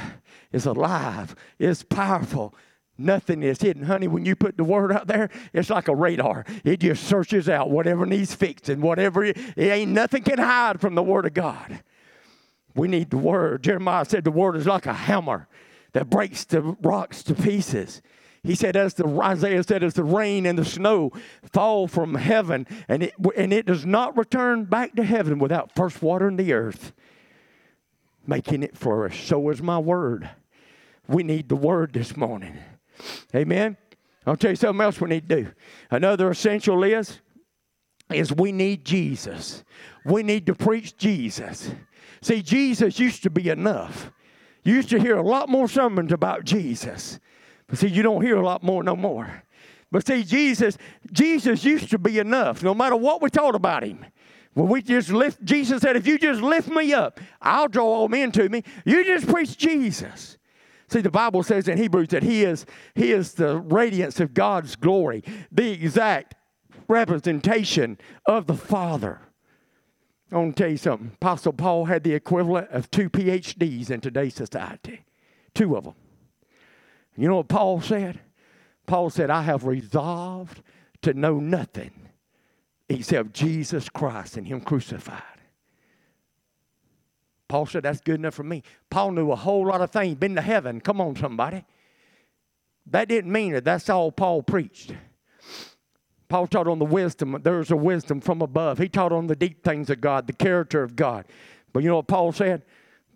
is 0.52 0.66
alive, 0.66 1.36
is 1.60 1.84
powerful 1.84 2.56
Nothing 2.98 3.42
is 3.42 3.60
hidden. 3.60 3.84
Honey, 3.84 4.08
when 4.08 4.24
you 4.24 4.36
put 4.36 4.56
the 4.56 4.64
word 4.64 4.92
out 4.92 5.08
there, 5.08 5.30
it's 5.52 5.70
like 5.70 5.88
a 5.88 5.96
radar. 5.96 6.46
It 6.64 6.80
just 6.80 7.06
searches 7.06 7.50
out 7.50 7.72
whatever 7.72 8.06
needs 8.06 8.36
fixing, 8.36 8.82
whatever. 8.82 9.24
It, 9.24 9.38
it 9.56 9.72
ain't 9.72 9.92
nothing 9.92 10.24
can 10.24 10.38
hide 10.38 10.80
from 10.80 10.94
the 10.94 11.04
word 11.04 11.26
of 11.26 11.34
God. 11.34 11.82
We 12.76 12.88
need 12.88 13.10
the 13.10 13.18
word. 13.18 13.64
Jeremiah 13.64 14.06
said 14.06 14.24
the 14.24 14.32
word 14.32 14.56
is 14.56 14.68
like 14.68 14.86
a 14.86 14.94
hammer 14.94 15.48
that 15.94 16.10
breaks 16.10 16.44
the 16.44 16.62
rocks 16.62 17.24
to 17.24 17.34
pieces. 17.34 18.02
He 18.44 18.56
said, 18.56 18.76
as 18.76 18.96
the 18.96 19.08
Isaiah 19.08 19.64
said, 19.64 19.84
as 19.84 19.94
the 19.94 20.04
rain 20.04 20.46
and 20.46 20.60
the 20.60 20.66
snow 20.66 21.12
fall 21.52 21.88
from 21.88 22.16
heaven, 22.16 22.68
and 22.90 23.04
it 23.04 23.14
and 23.38 23.54
it 23.54 23.66
does 23.66 23.86
not 23.86 24.18
return 24.18 24.66
back 24.66 24.96
to 24.96 25.04
heaven 25.04 25.40
without 25.40 25.74
first 25.74 26.02
watering 26.02 26.36
the 26.36 26.52
earth, 26.52 26.92
making 28.28 28.62
it 28.62 28.78
flourish. 28.78 29.28
So 29.28 29.50
is 29.50 29.62
my 29.62 29.80
word. 29.80 30.30
We 31.08 31.24
need 31.24 31.48
the 31.48 31.56
word 31.56 31.94
this 31.94 32.18
morning. 32.18 32.58
Amen. 33.36 33.78
I'll 34.26 34.38
tell 34.38 34.52
you 34.52 34.56
something 34.56 34.82
else 34.82 35.02
we 35.02 35.10
need 35.10 35.28
to 35.30 35.44
do. 35.44 35.52
Another 35.92 36.30
essential 36.30 36.84
is 36.84 37.20
is 38.12 38.32
we 38.32 38.52
need 38.52 38.86
Jesus. 38.86 39.64
We 40.06 40.24
need 40.24 40.46
to 40.48 40.56
preach 40.56 40.98
Jesus. 40.98 41.72
See, 42.22 42.42
Jesus 42.42 43.00
used 43.00 43.24
to 43.24 43.30
be 43.30 43.50
enough. 43.50 44.12
You 44.64 44.76
used 44.76 44.90
to 44.90 45.00
hear 45.00 45.18
a 45.18 45.22
lot 45.22 45.50
more 45.50 45.68
sermons 45.68 46.12
about 46.12 46.46
Jesus. 46.46 47.20
But 47.68 47.80
see, 47.80 47.88
you 47.88 48.04
don't 48.04 48.22
hear 48.22 48.38
a 48.38 48.46
lot 48.46 48.64
more 48.64 48.84
no 48.84 48.96
more. 48.96 49.44
But 49.92 50.08
see, 50.08 50.24
Jesus, 50.24 50.78
Jesus 51.12 51.64
used 51.64 51.90
to 51.92 52.00
be 52.00 52.20
enough, 52.20 52.64
no 52.64 52.74
matter 52.74 52.96
what 52.96 53.22
we 53.22 53.30
taught 53.30 53.56
about 53.56 53.84
him. 53.84 54.06
Well, 54.56 54.68
we 54.68 54.82
just 54.82 55.10
lift, 55.10 55.44
Jesus 55.44 55.82
said, 55.82 55.96
if 55.96 56.06
you 56.06 56.18
just 56.18 56.42
lift 56.42 56.70
me 56.70 56.94
up, 56.94 57.20
I'll 57.42 57.68
draw 57.68 57.86
all 57.86 58.08
men 58.08 58.32
to 58.34 58.48
me. 58.50 58.64
You 58.86 59.04
just 59.04 59.28
preach 59.28 59.58
Jesus. 59.58 60.38
See, 60.94 61.02
the 61.02 61.10
Bible 61.10 61.42
says 61.42 61.68
in 61.68 61.80
Hebrews 61.80 62.10
that 62.10 62.22
He 62.22 62.44
is, 62.44 62.68
He 62.94 63.14
is 63.14 63.34
the 63.34 63.58
radiance 63.58 64.20
of 64.20 64.36
God's 64.36 64.76
glory, 64.76 65.24
the 65.52 65.72
exact 65.72 66.36
representation 66.88 67.98
of 68.28 68.46
the 68.46 68.54
Father. 68.54 69.20
I 70.32 70.38
want 70.38 70.56
to 70.56 70.62
tell 70.62 70.70
you 70.70 70.78
something. 70.78 71.12
Apostle 71.16 71.54
Paul 71.54 71.86
had 71.86 72.04
the 72.04 72.14
equivalent 72.14 72.70
of 72.70 72.92
two 72.92 73.10
PhDs 73.10 73.90
in 73.90 74.02
today's 74.02 74.36
society, 74.36 75.04
two 75.56 75.76
of 75.76 75.86
them. 75.86 75.96
You 77.18 77.28
know 77.28 77.38
what 77.38 77.48
Paul 77.48 77.82
said? 77.82 78.20
Paul 78.86 79.10
said, 79.10 79.32
I 79.32 79.42
have 79.42 79.66
resolved 79.66 80.62
to 81.02 81.16
know 81.16 81.40
nothing 81.40 82.10
except 82.88 83.34
Jesus 83.34 83.90
Christ 83.90 84.38
and 84.38 84.46
Him 84.46 84.62
crucified. 84.62 85.24
Paul 87.54 87.68
said, 87.68 87.84
That's 87.84 88.02
good 88.02 88.16
enough 88.16 88.34
for 88.34 88.42
me. 88.42 88.64
Paul 88.90 89.12
knew 89.12 89.32
a 89.32 89.36
whole 89.36 89.68
lot 89.68 89.80
of 89.80 89.92
things, 89.92 90.16
been 90.16 90.34
to 90.34 90.42
heaven. 90.42 90.82
Come 90.82 91.00
on, 91.00 91.16
somebody. 91.16 91.64
That 92.88 93.08
didn't 93.08 93.32
mean 93.32 93.54
that 93.54 93.64
that's 93.64 93.92
all 93.92 94.12
Paul 94.12 94.42
preached. 94.42 94.96
Paul 96.30 96.48
taught 96.48 96.68
on 96.68 96.80
the 96.80 96.86
wisdom. 96.86 97.40
There's 97.44 97.70
a 97.70 97.76
wisdom 97.76 98.22
from 98.22 98.42
above. 98.42 98.80
He 98.80 98.90
taught 98.90 99.12
on 99.12 99.28
the 99.28 99.36
deep 99.36 99.64
things 99.64 99.92
of 99.92 100.02
God, 100.02 100.26
the 100.26 100.34
character 100.34 100.82
of 100.82 100.96
God. 100.96 101.26
But 101.74 101.84
you 101.84 101.90
know 101.90 101.98
what 101.98 102.08
Paul 102.08 102.32
said? 102.32 102.64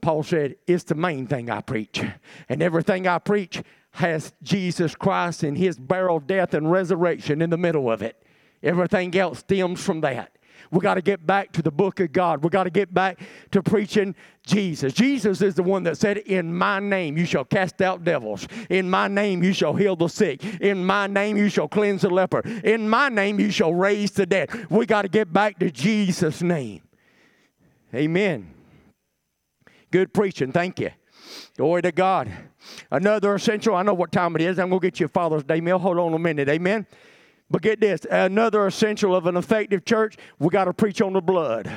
Paul 0.02 0.22
said, 0.22 0.58
It's 0.68 0.84
the 0.84 0.94
main 0.94 1.26
thing 1.26 1.50
I 1.50 1.62
preach. 1.62 2.04
And 2.48 2.62
everything 2.62 3.08
I 3.08 3.18
preach 3.18 3.64
has 3.94 4.34
Jesus 4.44 4.94
Christ 4.94 5.42
and 5.42 5.58
his 5.58 5.80
burial, 5.80 6.20
death, 6.20 6.54
and 6.54 6.72
resurrection 6.72 7.42
in 7.42 7.50
the 7.50 7.58
middle 7.58 7.90
of 7.90 8.04
it. 8.04 8.22
Everything 8.62 9.18
else 9.18 9.40
stems 9.40 9.84
from 9.84 10.02
that. 10.02 10.37
We 10.72 10.80
got 10.80 10.96
to 10.96 11.02
get 11.02 11.26
back 11.26 11.52
to 11.54 11.62
the 11.62 11.72
book 11.72 12.00
of 12.00 12.12
God. 12.12 12.44
We 12.44 12.50
got 12.50 12.64
to 12.64 12.70
get 12.70 12.94
back 12.94 13.20
to 13.52 13.64
preaching 13.64 14.16
Jesus. 14.46 14.94
Jesus 14.94 15.42
is 15.42 15.56
the 15.56 15.64
one 15.64 15.84
that 15.84 15.98
said, 15.98 16.18
In 16.20 16.54
my 16.54 16.80
name 16.80 17.18
you 17.18 17.26
shall 17.26 17.46
cast 17.46 17.82
out 17.82 18.04
devils. 18.04 18.48
In 18.70 18.90
my 18.90 19.08
name 19.08 19.44
you 19.44 19.54
shall 19.54 19.74
heal 19.74 19.96
the 19.96 20.08
sick. 20.08 20.44
In 20.62 20.86
my 20.86 21.08
name 21.08 21.38
you 21.38 21.50
shall 21.50 21.68
cleanse 21.68 22.02
the 22.02 22.10
leper. 22.10 22.42
In 22.64 22.90
my 22.90 23.10
name 23.10 23.40
you 23.40 23.52
shall 23.52 23.74
raise 23.74 24.12
the 24.12 24.26
dead. 24.26 24.50
We 24.70 24.86
got 24.86 25.04
to 25.04 25.10
get 25.10 25.32
back 25.32 25.60
to 25.60 25.72
Jesus' 25.72 26.42
name. 26.42 26.82
Amen. 27.94 28.54
Good 29.92 30.14
preaching. 30.14 30.52
Thank 30.52 30.80
you. 30.80 30.92
Glory 31.56 31.82
to 31.82 31.92
God. 31.92 32.30
Another 32.92 33.36
essential, 33.36 33.76
I 33.76 33.84
know 33.84 33.94
what 33.94 34.12
time 34.12 34.36
it 34.36 34.42
is. 34.42 34.60
I'm 34.60 34.70
going 34.70 34.82
to 34.82 34.88
get 34.88 35.00
you 35.00 35.06
a 35.06 35.10
Father's 35.10 35.44
Day 35.44 35.62
meal. 35.62 35.80
Hold 35.80 35.98
on 35.98 36.14
a 36.14 36.20
minute. 36.20 36.50
Amen. 36.50 36.86
But 37.50 37.62
get 37.62 37.80
this 37.80 38.02
another 38.10 38.68
essential 38.68 39.16
of 39.16 39.26
an 39.26 39.38
effective 39.38 39.86
church, 39.86 40.18
we 40.40 40.50
got 40.50 40.66
to 40.66 40.74
preach 40.74 41.02
on 41.02 41.14
the 41.14 41.22
blood. 41.22 41.72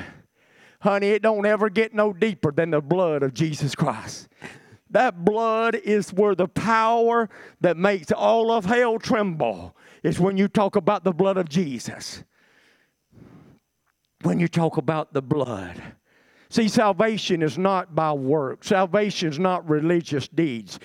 Honey, 0.81 1.09
it 1.09 1.21
don't 1.21 1.45
ever 1.45 1.69
get 1.69 1.93
no 1.93 2.11
deeper 2.11 2.51
than 2.51 2.71
the 2.71 2.81
blood 2.81 3.23
of 3.23 3.33
Jesus 3.33 3.75
Christ. 3.75 4.27
That 4.89 5.23
blood 5.23 5.75
is 5.75 6.11
where 6.11 6.35
the 6.35 6.47
power 6.47 7.29
that 7.61 7.77
makes 7.77 8.11
all 8.11 8.51
of 8.51 8.65
hell 8.65 8.99
tremble 8.99 9.75
is 10.03 10.19
when 10.19 10.37
you 10.37 10.47
talk 10.47 10.75
about 10.75 11.03
the 11.03 11.13
blood 11.13 11.37
of 11.37 11.47
Jesus. 11.47 12.23
When 14.23 14.39
you 14.39 14.47
talk 14.47 14.77
about 14.77 15.13
the 15.13 15.21
blood. 15.21 15.81
See, 16.49 16.67
salvation 16.67 17.41
is 17.41 17.57
not 17.57 17.95
by 17.95 18.11
works. 18.11 18.67
Salvation 18.67 19.29
is 19.29 19.39
not 19.39 19.69
religious 19.69 20.27
deeds. 20.27 20.79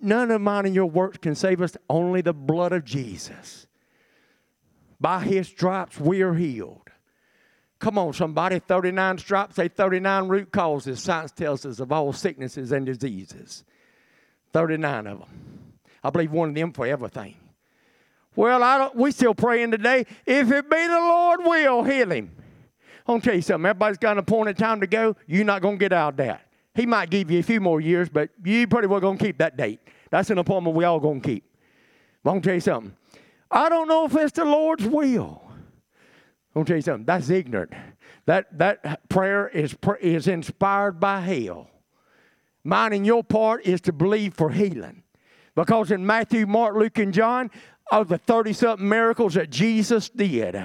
None 0.00 0.30
of 0.30 0.40
mine 0.40 0.66
and 0.66 0.74
your 0.74 0.86
works 0.86 1.18
can 1.18 1.34
save 1.34 1.60
us, 1.60 1.76
only 1.90 2.20
the 2.20 2.32
blood 2.32 2.72
of 2.72 2.84
Jesus. 2.84 3.66
By 5.00 5.24
his 5.24 5.48
stripes 5.48 5.98
we 5.98 6.22
are 6.22 6.34
healed. 6.34 6.82
Come 7.78 7.98
on, 7.98 8.12
somebody. 8.12 8.58
39 8.58 9.18
stripes, 9.18 9.56
say 9.56 9.68
39 9.68 10.28
root 10.28 10.52
causes, 10.52 11.02
science 11.02 11.32
tells 11.32 11.66
us, 11.66 11.80
of 11.80 11.92
all 11.92 12.12
sicknesses 12.12 12.72
and 12.72 12.86
diseases. 12.86 13.64
39 14.52 15.06
of 15.06 15.18
them. 15.18 15.28
I 16.02 16.10
believe 16.10 16.32
one 16.32 16.50
of 16.50 16.54
them 16.54 16.72
for 16.72 16.86
everything. 16.86 17.34
Well, 18.34 18.62
I 18.62 18.78
don't, 18.78 18.94
we 18.94 19.10
still 19.10 19.34
praying 19.34 19.72
today. 19.72 20.06
If 20.24 20.52
it 20.52 20.70
be 20.70 20.86
the 20.86 20.98
Lord 20.98 21.40
will, 21.44 21.82
heal 21.82 22.10
him. 22.10 22.30
I'm 23.06 23.14
going 23.14 23.20
to 23.20 23.26
tell 23.26 23.36
you 23.36 23.42
something. 23.42 23.66
Everybody's 23.66 23.98
got 23.98 24.12
an 24.12 24.18
appointed 24.18 24.58
time 24.58 24.80
to 24.80 24.86
go. 24.86 25.16
You're 25.26 25.44
not 25.44 25.62
going 25.62 25.76
to 25.76 25.78
get 25.78 25.92
out 25.92 26.14
of 26.14 26.16
that. 26.18 26.45
He 26.76 26.84
might 26.84 27.08
give 27.08 27.30
you 27.30 27.40
a 27.40 27.42
few 27.42 27.60
more 27.60 27.80
years, 27.80 28.10
but 28.10 28.28
you 28.44 28.66
pretty 28.68 28.86
well 28.86 29.00
to 29.00 29.16
keep 29.16 29.38
that 29.38 29.56
date. 29.56 29.80
That's 30.10 30.28
an 30.30 30.38
appointment 30.38 30.76
we 30.76 30.84
all 30.84 31.00
to 31.00 31.20
keep. 31.20 31.44
I'm 32.24 32.40
to 32.40 32.46
tell 32.46 32.54
you 32.54 32.60
something. 32.60 32.94
I 33.50 33.68
don't 33.68 33.88
know 33.88 34.04
if 34.04 34.14
it's 34.14 34.32
the 34.32 34.44
Lord's 34.44 34.84
will. 34.84 35.42
I'm 36.54 36.64
to 36.64 36.68
tell 36.68 36.76
you 36.76 36.82
something. 36.82 37.06
That's 37.06 37.30
ignorant. 37.30 37.72
That, 38.26 38.58
that 38.58 39.08
prayer 39.08 39.48
is, 39.48 39.74
is 40.00 40.28
inspired 40.28 41.00
by 41.00 41.20
hell. 41.20 41.70
Mine 42.62 42.92
and 42.92 43.06
your 43.06 43.22
part 43.22 43.64
is 43.64 43.80
to 43.82 43.92
believe 43.92 44.34
for 44.34 44.50
healing. 44.50 45.02
Because 45.54 45.90
in 45.90 46.04
Matthew, 46.04 46.46
Mark, 46.46 46.76
Luke, 46.76 46.98
and 46.98 47.14
John, 47.14 47.50
of 47.90 48.08
the 48.08 48.18
30 48.18 48.52
something 48.52 48.88
miracles 48.88 49.34
that 49.34 49.48
Jesus 49.48 50.08
did, 50.08 50.60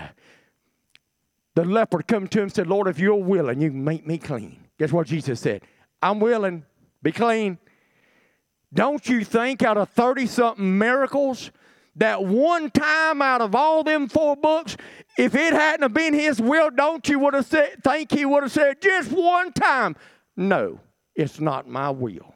the 1.53 1.64
leper 1.64 2.01
come 2.01 2.28
to 2.28 2.39
him 2.39 2.43
and 2.43 2.53
said, 2.53 2.68
Lord, 2.68 2.88
if 2.88 2.99
you're 2.99 3.16
willing, 3.16 3.62
you 3.62 3.70
can 3.70 3.84
make 3.84 4.05
me 4.05 4.18
clean. 4.18 4.66
Guess 4.80 4.91
what 4.91 5.07
Jesus 5.07 5.39
said? 5.39 5.62
I'm 6.02 6.20
willing. 6.20 6.66
Be 7.04 7.12
clean. 7.12 7.58
Don't 8.74 9.08
you 9.08 9.24
think 9.24 9.64
out 9.64 9.78
of 9.78 9.89
30 9.89 10.28
something 10.28 10.78
miracles, 10.78 11.52
that 11.95 12.24
one 12.24 12.72
time 12.72 13.22
out 13.22 13.41
of 13.41 13.54
all 13.54 13.84
them 13.84 14.08
four 14.08 14.36
books, 14.36 14.78
if 15.18 15.36
it 15.36 15.54
hadn't 15.54 15.84
have 15.84 15.93
been 15.93 16.14
his 16.14 16.41
will, 16.41 16.70
don't 16.70 17.08
you 17.10 17.20
would 17.20 17.34
have 17.34 17.45
said, 17.45 17.84
think 17.84 18.12
he 18.12 18.26
would 18.26 18.43
have 18.43 18.52
said 18.52 18.82
just 18.82 19.12
one 19.12 19.52
time, 19.52 19.95
no, 20.38 20.80
it's 21.16 21.39
not 21.39 21.68
my 21.68 21.89
will. 21.89 22.34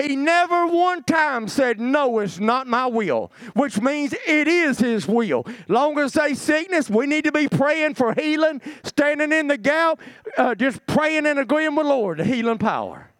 He 0.00 0.14
never 0.14 0.68
one 0.68 1.02
time 1.02 1.48
said, 1.48 1.80
No, 1.80 2.20
it's 2.20 2.38
not 2.38 2.68
my 2.68 2.86
will, 2.86 3.32
which 3.54 3.80
means 3.80 4.14
it 4.26 4.46
is 4.46 4.78
His 4.78 5.08
will. 5.08 5.44
Long 5.66 5.98
as 5.98 6.12
they 6.12 6.34
sickness, 6.34 6.88
we 6.88 7.06
need 7.06 7.24
to 7.24 7.32
be 7.32 7.48
praying 7.48 7.94
for 7.94 8.14
healing, 8.14 8.60
standing 8.84 9.32
in 9.32 9.48
the 9.48 9.58
gap, 9.58 10.00
uh, 10.36 10.54
just 10.54 10.86
praying 10.86 11.26
and 11.26 11.40
agreeing 11.40 11.74
with 11.74 11.86
Lord, 11.86 12.18
the 12.18 12.24
healing 12.24 12.58
power. 12.58 13.10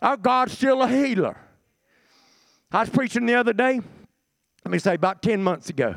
Our 0.00 0.16
God's 0.16 0.52
still 0.52 0.82
a 0.82 0.88
healer. 0.88 1.36
I 2.70 2.80
was 2.80 2.90
preaching 2.90 3.26
the 3.26 3.34
other 3.34 3.52
day, 3.52 3.80
let 4.64 4.70
me 4.70 4.78
say 4.78 4.94
about 4.94 5.20
10 5.22 5.42
months 5.42 5.68
ago. 5.68 5.96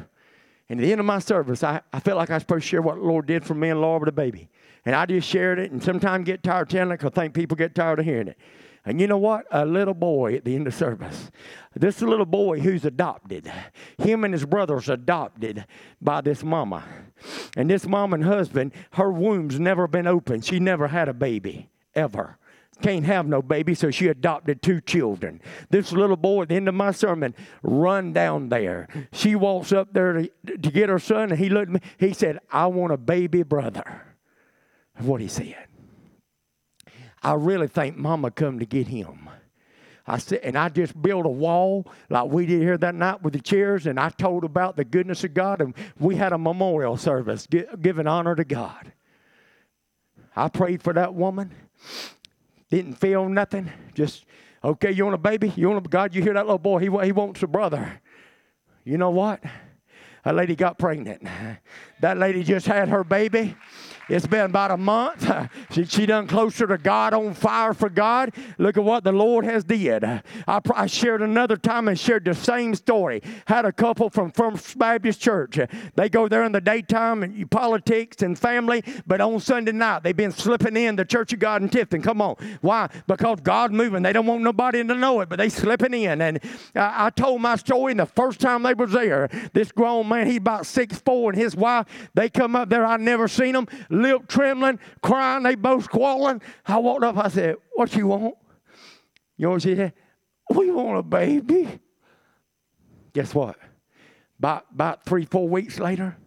And 0.70 0.80
at 0.80 0.84
the 0.84 0.92
end 0.92 1.02
of 1.02 1.06
my 1.06 1.20
service, 1.20 1.64
I, 1.64 1.82
I 1.92 2.00
felt 2.00 2.18
like 2.18 2.32
I 2.32 2.36
was 2.36 2.44
supposed 2.44 2.64
to 2.64 2.70
share 2.70 2.82
what 2.82 2.96
the 2.96 3.02
Lord 3.02 3.28
did 3.28 3.44
for 3.44 3.54
me 3.54 3.70
and 3.70 3.82
Laura 3.82 4.00
with 4.00 4.08
the 4.08 4.14
baby. 4.14 4.50
And 4.86 4.96
I 4.96 5.06
just 5.06 5.28
shared 5.28 5.60
it, 5.60 5.72
and 5.72 5.84
sometimes 5.84 6.26
get 6.26 6.42
tired 6.42 6.64
of 6.64 6.70
telling 6.70 6.92
it 6.92 6.98
because 6.98 7.12
I 7.12 7.22
think 7.22 7.34
people 7.36 7.56
get 7.56 7.76
tired 7.76 8.00
of 8.00 8.06
hearing 8.06 8.30
it. 8.30 8.38
And 8.84 9.00
you 9.00 9.08
know 9.08 9.18
what? 9.18 9.46
A 9.52 9.66
little 9.66 9.94
boy 9.94 10.36
at 10.36 10.44
the 10.44 10.56
end 10.56 10.66
of 10.66 10.74
service. 10.74 11.30
This 11.76 12.02
little 12.02 12.26
boy 12.26 12.60
who's 12.60 12.84
adopted. 12.84 13.52
Him 14.00 14.24
and 14.24 14.34
his 14.34 14.46
brothers 14.46 14.90
adopted 14.90 15.66
by 16.02 16.22
this 16.22 16.44
mama. 16.44 16.84
And 17.56 17.70
this 17.70 17.86
mom 17.86 18.14
and 18.14 18.24
husband, 18.24 18.74
her 18.94 19.12
womb's 19.12 19.60
never 19.60 19.88
been 19.88 20.08
open. 20.08 20.42
She 20.42 20.60
never 20.60 20.88
had 20.88 21.10
a 21.10 21.14
baby, 21.14 21.70
ever. 21.94 22.38
Can't 22.82 23.06
have 23.06 23.28
no 23.28 23.44
baby, 23.44 23.76
so 23.76 23.92
she 23.92 24.08
adopted 24.08 24.64
two 24.64 24.82
children. 24.82 25.42
This 25.70 25.92
little 25.92 26.18
boy 26.18 26.44
at 26.44 26.50
the 26.50 26.56
end 26.56 26.68
of 26.68 26.74
my 26.74 26.92
sermon 26.92 27.36
run 27.62 28.12
down 28.14 28.50
there. 28.50 28.88
She 29.12 29.36
walks 29.36 29.72
up 29.72 29.94
there 29.94 30.14
to, 30.14 30.30
to 30.46 30.72
get 30.72 30.90
her 30.90 30.98
son, 30.98 31.30
and 31.30 31.40
he 31.40 31.50
looked 31.50 31.68
at 31.68 31.74
me. 31.74 31.90
He 32.00 32.14
said, 32.14 32.40
I 32.52 32.66
want 32.66 32.94
a 32.94 32.98
baby 32.98 33.44
brother. 33.44 34.16
What 34.98 35.22
he 35.22 35.28
said. 35.28 35.68
I 37.22 37.34
really 37.34 37.68
think 37.68 37.98
Mama 37.98 38.32
come 38.32 38.60
to 38.60 38.66
get 38.66 38.88
him. 38.88 39.30
I 40.08 40.18
said, 40.18 40.40
and 40.44 40.58
I 40.58 40.70
just 40.70 41.00
built 41.00 41.26
a 41.26 41.30
wall 41.30 41.86
like 42.10 42.30
we 42.30 42.46
did 42.46 42.62
here 42.62 42.78
that 42.78 42.96
night 42.96 43.22
with 43.22 43.34
the 43.34 43.40
chairs, 43.40 43.86
and 43.86 44.00
I 44.00 44.10
told 44.10 44.44
about 44.44 44.76
the 44.76 44.84
goodness 44.84 45.24
of 45.24 45.34
God, 45.34 45.62
and 45.62 45.76
we 46.00 46.16
had 46.16 46.34
a 46.34 46.38
memorial 46.38 46.98
service 46.98 47.48
giving 47.48 48.08
honor 48.08 48.36
to 48.36 48.44
God. 48.44 48.92
I 50.36 50.48
prayed 50.48 50.82
for 50.82 50.94
that 50.94 51.14
woman. 51.14 51.54
Didn't 52.70 52.96
feel 52.96 53.30
nothing. 53.30 53.72
Just 53.94 54.26
okay. 54.64 54.92
You 54.92 55.04
want 55.04 55.16
a 55.16 55.20
baby? 55.20 55.54
You 55.56 55.70
want 55.70 55.86
a 55.86 55.90
God? 55.90 56.16
You 56.16 56.22
hear 56.22 56.34
that 56.34 56.46
little 56.46 56.58
boy? 56.58 56.80
He 56.80 56.86
he 57.06 57.12
wants 57.12 57.44
a 57.44 57.48
brother. 57.48 58.02
You 58.84 58.98
know 58.98 59.12
what? 59.12 59.44
A 60.24 60.34
lady 60.34 60.56
got 60.56 60.78
pregnant. 60.78 61.28
That 62.00 62.18
lady 62.18 62.44
just 62.44 62.66
had 62.66 62.90
her 62.90 63.04
baby. 63.04 63.56
It's 64.12 64.28
been 64.28 64.48
about 64.48 64.72
a 64.72 64.78
month. 64.78 65.32
she, 65.72 65.86
she 65.86 66.06
done 66.06 66.28
closer 66.28 66.68
to 66.68 66.78
God, 66.78 67.14
on 67.14 67.34
fire 67.34 67.74
for 67.74 67.90
God. 67.90 68.34
Look 68.58 68.76
at 68.76 68.84
what 68.84 69.06
the 69.06 69.14
Lord 69.14 69.46
has 69.46 69.64
did. 69.64 70.04
I, 70.04 70.22
I 70.48 70.88
shared 70.88 71.22
another 71.22 71.56
time 71.56 71.88
and 71.88 71.98
shared 71.98 72.26
the 72.26 72.36
same 72.36 72.76
story. 72.76 73.22
Had 73.46 73.64
a 73.64 73.72
couple 73.72 74.10
from 74.10 74.32
First 74.32 74.78
Baptist 74.78 75.22
Church. 75.22 75.58
They 75.96 76.10
go 76.10 76.28
there 76.28 76.44
in 76.44 76.52
the 76.52 76.60
daytime 76.60 77.24
and 77.24 77.50
politics 77.50 78.22
and 78.22 78.38
family, 78.38 78.84
but 79.08 79.22
on 79.22 79.40
Sunday 79.40 79.72
night 79.72 80.04
they've 80.04 80.16
been 80.16 80.34
slipping 80.34 80.76
in 80.76 80.98
the 80.98 81.06
Church 81.06 81.32
of 81.32 81.40
God 81.40 81.62
in 81.62 81.70
Tifton. 81.70 82.04
Come 82.04 82.22
on. 82.22 82.36
Why? 82.60 82.90
Because 83.08 83.40
God's 83.40 83.74
moving. 83.74 84.04
They 84.04 84.12
don't 84.12 84.26
want 84.26 84.42
nobody 84.42 84.84
to 84.84 84.94
know 84.94 85.22
it, 85.22 85.30
but 85.30 85.38
they 85.38 85.48
slipping 85.48 85.94
in. 85.94 86.22
And 86.22 86.40
I, 86.76 87.06
I 87.06 87.10
told 87.12 87.42
my 87.42 87.56
story, 87.56 87.92
and 87.92 88.00
the 88.02 88.06
first 88.06 88.42
time 88.42 88.64
they 88.64 88.74
was 88.74 88.92
there, 88.92 89.30
this 89.54 89.72
grown 89.72 90.10
man, 90.10 90.28
he 90.28 90.36
about 90.36 90.66
six 90.66 91.00
four, 91.00 91.32
and 91.32 91.40
his 91.40 91.56
wife, 91.56 91.88
they 92.14 92.30
come 92.30 92.58
up 92.58 92.68
there. 92.68 92.86
I 92.86 92.98
never 92.98 93.30
seen 93.30 93.54
them, 93.54 93.68
lip 94.02 94.28
trembling, 94.28 94.80
crying. 95.02 95.44
They 95.44 95.56
both 95.56 95.86
squalling. 95.86 96.42
I 96.66 96.78
walked 96.78 97.04
up. 97.04 97.18
I 97.18 97.30
said, 97.30 97.56
"What 97.74 97.96
you 97.96 98.08
want?" 98.08 98.36
You 99.38 99.48
know 99.48 99.52
what 99.54 99.64
she 99.64 99.76
said? 99.76 99.94
We 100.54 100.70
want 100.70 101.00
a 101.00 101.04
baby. 101.04 101.80
Guess 103.14 103.34
what? 103.34 103.58
About, 104.38 104.66
about 104.72 105.06
three, 105.06 105.26
four 105.26 105.48
weeks 105.48 105.80
later, 105.80 106.18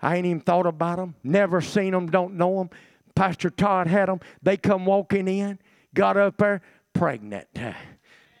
I 0.00 0.16
ain't 0.16 0.26
even 0.26 0.40
thought 0.40 0.66
about 0.66 0.96
them, 0.96 1.14
never 1.22 1.60
seen 1.60 1.92
them, 1.92 2.10
don't 2.10 2.34
know 2.34 2.58
them. 2.58 2.70
Pastor 3.14 3.50
Todd 3.50 3.86
had 3.86 4.08
them. 4.08 4.20
They 4.42 4.56
come 4.56 4.84
walking 4.84 5.28
in, 5.28 5.58
got 5.94 6.16
up 6.16 6.36
there, 6.38 6.60
pregnant. 6.92 7.48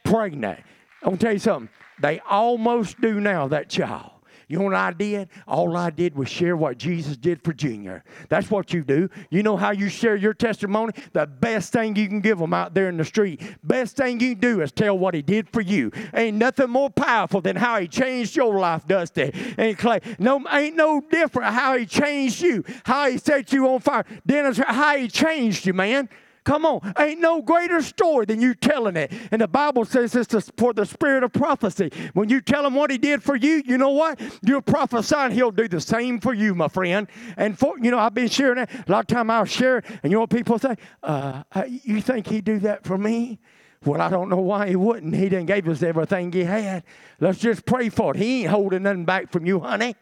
Pregnant. 0.04 0.60
I'm 1.02 1.08
going 1.08 1.18
to 1.18 1.24
tell 1.24 1.32
you 1.32 1.38
something. 1.38 1.68
They 2.00 2.20
almost 2.20 3.00
do 3.00 3.20
now, 3.20 3.48
that 3.48 3.68
child. 3.68 4.10
You 4.52 4.58
know 4.58 4.64
what 4.64 4.74
I 4.74 4.92
did? 4.92 5.30
All 5.48 5.78
I 5.78 5.88
did 5.88 6.14
was 6.14 6.28
share 6.28 6.58
what 6.58 6.76
Jesus 6.76 7.16
did 7.16 7.42
for 7.42 7.54
Junior. 7.54 8.04
That's 8.28 8.50
what 8.50 8.74
you 8.74 8.82
do. 8.84 9.08
You 9.30 9.42
know 9.42 9.56
how 9.56 9.70
you 9.70 9.88
share 9.88 10.14
your 10.14 10.34
testimony? 10.34 10.92
The 11.14 11.26
best 11.26 11.72
thing 11.72 11.96
you 11.96 12.06
can 12.06 12.20
give 12.20 12.38
them 12.38 12.52
out 12.52 12.74
there 12.74 12.90
in 12.90 12.98
the 12.98 13.04
street, 13.06 13.40
best 13.64 13.96
thing 13.96 14.20
you 14.20 14.34
do 14.34 14.60
is 14.60 14.70
tell 14.70 14.98
what 14.98 15.14
he 15.14 15.22
did 15.22 15.48
for 15.48 15.62
you. 15.62 15.90
Ain't 16.12 16.36
nothing 16.36 16.68
more 16.68 16.90
powerful 16.90 17.40
than 17.40 17.56
how 17.56 17.80
he 17.80 17.88
changed 17.88 18.36
your 18.36 18.58
life, 18.58 18.86
Dusty. 18.86 19.32
And 19.56 19.78
Clay, 19.78 20.00
no, 20.18 20.44
ain't 20.50 20.76
no 20.76 21.00
different 21.00 21.54
how 21.54 21.78
he 21.78 21.86
changed 21.86 22.42
you, 22.42 22.62
how 22.84 23.08
he 23.08 23.16
set 23.16 23.54
you 23.54 23.66
on 23.68 23.80
fire. 23.80 24.04
Dennis, 24.26 24.58
how 24.58 24.98
he 24.98 25.08
changed 25.08 25.64
you, 25.64 25.72
man. 25.72 26.10
Come 26.44 26.66
on. 26.66 26.92
Ain't 26.98 27.20
no 27.20 27.40
greater 27.40 27.80
story 27.82 28.26
than 28.26 28.40
you 28.40 28.54
telling 28.54 28.96
it. 28.96 29.12
And 29.30 29.40
the 29.40 29.46
Bible 29.46 29.84
says 29.84 30.14
it's 30.16 30.50
for 30.56 30.72
the 30.72 30.84
spirit 30.84 31.22
of 31.22 31.32
prophecy. 31.32 31.92
When 32.14 32.28
you 32.28 32.40
tell 32.40 32.66
him 32.66 32.74
what 32.74 32.90
he 32.90 32.98
did 32.98 33.22
for 33.22 33.36
you, 33.36 33.62
you 33.64 33.78
know 33.78 33.90
what? 33.90 34.20
You're 34.42 34.60
prophesying 34.60 35.30
he'll 35.32 35.52
do 35.52 35.68
the 35.68 35.80
same 35.80 36.20
for 36.20 36.34
you, 36.34 36.54
my 36.54 36.66
friend. 36.66 37.06
And 37.36 37.56
for, 37.56 37.78
you 37.80 37.92
know, 37.92 37.98
I've 37.98 38.14
been 38.14 38.28
sharing 38.28 38.56
that. 38.56 38.70
A 38.88 38.90
lot 38.90 39.00
of 39.00 39.06
time 39.06 39.30
I'll 39.30 39.44
share 39.44 39.78
it, 39.78 39.84
and 40.02 40.10
you 40.10 40.16
know 40.16 40.22
what 40.22 40.30
people 40.30 40.58
say? 40.58 40.74
Uh, 41.02 41.44
you 41.66 42.00
think 42.00 42.26
he'd 42.26 42.44
do 42.44 42.58
that 42.60 42.84
for 42.84 42.98
me? 42.98 43.38
Well, 43.84 44.00
I 44.00 44.08
don't 44.08 44.28
know 44.28 44.40
why 44.40 44.68
he 44.68 44.76
wouldn't. 44.76 45.14
He 45.14 45.28
didn't 45.28 45.46
give 45.46 45.68
us 45.68 45.82
everything 45.82 46.32
he 46.32 46.44
had. 46.44 46.84
Let's 47.20 47.38
just 47.38 47.64
pray 47.66 47.88
for 47.88 48.14
it. 48.14 48.18
He 48.18 48.42
ain't 48.42 48.50
holding 48.50 48.82
nothing 48.82 49.04
back 49.04 49.30
from 49.30 49.46
you, 49.46 49.60
honey. 49.60 49.96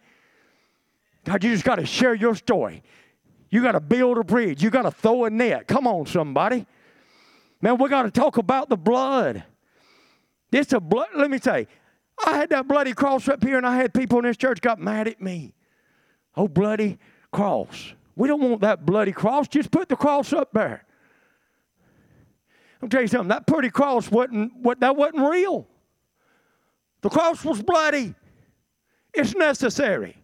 God, 1.25 1.45
you 1.45 1.53
just 1.53 1.65
got 1.65 1.77
to 1.77 1.87
share 1.87 2.15
your 2.15 2.35
story. 2.35 2.83
You 3.51 3.63
got 3.63 3.73
to 3.73 3.81
build 3.81 4.19
a 4.19 4.25
bridge. 4.25 4.63
You 4.63 4.71
got 4.71 4.83
to 4.83 4.91
throw 4.91 5.25
a 5.25 5.31
net. 5.31 5.67
Come 5.67 5.87
on, 5.87 6.07
somebody. 6.07 6.67
Man, 7.61 7.77
we 7.79 7.89
got 7.89 8.03
to 8.03 8.11
talk 8.11 8.39
about 8.39 8.69
the 8.69 8.77
blood. 8.77 9.43
This 10.51 10.73
a 10.73 10.81
blood. 10.81 11.09
Let 11.17 11.31
me 11.31 11.39
say, 11.39 11.67
I 12.25 12.37
had 12.37 12.51
that 12.51 12.69
bloody 12.69 12.93
cross 12.93 13.29
up 13.29 13.43
here, 13.43 13.57
and 13.57 13.67
I 13.67 13.77
had 13.77 13.93
people 13.93 14.19
in 14.19 14.25
this 14.25 14.37
church 14.37 14.61
got 14.61 14.81
mad 14.81 15.09
at 15.09 15.21
me. 15.21 15.53
Oh, 16.37 16.49
bloody 16.49 16.99
cross. 17.33 17.93
We 18.17 18.29
don't 18.29 18.41
want 18.41 18.61
that 18.61 18.87
bloody 18.87 19.13
cross. 19.13 19.49
Just 19.49 19.71
put 19.71 19.89
the 19.89 19.97
cross 19.97 20.33
up 20.33 20.53
there. 20.53 20.85
I'll 22.83 22.89
tell 22.89 23.03
you 23.03 23.09
something. 23.09 23.29
That 23.29 23.47
pretty 23.47 23.71
cross 23.71 24.11
wasn't 24.11 24.53
what 24.57 24.81
that 24.81 24.97
wasn't 24.97 25.29
real. 25.29 25.67
The 27.03 27.09
cross 27.09 27.45
was 27.45 27.63
bloody. 27.63 28.15
It's 29.13 29.35
necessary. 29.35 30.17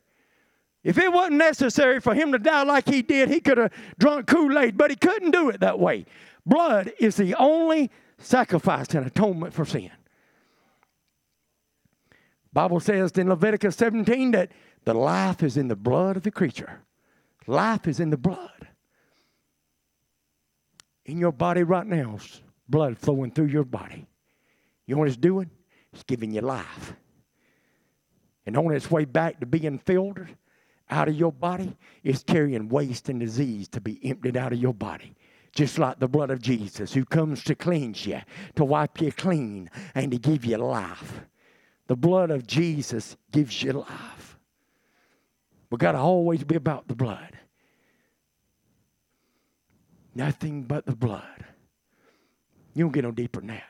If 0.87 0.99
it 0.99 1.13
wasn't 1.13 1.39
necessary 1.39 2.01
for 2.01 2.15
him 2.15 2.31
to 2.31 2.39
die 2.39 2.63
like 2.63 2.89
he 2.89 3.03
did, 3.03 3.29
he 3.29 3.41
could 3.41 3.59
have 3.59 3.73
drunk 3.99 4.29
Kool 4.29 4.57
Aid, 4.57 4.79
but 4.79 4.89
he 4.89 4.97
couldn't 4.97 5.33
do 5.33 5.49
it 5.49 5.59
that 5.59 5.81
way. 5.81 6.07
Blood 6.47 6.93
is 7.01 7.17
the 7.17 7.35
only 7.35 7.91
sacrifice 8.19 8.95
and 8.95 9.05
atonement 9.05 9.53
for 9.53 9.65
sin. 9.65 9.91
Bible 12.53 12.79
says 12.79 13.11
in 13.19 13.29
Leviticus 13.29 13.75
17 13.75 14.31
that 14.31 14.53
the 14.85 14.95
life 14.95 15.43
is 15.43 15.57
in 15.57 15.67
the 15.67 15.75
blood 15.75 16.19
of 16.19 16.23
the 16.23 16.31
creature. 16.31 16.83
Life 17.49 17.89
is 17.89 17.99
in 17.99 18.11
the 18.11 18.17
blood. 18.17 18.69
In 21.05 21.19
your 21.19 21.33
body 21.33 21.65
right 21.65 21.87
now, 21.87 22.21
blood 22.69 22.97
flowing 22.97 23.33
through 23.33 23.47
your 23.47 23.65
body. 23.65 24.07
You 24.87 24.95
know 24.95 25.01
what 25.01 25.09
it's 25.09 25.17
doing? 25.17 25.51
It's 25.93 26.05
giving 26.05 26.31
you 26.31 26.43
life. 26.43 26.95
And 28.47 28.57
on 28.57 28.73
its 28.73 28.89
way 28.89 29.05
back 29.05 29.41
to 29.41 29.47
being 29.47 29.81
filtered, 29.81 30.37
out 30.91 31.09
of 31.09 31.15
your 31.15 31.33
body 31.33 31.77
is 32.05 32.23
carrying 32.23 32.69
waste 32.69 33.09
and 33.09 33.21
disease 33.21 33.69
to 33.69 33.81
be 33.81 34.01
emptied 34.05 34.37
out 34.37 34.53
of 34.53 34.59
your 34.59 34.75
body. 34.75 35.17
Just 35.53 35.79
like 35.79 35.99
the 35.99 36.09
blood 36.09 36.31
of 36.31 36.43
Jesus, 36.43 36.93
who 36.93 37.05
comes 37.05 37.43
to 37.45 37.55
cleanse 37.55 38.07
you, 38.07 38.21
to 38.57 38.65
wipe 38.65 39.01
you 39.01 39.11
clean, 39.11 39.71
and 39.95 40.13
to 40.13 40.19
give 40.19 40.45
you 40.45 40.59
life. 40.59 41.23
The 41.87 41.97
blood 41.97 42.31
of 42.31 42.47
Jesus 42.47 43.17
gives 43.33 43.63
you 43.63 43.73
life. 43.73 44.39
We've 45.71 45.79
got 45.79 45.93
to 45.93 45.99
always 45.99 46.45
be 46.45 46.57
about 46.57 46.89
the 46.89 46.95
blood. 46.95 47.39
Nothing 50.15 50.65
but 50.65 50.87
the 50.87 50.97
blood. 50.97 51.45
You 52.75 52.85
don't 52.85 52.93
get 52.93 53.05
no 53.05 53.13
deeper 53.13 53.41
than 53.41 53.49
that. 53.49 53.65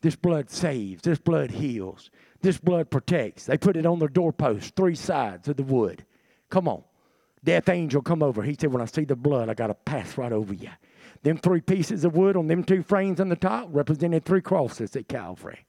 This 0.00 0.16
blood 0.16 0.50
saves. 0.50 1.02
This 1.02 1.18
blood 1.18 1.50
heals. 1.50 2.10
This 2.40 2.58
blood 2.58 2.90
protects. 2.90 3.46
They 3.46 3.56
put 3.56 3.76
it 3.76 3.86
on 3.86 3.98
their 3.98 4.08
doorposts, 4.08 4.72
three 4.74 4.96
sides 4.96 5.48
of 5.48 5.56
the 5.56 5.62
wood. 5.62 6.04
Come 6.52 6.68
on. 6.68 6.84
Death 7.42 7.70
angel 7.70 8.02
come 8.02 8.22
over. 8.22 8.42
He 8.42 8.54
said, 8.60 8.70
When 8.70 8.82
I 8.82 8.84
see 8.84 9.04
the 9.04 9.16
blood, 9.16 9.48
I 9.48 9.54
got 9.54 9.68
to 9.68 9.74
pass 9.74 10.18
right 10.18 10.32
over 10.32 10.52
you. 10.52 10.68
Them 11.22 11.38
three 11.38 11.62
pieces 11.62 12.04
of 12.04 12.14
wood 12.14 12.36
on 12.36 12.46
them 12.46 12.62
two 12.62 12.82
frames 12.82 13.20
on 13.20 13.30
the 13.30 13.36
top 13.36 13.68
represented 13.70 14.26
three 14.26 14.42
crosses 14.42 14.94
at 14.94 15.08
Calvary. 15.08 15.64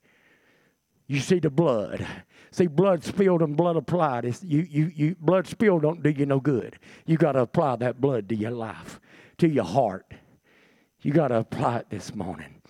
You 1.07 1.21
see 1.21 1.39
the 1.39 1.49
blood. 1.49 2.05
See, 2.51 2.67
blood 2.67 3.03
spilled 3.05 3.41
and 3.41 3.55
blood 3.55 3.77
applied. 3.77 4.25
It's, 4.25 4.43
you, 4.43 4.67
you, 4.69 4.91
you, 4.93 5.15
blood 5.21 5.47
spilled 5.47 5.83
don't 5.83 6.03
do 6.03 6.09
you 6.09 6.25
no 6.25 6.41
good. 6.41 6.77
You 7.05 7.15
got 7.15 7.31
to 7.31 7.39
apply 7.39 7.77
that 7.77 8.01
blood 8.01 8.27
to 8.29 8.35
your 8.35 8.51
life, 8.51 8.99
to 9.37 9.47
your 9.47 9.65
heart. 9.65 10.13
You 11.01 11.13
got 11.13 11.29
to 11.29 11.37
apply 11.37 11.77
it 11.77 11.89
this 11.91 12.13
morning. 12.13 12.61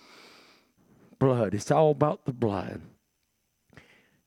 Blood. 1.18 1.52
It's 1.52 1.72
all 1.72 1.90
about 1.90 2.26
the 2.26 2.32
blood. 2.32 2.80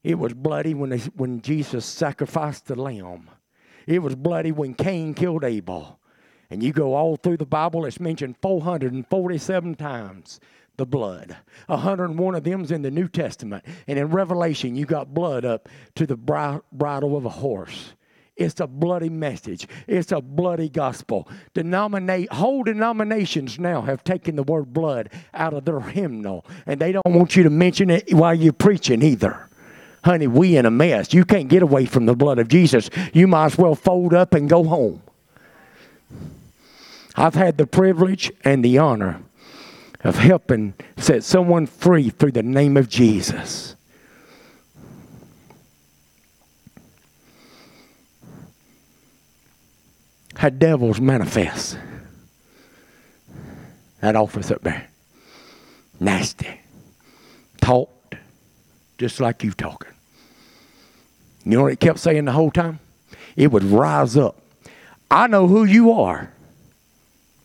It 0.04 0.20
was 0.20 0.34
bloody 0.34 0.74
when, 0.74 0.90
they, 0.90 1.00
when 1.16 1.42
Jesus 1.42 1.86
sacrificed 1.86 2.66
the 2.66 2.76
lamb. 2.76 3.30
It 3.88 4.04
was 4.04 4.14
bloody 4.16 4.52
when 4.52 4.76
Cain 4.76 5.16
killed 5.16 5.44
Abel. 5.44 6.00
And 6.50 6.62
you 6.62 6.72
go 6.72 6.94
all 6.94 7.16
through 7.16 7.38
the 7.38 7.46
Bible, 7.46 7.86
it's 7.86 8.00
mentioned 8.00 8.36
447 8.42 9.76
times 9.76 10.40
the 10.78 10.86
blood. 10.86 11.36
101 11.66 12.36
of 12.36 12.44
them's 12.44 12.72
in 12.72 12.84
the 12.84 12.92
New 12.92 13.08
Testament. 13.08 13.66
And 13.88 13.98
in 13.98 14.10
Revelation, 14.10 14.76
you 14.76 14.86
got 14.86 15.14
blood 15.14 15.44
up 15.44 15.68
to 15.96 16.06
the 16.06 16.16
bridle 16.16 17.18
of 17.18 17.26
a 17.26 17.30
horse. 17.30 17.94
It's 18.36 18.60
a 18.60 18.68
bloody 18.68 19.10
message. 19.10 19.68
It's 19.88 20.12
a 20.12 20.22
bloody 20.22 20.70
gospel. 20.70 21.28
Denominate 21.56 22.32
whole 22.32 22.62
denominations 22.64 23.58
now 23.58 23.82
have 23.82 24.04
taken 24.04 24.36
the 24.36 24.44
word 24.44 24.72
blood 24.72 25.10
out 25.34 25.56
of 25.56 25.66
their 25.66 25.80
hymnal, 25.80 26.46
and 26.68 26.80
they 26.80 26.92
don't 26.92 27.04
want 27.08 27.36
you 27.36 27.42
to 27.42 27.50
mention 27.50 27.90
it 27.90 28.14
while 28.14 28.36
you're 28.36 28.54
preaching 28.54 29.02
either. 29.02 29.50
Honey, 30.08 30.28
we 30.28 30.56
in 30.56 30.66
a 30.66 30.72
mess. 30.72 31.14
You 31.14 31.26
can't 31.26 31.50
get 31.50 31.62
away 31.62 31.86
from 31.86 32.06
the 32.06 32.16
blood 32.16 32.40
of 32.40 32.48
Jesus. 32.48 32.90
You 33.12 33.28
might 33.28 33.48
as 33.48 33.58
well 33.58 33.76
fold 33.76 34.14
up 34.14 34.34
and 34.34 34.50
go 34.50 34.64
home. 34.64 35.02
I've 37.18 37.36
had 37.36 37.58
the 37.58 37.68
privilege 37.68 38.32
and 38.46 38.64
the 38.64 38.78
honor 38.78 39.22
of 40.06 40.16
helping 40.16 40.76
set 40.96 41.26
someone 41.26 41.66
free 41.66 42.10
through 42.10 42.32
the 42.32 42.42
name 42.42 42.78
of 42.78 42.88
Jesus. 42.88 43.76
Had 50.38 50.58
devils 50.58 51.02
manifest. 51.02 51.78
That 54.00 54.16
office 54.16 54.52
up 54.52 54.62
there. 54.62 54.88
Nasty. 56.00 56.62
Talked 57.60 58.16
just 58.98 59.20
like 59.20 59.44
you 59.44 59.52
talking. 59.52 59.97
You 61.48 61.56
know 61.56 61.64
what 61.64 61.72
it 61.72 61.80
kept 61.80 62.00
saying 62.00 62.26
the 62.26 62.34
whole 62.34 62.52
time? 62.52 62.80
It 63.38 63.54
would 63.54 63.64
rise 63.64 64.18
up. 64.18 64.36
I 65.10 65.28
know 65.28 65.48
who 65.48 65.64
you 65.64 65.94
are. 65.94 66.30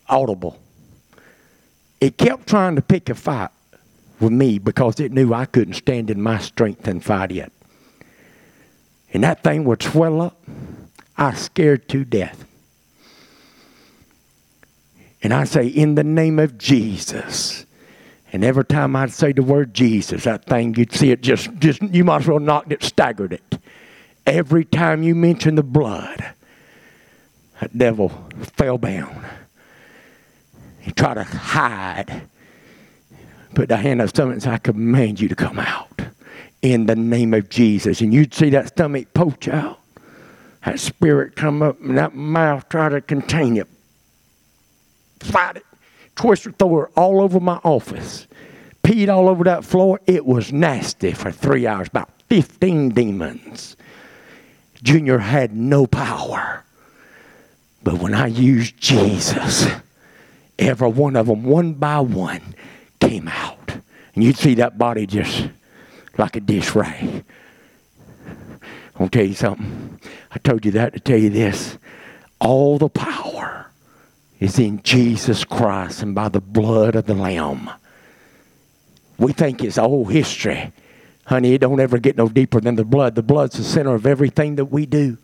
Audible. 0.09 0.59
It 2.01 2.17
kept 2.17 2.47
trying 2.47 2.75
to 2.75 2.81
pick 2.81 3.07
a 3.07 3.15
fight 3.15 3.51
with 4.19 4.33
me 4.33 4.59
because 4.59 4.99
it 4.99 5.13
knew 5.13 5.33
I 5.33 5.45
couldn't 5.45 5.75
stand 5.75 6.09
in 6.09 6.21
my 6.21 6.37
strength 6.39 6.85
and 6.85 7.01
fight 7.01 7.31
it. 7.31 7.53
And 9.13 9.23
that 9.23 9.41
thing 9.41 9.63
would 9.63 9.81
swell 9.81 10.19
up. 10.19 10.37
I 11.17 11.33
scared 11.33 11.87
to 11.89 12.03
death. 12.03 12.43
And 15.21 15.33
I 15.33 15.45
say, 15.45 15.65
in 15.65 15.95
the 15.95 16.03
name 16.03 16.39
of 16.39 16.57
Jesus. 16.57 17.65
And 18.33 18.43
every 18.43 18.65
time 18.65 18.97
I'd 18.97 19.13
say 19.13 19.31
the 19.31 19.43
word 19.43 19.73
Jesus, 19.73 20.25
that 20.25 20.43
thing, 20.43 20.75
you'd 20.75 20.91
see 20.91 21.11
it 21.11 21.21
just, 21.21 21.53
just 21.59 21.81
you 21.81 22.03
might 22.03 22.23
as 22.23 22.27
well 22.27 22.39
knocked 22.39 22.73
it, 22.73 22.83
staggered 22.83 23.31
it. 23.31 23.52
Every 24.25 24.65
time 24.65 25.03
you 25.03 25.15
mention 25.15 25.55
the 25.55 25.63
blood, 25.63 26.33
that 27.59 27.77
devil 27.77 28.09
fell 28.57 28.77
down. 28.77 29.25
He 30.79 30.91
tried 30.91 31.15
to 31.15 31.23
hide. 31.23 32.23
Put 33.55 33.69
the 33.69 33.77
hand 33.77 34.01
on 34.01 34.05
his 34.05 34.09
stomach 34.09 34.33
and 34.33 34.43
said, 34.43 34.53
I 34.53 34.57
command 34.57 35.21
you 35.21 35.27
to 35.29 35.35
come 35.35 35.59
out 35.59 36.01
in 36.61 36.87
the 36.87 36.95
name 36.95 37.33
of 37.33 37.49
Jesus. 37.49 38.01
And 38.01 38.13
you'd 38.13 38.33
see 38.33 38.49
that 38.51 38.69
stomach 38.69 39.13
poach 39.13 39.47
out. 39.47 39.79
That 40.65 40.79
spirit 40.79 41.35
come 41.35 41.61
up 41.61 41.79
and 41.81 41.97
that 41.97 42.15
mouth 42.15 42.67
try 42.69 42.89
to 42.89 43.01
contain 43.01 43.57
it. 43.57 43.67
Fight 45.19 45.57
it. 45.57 45.65
Twist 46.15 46.45
it, 46.47 46.57
throw 46.57 46.83
it 46.83 46.91
all 46.95 47.21
over 47.21 47.39
my 47.39 47.59
office. 47.63 48.27
Peed 48.83 49.09
all 49.09 49.29
over 49.29 49.43
that 49.43 49.63
floor. 49.63 49.99
It 50.07 50.25
was 50.25 50.51
nasty 50.51 51.11
for 51.11 51.31
three 51.31 51.67
hours. 51.67 51.87
About 51.87 52.09
15 52.29 52.89
demons. 52.89 53.75
Junior 54.83 55.17
had 55.17 55.55
no 55.55 55.87
power. 55.87 56.63
But 57.81 57.99
when 57.99 58.13
I 58.13 58.27
used 58.27 58.77
Jesus, 58.77 59.67
every 60.59 60.89
one 60.89 61.15
of 61.15 61.27
them, 61.27 61.43
one 61.43 61.73
by 61.73 61.99
one, 61.99 62.55
came 62.99 63.27
out. 63.27 63.77
And 64.13 64.23
you'd 64.23 64.37
see 64.37 64.55
that 64.55 64.77
body 64.77 65.07
just 65.07 65.47
like 66.17 66.35
a 66.35 66.39
dish 66.39 66.75
rag. 66.75 67.23
I'm 68.95 69.09
to 69.09 69.17
tell 69.17 69.25
you 69.25 69.33
something. 69.33 69.99
I 70.31 70.37
told 70.37 70.65
you 70.65 70.71
that 70.71 70.93
to 70.93 70.99
tell 70.99 71.17
you 71.17 71.29
this. 71.29 71.77
All 72.39 72.77
the 72.77 72.89
power 72.89 73.71
is 74.39 74.59
in 74.59 74.83
Jesus 74.83 75.43
Christ 75.43 76.03
and 76.03 76.13
by 76.13 76.29
the 76.29 76.41
blood 76.41 76.95
of 76.95 77.05
the 77.05 77.15
Lamb. 77.15 77.69
We 79.17 79.33
think 79.33 79.63
it's 79.63 79.77
old 79.77 80.11
history. 80.11 80.71
Honey, 81.25 81.53
it 81.53 81.59
don't 81.59 81.79
ever 81.79 81.97
get 81.97 82.17
no 82.17 82.27
deeper 82.27 82.59
than 82.59 82.75
the 82.75 82.83
blood. 82.83 83.15
The 83.15 83.23
blood's 83.23 83.57
the 83.57 83.63
center 83.63 83.95
of 83.95 84.05
everything 84.05 84.55
that 84.55 84.65
we 84.65 84.85
do. 84.85 85.17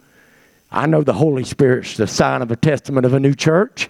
I 0.72 0.86
know 0.86 1.04
the 1.04 1.14
Holy 1.14 1.44
Spirit's 1.44 1.98
the 1.98 2.08
sign 2.08 2.42
of 2.42 2.52
a 2.52 2.56
testament 2.56 3.06
of 3.06 3.14
a 3.14 3.20
new 3.20 3.34
church. 3.34 3.90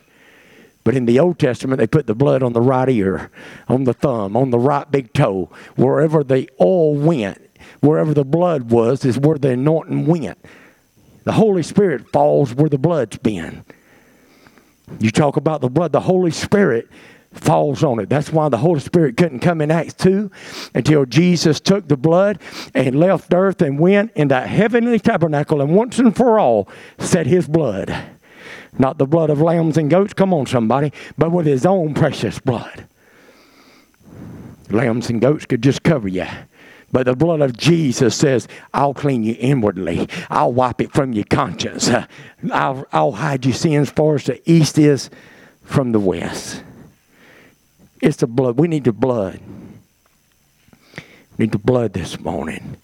But 0.84 0.95
in 0.95 1.05
the 1.05 1.20
Old 1.20 1.38
Testament, 1.38 1.80
they 1.80 1.88
put 1.88 2.07
the 2.07 2.16
blood 2.16 2.41
on 2.41 2.53
the 2.53 2.62
right 2.62 2.89
ear, 2.89 3.30
on 3.68 3.84
the 3.84 3.93
thumb, 3.93 4.36
on 4.36 4.49
the 4.49 4.57
right 4.57 4.89
big 4.89 5.14
toe. 5.14 5.49
Wherever 5.76 6.24
the 6.24 6.49
oil 6.60 6.95
went, 6.95 7.38
wherever 7.82 8.14
the 8.14 8.24
blood 8.24 8.72
was, 8.72 9.03
is 9.05 9.20
where 9.20 9.38
the 9.38 9.51
anointing 9.51 10.05
went. 10.05 10.38
The 11.26 11.34
Holy 11.34 11.64
Spirit 11.64 12.10
falls 12.10 12.55
where 12.55 12.70
the 12.70 12.78
blood's 12.78 13.18
been. 13.18 13.66
You 14.99 15.12
talk 15.12 15.38
about 15.38 15.62
the 15.62 15.70
blood, 15.70 15.91
the 15.91 15.99
Holy 15.99 16.32
Spirit 16.32 16.89
falls 17.32 17.84
on 17.84 18.00
it. 18.00 18.10
That's 18.10 18.32
why 18.32 18.50
the 18.50 18.58
Holy 18.58 18.80
Spirit 18.80 19.18
couldn't 19.18 19.40
come 19.40 19.62
in 19.62 19.72
Acts 19.72 19.94
2 19.96 20.32
until 20.74 21.06
Jesus 21.06 21.60
took 21.60 21.88
the 21.88 21.98
blood 21.98 22.40
and 22.74 23.00
left 23.00 23.34
earth 23.34 23.62
and 23.62 23.80
went 23.80 24.12
in 24.16 24.30
that 24.30 24.48
heavenly 24.48 25.00
tabernacle 25.00 25.62
and 25.62 25.76
once 25.76 26.00
and 26.00 26.16
for 26.16 26.40
all 26.40 26.68
set 26.98 27.28
his 27.28 27.48
blood 27.48 27.96
not 28.78 28.98
the 28.98 29.06
blood 29.06 29.30
of 29.30 29.42
lambs 29.42 29.78
and 29.78 29.90
goats, 29.90 30.14
come 30.14 30.34
on, 30.34 30.46
somebody, 30.46 30.94
but 31.18 31.32
with 31.32 31.46
his 31.46 31.66
own 31.66 31.94
precious 31.94 32.40
blood. 32.40 32.86
Lambs 34.70 35.10
and 35.10 35.20
goats 35.20 35.46
could 35.46 35.64
just 35.64 35.84
cover 35.84 36.08
you. 36.08 36.28
But 36.92 37.06
the 37.06 37.16
blood 37.16 37.42
of 37.42 37.56
Jesus 37.56 38.16
says, 38.16 38.48
I'll 38.74 38.94
clean 38.94 39.24
you 39.24 39.36
inwardly. 39.38 40.08
I'll 40.30 40.54
wipe 40.54 40.82
it 40.82 40.92
from 40.92 41.14
your 41.14 41.26
conscience. 41.26 41.90
I'll, 42.52 42.86
I'll 42.92 43.12
hide 43.12 43.46
your 43.46 43.54
sins 43.54 43.90
far 43.90 44.16
as 44.16 44.26
the 44.26 44.42
east 44.50 44.78
is 44.78 45.10
from 45.64 45.92
the 45.92 46.00
west. 46.00 46.64
It's 48.02 48.18
the 48.18 48.28
blood. 48.28 48.58
We 48.58 48.68
need 48.68 48.86
the 48.86 48.93
blood. 48.93 49.39
We 51.38 51.45
need 51.45 51.52
the 51.52 51.60
blood 51.60 51.93
this 51.93 52.20
morning. 52.20 52.78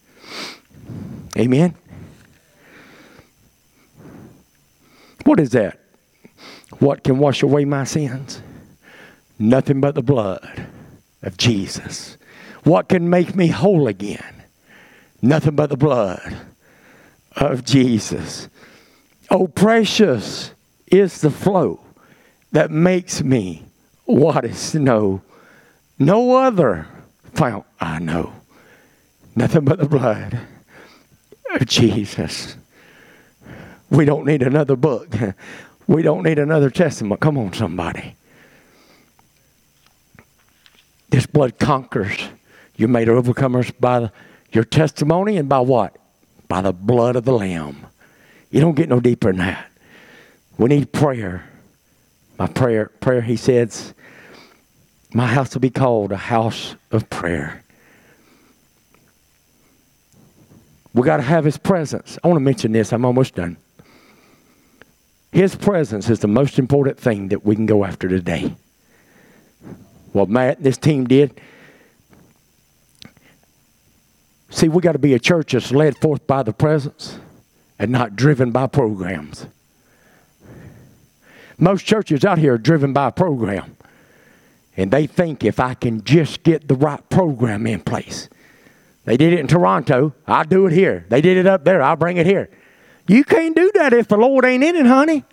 Amen. 1.37 1.75
What 5.23 5.39
is 5.39 5.51
that? 5.51 5.79
What 6.79 7.03
can 7.03 7.17
wash 7.17 7.43
away 7.43 7.65
my 7.65 7.83
sins? 7.83 8.41
Nothing 9.39 9.81
but 9.81 9.95
the 9.95 10.03
blood 10.03 10.67
of 11.21 11.37
Jesus. 11.37 12.17
What 12.63 12.89
can 12.89 13.09
make 13.09 13.35
me 13.35 13.47
whole 13.47 13.87
again? 13.87 14.43
Nothing 15.21 15.55
but 15.55 15.69
the 15.69 15.77
blood 15.77 16.35
of 17.35 17.65
Jesus. 17.65 18.47
Oh, 19.29 19.47
precious 19.47 20.51
is 20.87 21.21
the 21.21 21.31
flow 21.31 21.79
that 22.51 22.71
makes 22.71 23.21
me 23.21 23.64
white 24.05 24.45
as 24.45 24.57
snow. 24.57 25.21
No 25.99 26.35
other 26.37 26.87
fount 27.33 27.65
I 27.79 27.99
know. 27.99 28.33
Nothing 29.35 29.65
but 29.65 29.79
the 29.79 29.87
blood 29.87 30.39
of 31.53 31.65
Jesus. 31.67 32.55
We 33.89 34.05
don't 34.05 34.25
need 34.25 34.41
another 34.41 34.75
book. 34.75 35.13
We 35.87 36.01
don't 36.01 36.23
need 36.23 36.39
another 36.39 36.69
testament. 36.69 37.21
Come 37.21 37.37
on, 37.37 37.53
somebody. 37.53 38.15
This 41.09 41.25
blood 41.25 41.59
conquers. 41.59 42.27
You're 42.75 42.89
made 42.89 43.07
overcomers 43.07 43.71
by 43.79 44.09
your 44.51 44.63
testimony 44.63 45.37
and 45.37 45.47
by 45.47 45.59
what? 45.59 45.95
By 46.47 46.61
the 46.61 46.73
blood 46.73 47.15
of 47.15 47.25
the 47.25 47.33
Lamb. 47.33 47.85
You 48.49 48.61
don't 48.61 48.75
get 48.75 48.89
no 48.89 48.99
deeper 48.99 49.31
than 49.31 49.39
that. 49.39 49.69
We 50.57 50.69
need 50.69 50.91
prayer. 50.91 51.47
My 52.37 52.47
prayer, 52.47 52.87
prayer, 52.99 53.21
he 53.21 53.37
says, 53.37 53.93
my 55.15 55.27
house 55.27 55.53
will 55.53 55.61
be 55.61 55.69
called 55.69 56.11
a 56.11 56.17
house 56.17 56.75
of 56.91 57.09
prayer. 57.09 57.63
We 60.93 61.03
got 61.03 61.17
to 61.17 61.23
have 61.23 61.45
his 61.45 61.57
presence. 61.57 62.19
I 62.21 62.27
want 62.27 62.35
to 62.35 62.43
mention 62.43 62.73
this. 62.73 62.91
I'm 62.91 63.05
almost 63.05 63.35
done. 63.35 63.55
His 65.31 65.55
presence 65.55 66.09
is 66.09 66.19
the 66.19 66.27
most 66.27 66.59
important 66.59 66.99
thing 66.99 67.29
that 67.29 67.45
we 67.45 67.55
can 67.55 67.65
go 67.65 67.85
after 67.85 68.09
today. 68.09 68.57
What 70.11 70.27
Matt 70.27 70.57
and 70.57 70.65
this 70.65 70.77
team 70.77 71.05
did. 71.05 71.39
See, 74.49 74.67
we 74.67 74.81
got 74.81 74.93
to 74.93 74.99
be 74.99 75.13
a 75.13 75.19
church 75.19 75.53
that's 75.53 75.71
led 75.71 75.97
forth 75.97 76.27
by 76.27 76.43
the 76.43 76.53
presence 76.53 77.19
and 77.79 77.89
not 77.89 78.17
driven 78.17 78.51
by 78.51 78.67
programs. 78.67 79.45
Most 81.57 81.85
churches 81.85 82.25
out 82.25 82.37
here 82.37 82.55
are 82.55 82.57
driven 82.57 82.91
by 82.91 83.07
a 83.07 83.11
program. 83.13 83.77
And 84.77 84.91
they 84.91 85.07
think 85.07 85.43
if 85.43 85.59
I 85.59 85.73
can 85.73 86.03
just 86.03 86.43
get 86.43 86.67
the 86.67 86.75
right 86.75 87.07
program 87.09 87.65
in 87.65 87.79
place. 87.79 88.29
They 89.05 89.17
did 89.17 89.33
it 89.33 89.39
in 89.39 89.47
Toronto. 89.47 90.13
I'll 90.27 90.43
do 90.43 90.65
it 90.65 90.73
here. 90.73 91.05
They 91.09 91.21
did 91.21 91.37
it 91.37 91.47
up 91.47 91.63
there. 91.63 91.81
I'll 91.81 91.95
bring 91.95 92.17
it 92.17 92.25
here. 92.25 92.49
You 93.07 93.23
can't 93.23 93.55
do 93.55 93.71
that 93.75 93.93
if 93.93 94.07
the 94.07 94.17
Lord 94.17 94.45
ain't 94.45 94.63
in 94.63 94.75
it, 94.75 94.85
honey. 94.85 95.23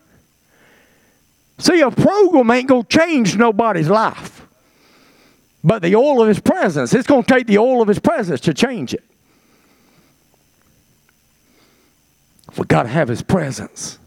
See, 1.59 1.81
a 1.81 1.91
program 1.91 2.51
ain't 2.51 2.69
going 2.69 2.85
to 2.85 2.99
change 2.99 3.37
nobody's 3.37 3.89
life. 3.89 4.47
But 5.65 5.81
the 5.83 5.97
oil 5.97 6.21
of 6.21 6.29
his 6.29 6.41
presence, 6.41 6.93
it's 6.93 7.07
going 7.07 7.23
to 7.23 7.33
take 7.33 7.47
the 7.47 7.59
oil 7.59 7.81
of 7.81 7.89
his 7.89 7.99
presence 7.99 8.41
to 8.43 8.55
change 8.55 8.95
it. 8.95 9.05
We 12.59 12.67
got 12.67 12.83
to 12.83 12.89
have 12.89 13.09
his 13.09 13.23
presence. 13.23 13.99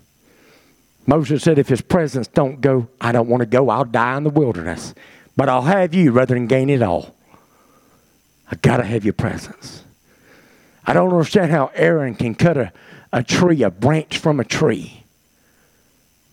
Moses 1.07 1.43
said, 1.43 1.57
if 1.57 1.69
his 1.69 1.81
presence 1.81 2.27
don't 2.27 2.61
go, 2.61 2.87
I 2.99 3.11
don't 3.11 3.29
want 3.29 3.41
to 3.41 3.45
go. 3.45 3.69
I'll 3.69 3.85
die 3.85 4.17
in 4.17 4.23
the 4.23 4.29
wilderness. 4.29 4.93
But 5.35 5.49
I'll 5.49 5.63
have 5.63 5.93
you 5.93 6.11
rather 6.11 6.33
than 6.33 6.47
gain 6.47 6.69
it 6.69 6.81
all. 6.81 7.15
I 8.49 8.55
got 8.55 8.77
to 8.77 8.83
have 8.83 9.03
your 9.03 9.13
presence. 9.13 9.83
I 10.85 10.93
don't 10.93 11.11
understand 11.11 11.51
how 11.51 11.71
Aaron 11.73 12.15
can 12.15 12.35
cut 12.35 12.57
a 12.57 12.71
a 13.15 13.23
tree, 13.23 13.63
a 13.63 13.71
branch 13.71 14.17
from 14.17 14.41
a 14.41 14.43
tree. 14.43 15.05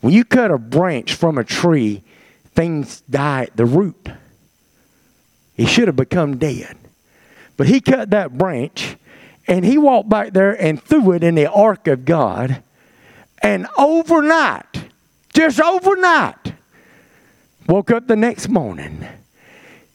When 0.01 0.13
you 0.13 0.25
cut 0.25 0.51
a 0.51 0.59
branch 0.59 1.15
from 1.15 1.39
a 1.39 1.45
tree, 1.45 2.03
things 2.57 3.03
die 3.03 3.45
at 3.45 3.57
the 3.57 3.65
root. 3.65 4.09
He 5.55 5.65
should 5.65 5.87
have 5.87 5.95
become 5.95 6.39
dead. 6.39 6.77
But 7.57 7.69
he 7.69 7.81
cut 7.81 8.11
that 8.11 8.37
branch 8.37 8.97
and 9.47 9.65
he 9.65 9.79
walked 9.79 10.09
back 10.09 10.33
there 10.33 10.61
and 10.61 10.83
threw 10.83 11.13
it 11.13 11.23
in 11.23 11.37
the 11.37 11.49
ark 11.49 11.87
of 11.87 12.05
God. 12.05 12.65
And 13.41 13.69
overnight, 13.79 14.89
just 15.33 15.61
overnight, 15.61 16.52
woke 17.73 17.91
up 17.91 18.07
the 18.07 18.15
next 18.15 18.51
morning. 18.51 19.03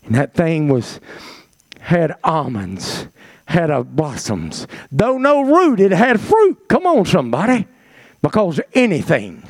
And 0.04 0.16
that 0.16 0.34
thing 0.34 0.68
was 0.68 1.00
had 1.80 2.16
almonds 2.24 3.06
had 3.46 3.70
a 3.70 3.84
blossoms. 3.84 4.66
Though 4.92 5.20
no 5.20 5.42
root, 5.42 5.80
it 5.80 5.92
had 5.92 6.20
fruit. 6.20 6.68
Come 6.68 6.88
on, 6.88 7.06
somebody. 7.06 7.68
Because 8.24 8.60
anything 8.74 9.44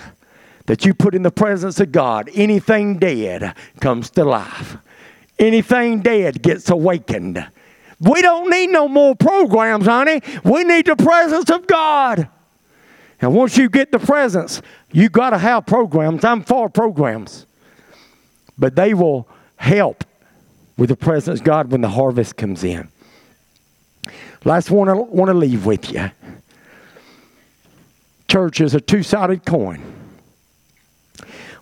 that 0.65 0.85
you 0.85 0.93
put 0.93 1.15
in 1.15 1.23
the 1.23 1.31
presence 1.31 1.79
of 1.79 1.93
God, 1.93 2.29
anything 2.33 2.99
dead 2.99 3.55
comes 3.79 4.09
to 4.11 4.25
life. 4.25 4.75
Anything 5.39 6.01
dead 6.01 6.43
gets 6.43 6.69
awakened. 6.69 7.47
We 8.01 8.21
don't 8.21 8.49
need 8.49 8.67
no 8.67 8.89
more 8.89 9.15
programs, 9.15 9.85
honey. 9.85 10.21
We 10.43 10.65
need 10.65 10.85
the 10.85 10.97
presence 10.97 11.49
of 11.49 11.65
God. 11.65 12.27
And 13.21 13.33
once 13.33 13.57
you 13.57 13.69
get 13.69 13.93
the 13.93 13.99
presence, 13.99 14.61
you 14.91 15.07
got 15.07 15.29
to 15.29 15.37
have 15.37 15.65
programs. 15.65 16.25
I'm 16.25 16.43
for 16.43 16.69
programs. 16.69 17.46
But 18.57 18.75
they 18.75 18.93
will 18.93 19.27
help 19.57 20.03
with 20.77 20.89
the 20.89 20.95
presence 20.95 21.39
of 21.39 21.45
God 21.45 21.71
when 21.71 21.81
the 21.81 21.89
harvest 21.89 22.37
comes 22.37 22.63
in. 22.63 22.89
Last 24.45 24.71
one 24.71 24.89
I 24.89 24.93
want 24.93 25.29
to 25.29 25.33
leave 25.33 25.65
with 25.65 25.91
you. 25.91 26.11
Church 28.27 28.61
is 28.61 28.75
a 28.75 28.81
two 28.81 29.03
sided 29.03 29.45
coin. 29.45 29.81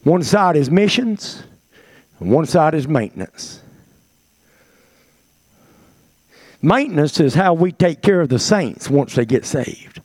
One 0.03 0.23
side 0.23 0.55
is 0.55 0.69
missions, 0.69 1.43
and 2.19 2.31
one 2.31 2.45
side 2.45 2.73
is 2.73 2.87
maintenance. 2.87 3.61
Maintenance 6.61 7.19
is 7.19 7.35
how 7.35 7.53
we 7.53 7.71
take 7.71 8.01
care 8.01 8.21
of 8.21 8.29
the 8.29 8.39
saints 8.39 8.89
once 8.89 9.15
they 9.15 9.25
get 9.25 9.45
saved. 9.45 10.01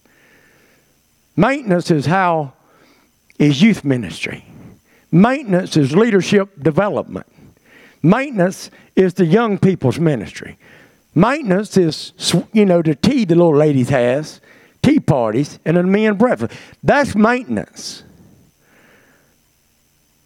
Maintenance 1.36 1.90
is 1.90 2.06
how 2.06 2.52
is 3.38 3.62
youth 3.62 3.84
ministry. 3.84 4.44
Maintenance 5.12 5.76
is 5.76 5.94
leadership 5.94 6.62
development. 6.62 7.26
Maintenance 8.02 8.70
is 8.96 9.14
the 9.14 9.26
young 9.26 9.58
people's 9.58 9.98
ministry. 9.98 10.58
Maintenance 11.14 11.76
is, 11.76 12.12
you 12.52 12.64
know, 12.64 12.82
the 12.82 12.94
tea 12.94 13.24
the 13.24 13.34
little 13.34 13.56
ladies 13.56 13.88
has, 13.88 14.40
tea 14.82 15.00
parties, 15.00 15.58
and 15.64 15.76
a 15.76 15.82
men 15.82 16.16
breakfast. 16.16 16.58
That's 16.82 17.14
maintenance. 17.14 18.04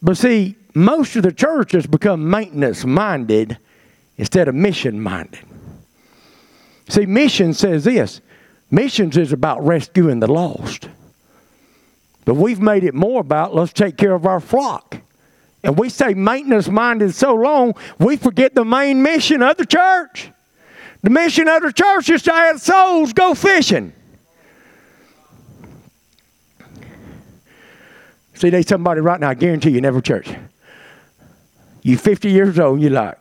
But 0.03 0.19
see, 0.19 0.57
most 0.75 1.17
of 1.17 1.23
the 1.23 1.33
church 1.33 1.73
has 1.73 1.87
become 1.87 2.29
maintenance 2.29 2.85
minded 2.85 3.59
instead 4.19 4.49
of 4.49 4.55
mission 4.55 5.01
minded. 5.01 5.41
See, 6.89 7.07
mission 7.07 7.55
says 7.55 7.85
this 7.85 8.21
missions 8.71 9.17
is 9.17 9.33
about 9.33 9.65
rescuing 9.65 10.21
the 10.21 10.31
lost. 10.31 10.89
But 12.25 12.35
we've 12.35 12.61
made 12.61 12.85
it 12.85 12.95
more 12.95 13.21
about 13.21 13.55
let's 13.55 13.73
take 13.73 13.97
care 13.97 14.15
of 14.15 14.27
our 14.27 14.41
flock. 14.41 14.97
And 15.63 15.79
we 15.79 15.89
say 15.89 16.15
maintenance 16.15 16.69
minded 16.69 17.15
so 17.15 17.35
long, 17.35 17.75
we 17.99 18.17
forget 18.17 18.55
the 18.55 18.65
main 18.65 19.03
mission 19.03 19.43
of 19.43 19.57
the 19.57 19.67
church. 19.67 20.31
The 21.03 21.11
mission 21.11 21.49
of 21.49 21.63
the 21.63 21.73
church 21.73 22.09
is 22.11 22.23
to 22.23 22.35
add 22.35 22.61
souls 22.61 23.13
go 23.13 23.35
fishing. 23.35 23.93
See, 28.35 28.51
there's 28.51 28.67
somebody 28.67 29.01
right 29.01 29.21
now, 29.21 29.31
I 29.31 29.35
guarantee 29.35 29.71
you, 29.71 29.81
never 29.81 30.01
church. 30.01 30.29
You 31.83 31.97
50 31.97 32.31
years 32.31 32.59
old, 32.59 32.81
you're 32.81 32.91
like, 32.91 33.19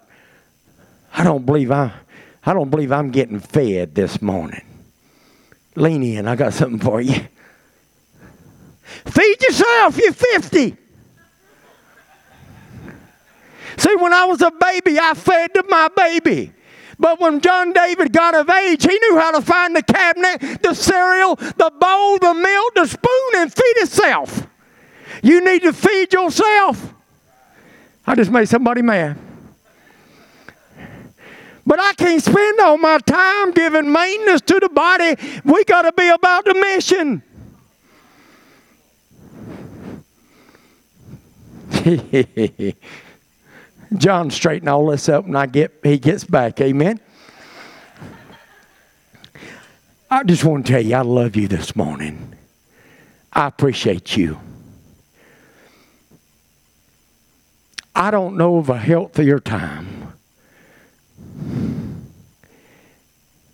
I 1.14 1.24
don't 1.24 1.46
believe 1.46 1.72
I, 1.72 1.94
I 2.46 2.54
don't 2.54 2.70
believe 2.70 2.92
I'm 2.92 3.12
getting 3.12 3.40
fed 3.40 3.96
this 3.96 4.22
morning. 4.22 4.66
Lean 5.76 6.04
in, 6.04 6.28
I 6.28 6.36
got 6.36 6.54
something 6.54 6.80
for 6.80 7.00
you. 7.00 7.22
Feed 9.06 9.42
yourself, 9.42 9.98
you're 9.98 10.14
50. 10.14 10.78
See, 13.78 13.96
when 13.96 14.14
I 14.14 14.26
was 14.26 14.42
a 14.42 14.52
baby, 14.52 15.00
I 15.00 15.14
fed 15.14 15.52
my 15.68 15.90
baby. 15.96 16.54
But 17.00 17.20
when 17.20 17.42
John 17.42 17.74
David 17.74 18.14
got 18.14 18.36
of 18.36 18.50
age, 18.50 18.84
he 18.84 18.98
knew 18.98 19.18
how 19.20 19.32
to 19.32 19.42
find 19.42 19.76
the 19.76 19.84
cabinet, 19.84 20.62
the 20.62 20.74
cereal, 20.74 21.36
the 21.36 21.72
bowl, 21.80 22.20
the 22.20 22.34
milk, 22.34 22.76
the 22.76 22.86
spoon, 22.86 23.42
and 23.42 23.54
feed 23.54 23.78
himself. 23.78 24.48
You 25.22 25.44
need 25.44 25.64
to 25.64 25.74
feed 25.74 26.14
yourself. 26.14 26.94
I 28.06 28.16
just 28.16 28.32
made 28.32 28.48
somebody 28.48 28.82
mad. 28.82 29.18
But 31.66 31.80
I 31.80 31.94
can't 31.94 32.22
spend 32.22 32.60
all 32.60 32.78
my 32.78 33.00
time 33.00 33.52
giving 33.52 33.92
maintenance 33.92 34.42
to 34.42 34.60
the 34.60 34.70
body. 34.70 35.16
We 35.46 35.64
got 35.64 35.84
to 35.84 35.94
be 35.94 36.10
about 36.10 36.46
the 36.46 36.54
mission. 36.54 37.24
John 43.98 44.32
straighten 44.32 44.68
all 44.68 44.88
this 44.88 45.10
up 45.10 45.26
and 45.26 45.38
I 45.38 45.46
get 45.46 45.80
he 45.84 45.98
gets 45.98 46.24
back. 46.24 46.62
Amen. 46.62 47.00
I 50.10 50.24
just 50.24 50.44
want 50.44 50.66
to 50.66 50.72
tell 50.72 50.82
you 50.82 50.96
I 50.96 51.02
love 51.02 51.36
you 51.36 51.48
this 51.48 51.76
morning. 51.76 52.36
I 53.32 53.48
appreciate 53.48 54.16
you. 54.16 54.40
I 57.96 58.12
don't 58.12 58.38
know 58.38 58.58
of 58.58 58.70
a 58.70 58.78
healthier 58.78 59.40
time 59.40 60.14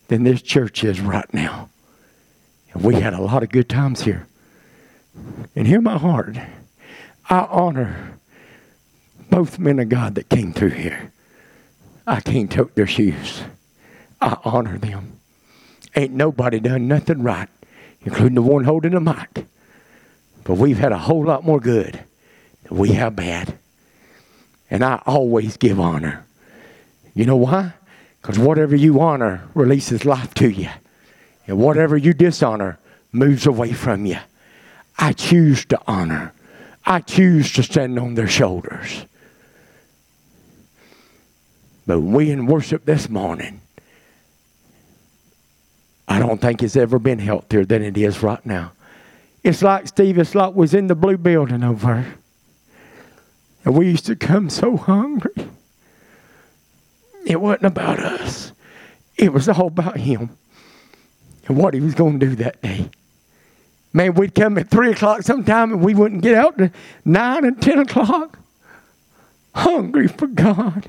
than 0.07 0.23
this 0.23 0.41
church 0.41 0.83
is 0.83 0.99
right 0.99 1.31
now. 1.33 1.69
And 2.73 2.83
we 2.83 2.95
had 2.95 3.13
a 3.13 3.21
lot 3.21 3.43
of 3.43 3.49
good 3.49 3.69
times 3.69 4.01
here. 4.01 4.27
And 5.55 5.67
hear 5.67 5.81
my 5.81 5.97
heart. 5.97 6.37
I 7.29 7.39
honor 7.49 8.18
both 9.29 9.59
men 9.59 9.79
of 9.79 9.89
God 9.89 10.15
that 10.15 10.29
came 10.29 10.53
through 10.53 10.69
here. 10.69 11.11
I 12.05 12.21
can't 12.21 12.51
take 12.51 12.75
their 12.75 12.87
shoes. 12.87 13.43
I 14.21 14.37
honor 14.43 14.77
them. 14.77 15.19
Ain't 15.95 16.13
nobody 16.13 16.59
done 16.59 16.87
nothing 16.87 17.23
right, 17.23 17.49
including 18.01 18.35
the 18.35 18.41
one 18.41 18.63
holding 18.63 18.91
the 18.91 18.99
mic. 18.99 19.45
But 20.43 20.55
we've 20.55 20.77
had 20.77 20.91
a 20.91 20.97
whole 20.97 21.25
lot 21.25 21.45
more 21.45 21.59
good 21.59 22.03
than 22.63 22.77
we 22.77 22.93
have 22.93 23.15
bad. 23.15 23.57
And 24.69 24.83
I 24.83 25.01
always 25.05 25.57
give 25.57 25.79
honor. 25.79 26.25
You 27.13 27.25
know 27.25 27.37
why? 27.37 27.73
Because 28.21 28.37
whatever 28.37 28.75
you 28.75 28.99
honor 28.99 29.43
releases 29.53 30.05
life 30.05 30.33
to 30.35 30.49
you. 30.49 30.69
And 31.47 31.57
whatever 31.57 31.97
you 31.97 32.13
dishonor 32.13 32.77
moves 33.11 33.47
away 33.47 33.73
from 33.73 34.05
you. 34.05 34.19
I 34.97 35.13
choose 35.13 35.65
to 35.65 35.79
honor. 35.87 36.33
I 36.85 37.01
choose 37.01 37.51
to 37.53 37.63
stand 37.63 37.97
on 37.97 38.15
their 38.15 38.27
shoulders. 38.27 39.05
But 41.89 42.01
we 42.01 42.29
in 42.29 42.45
worship 42.45 42.85
this 42.85 43.09
morning, 43.09 43.61
I 46.07 46.19
don't 46.19 46.39
think 46.39 46.61
it's 46.61 46.75
ever 46.75 46.99
been 46.99 47.17
healthier 47.17 47.65
than 47.65 47.81
it 47.81 47.97
is 47.97 48.21
right 48.21 48.45
now. 48.45 48.73
It's 49.43 49.63
like 49.63 49.87
Steve, 49.87 50.19
it's 50.19 50.35
like 50.35 50.53
was 50.53 50.75
in 50.75 50.85
the 50.85 50.93
blue 50.93 51.17
building 51.17 51.63
over. 51.63 52.05
And 53.65 53.75
we 53.75 53.87
used 53.87 54.05
to 54.05 54.15
come 54.15 54.51
so 54.51 54.77
hungry. 54.77 55.33
It 57.25 57.41
wasn't 57.41 57.65
about 57.65 57.97
us. 57.97 58.51
It 59.17 59.33
was 59.33 59.49
all 59.49 59.65
about 59.65 59.97
him 59.97 60.37
and 61.47 61.57
what 61.57 61.73
he 61.73 61.79
was 61.79 61.95
going 61.95 62.19
to 62.19 62.25
do 62.27 62.35
that 62.35 62.61
day. 62.61 62.91
Man, 63.93 64.13
we'd 64.13 64.35
come 64.35 64.59
at 64.59 64.69
3 64.69 64.91
o'clock 64.91 65.23
sometime 65.23 65.71
and 65.71 65.83
we 65.83 65.95
wouldn't 65.95 66.21
get 66.21 66.35
out 66.35 66.55
to 66.59 66.71
9 67.03 67.45
and 67.45 67.59
10 67.59 67.79
o'clock. 67.79 68.37
Hungry 69.55 70.07
for 70.07 70.27
God 70.27 70.87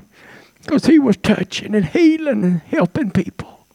because 0.61 0.85
he 0.85 0.99
was 0.99 1.17
touching 1.17 1.75
and 1.75 1.85
healing 1.85 2.43
and 2.43 2.61
helping 2.61 3.11
people. 3.11 3.65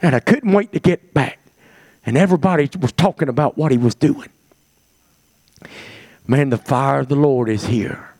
And 0.00 0.14
I 0.14 0.20
couldn't 0.20 0.52
wait 0.52 0.72
to 0.72 0.80
get 0.80 1.14
back. 1.14 1.38
And 2.04 2.16
everybody 2.16 2.68
was 2.80 2.92
talking 2.92 3.28
about 3.28 3.56
what 3.56 3.70
he 3.70 3.78
was 3.78 3.94
doing. 3.94 4.28
Man, 6.26 6.50
the 6.50 6.58
fire 6.58 7.00
of 7.00 7.08
the 7.08 7.16
Lord 7.16 7.48
is 7.48 7.66
here. 7.66 8.10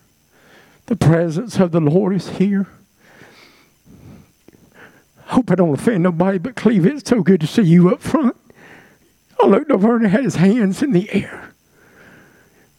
The 0.85 0.95
presence 0.95 1.57
of 1.59 1.71
the 1.71 1.81
Lord 1.81 2.15
is 2.15 2.29
here. 2.29 2.67
Hope 5.25 5.49
I 5.51 5.55
don't 5.55 5.73
offend 5.73 6.03
nobody, 6.03 6.37
but 6.37 6.55
Cleve, 6.55 6.85
it's 6.85 7.09
so 7.09 7.21
good 7.23 7.41
to 7.41 7.47
see 7.47 7.63
you 7.63 7.89
up 7.89 8.01
front. 8.01 8.35
I 9.41 9.47
looked 9.47 9.71
over 9.71 9.95
and 9.95 10.07
had 10.07 10.23
his 10.23 10.35
hands 10.35 10.81
in 10.83 10.91
the 10.91 11.11
air. 11.11 11.53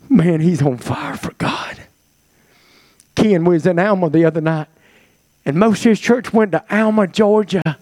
Man, 0.09 0.41
he's 0.41 0.63
on 0.63 0.79
fire 0.79 1.17
for 1.17 1.33
God. 1.35 1.83
Ken 3.15 3.45
was 3.45 3.67
in 3.67 3.79
Alma 3.79 4.11
the 4.11 4.25
other 4.25 4.41
night. 4.41 4.69
And 5.45 5.57
most 5.57 5.81
of 5.81 5.91
his 5.91 6.01
church 6.01 6.33
went 6.33 6.53
to 6.53 6.65
Alma, 6.75 7.07
Georgia. 7.07 7.79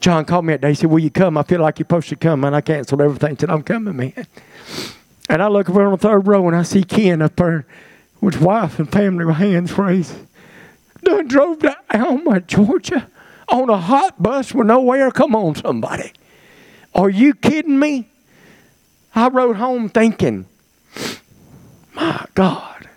John 0.00 0.24
called 0.24 0.44
me 0.44 0.54
that 0.54 0.60
day. 0.60 0.68
He 0.70 0.74
said, 0.74 0.90
Will 0.90 0.98
you 0.98 1.10
come? 1.10 1.36
I 1.36 1.42
feel 1.42 1.60
like 1.60 1.78
you're 1.78 1.84
supposed 1.84 2.08
to 2.10 2.16
come. 2.16 2.44
And 2.44 2.54
I 2.54 2.60
canceled 2.60 3.00
everything. 3.00 3.38
said, 3.38 3.50
I'm 3.50 3.62
coming, 3.62 3.96
man. 3.96 4.26
And 5.28 5.42
I 5.42 5.48
look 5.48 5.70
over 5.70 5.84
on 5.84 5.92
the 5.92 5.98
third 5.98 6.26
row 6.26 6.46
and 6.46 6.56
I 6.56 6.62
see 6.62 6.84
Ken 6.84 7.22
up 7.22 7.36
there 7.36 7.66
with 8.20 8.40
wife 8.40 8.78
and 8.78 8.90
family 8.90 9.24
with 9.24 9.36
hands 9.36 9.76
raised. 9.76 10.14
Done 11.02 11.28
drove 11.28 11.60
to 11.60 11.76
Alma, 11.92 12.40
Georgia 12.40 13.08
on 13.48 13.70
a 13.70 13.76
hot 13.76 14.22
bus 14.22 14.54
with 14.54 14.66
nowhere. 14.66 15.10
Come 15.10 15.34
on, 15.34 15.54
somebody. 15.54 16.12
Are 16.94 17.10
you 17.10 17.34
kidding 17.34 17.78
me? 17.78 18.08
I 19.14 19.28
rode 19.28 19.56
home 19.56 19.88
thinking, 19.88 20.46
my 21.94 22.26
God, 22.34 22.88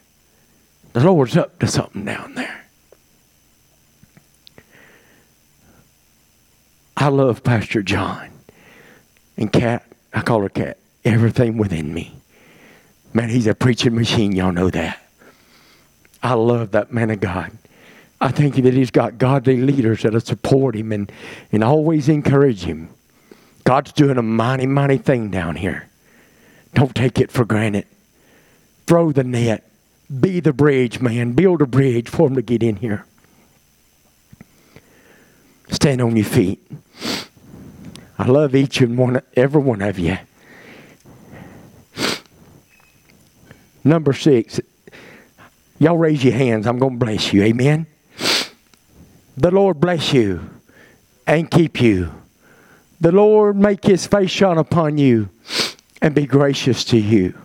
the 0.94 1.02
Lord's 1.02 1.38
up 1.38 1.60
to 1.60 1.68
something 1.68 2.06
down 2.06 2.36
there. 2.36 2.67
I 7.00 7.10
love 7.10 7.44
Pastor 7.44 7.84
John. 7.84 8.32
And 9.38 9.54
Cat, 9.54 9.86
I 10.12 10.22
call 10.22 10.42
her 10.42 10.50
Cat, 10.50 10.80
everything 11.06 11.58
within 11.58 11.94
me. 11.94 12.20
Man, 13.14 13.30
he's 13.30 13.46
a 13.46 13.54
preaching 13.54 13.94
machine. 13.94 14.32
Y'all 14.32 14.52
know 14.52 14.72
that. 14.72 15.00
I 16.24 16.34
love 16.34 16.72
that 16.72 16.92
man 16.92 17.12
of 17.12 17.20
God. 17.20 17.52
I 18.20 18.32
think 18.32 18.56
that 18.56 18.74
he's 18.74 18.90
got 18.90 19.20
godly 19.20 19.58
leaders 19.58 20.02
that'll 20.02 20.20
support 20.20 20.76
him 20.76 20.92
and, 20.92 21.12
and 21.52 21.64
always 21.64 22.10
encourage 22.10 22.64
him. 22.64 22.90
God's 23.64 23.92
doing 23.92 24.18
a 24.18 24.24
mighty, 24.24 24.66
mighty 24.66 24.98
thing 24.98 25.30
down 25.30 25.56
here. 25.56 25.88
Don't 26.74 26.96
take 26.96 27.20
it 27.20 27.32
for 27.32 27.46
granted. 27.46 27.86
Throw 28.88 29.12
the 29.12 29.24
net, 29.24 29.70
Be 30.20 30.40
the 30.40 30.54
bridge, 30.54 31.00
man. 31.00 31.34
Build 31.34 31.62
a 31.62 31.68
bridge 31.68 32.10
for 32.10 32.28
him 32.28 32.36
to 32.36 32.42
get 32.42 32.64
in 32.64 32.78
here. 32.78 33.06
Stand 35.70 36.02
on 36.02 36.16
your 36.16 36.26
feet. 36.26 36.60
I 38.20 38.26
love 38.26 38.56
each 38.56 38.82
and 38.82 38.98
one, 38.98 39.22
every 39.36 39.62
one 39.62 39.82
of 39.82 40.00
you. 40.00 40.18
Number 43.84 44.12
six, 44.12 44.60
y'all 45.80 45.98
raise 45.98 46.24
your 46.24 46.34
hands. 46.34 46.68
I'm 46.68 46.80
going 46.80 47.00
to 47.00 47.06
bless 47.06 47.32
you. 47.32 47.44
Amen. 47.44 47.88
The 49.38 49.52
Lord 49.52 49.80
bless 49.80 50.14
you 50.14 50.50
and 51.26 51.50
keep 51.50 51.80
you. 51.80 52.12
The 53.00 53.12
Lord 53.12 53.56
make 53.56 53.86
his 53.86 54.08
face 54.08 54.32
shine 54.32 54.58
upon 54.58 54.98
you 54.98 55.30
and 56.02 56.16
be 56.16 56.26
gracious 56.26 56.84
to 56.86 56.98
you. 56.98 57.38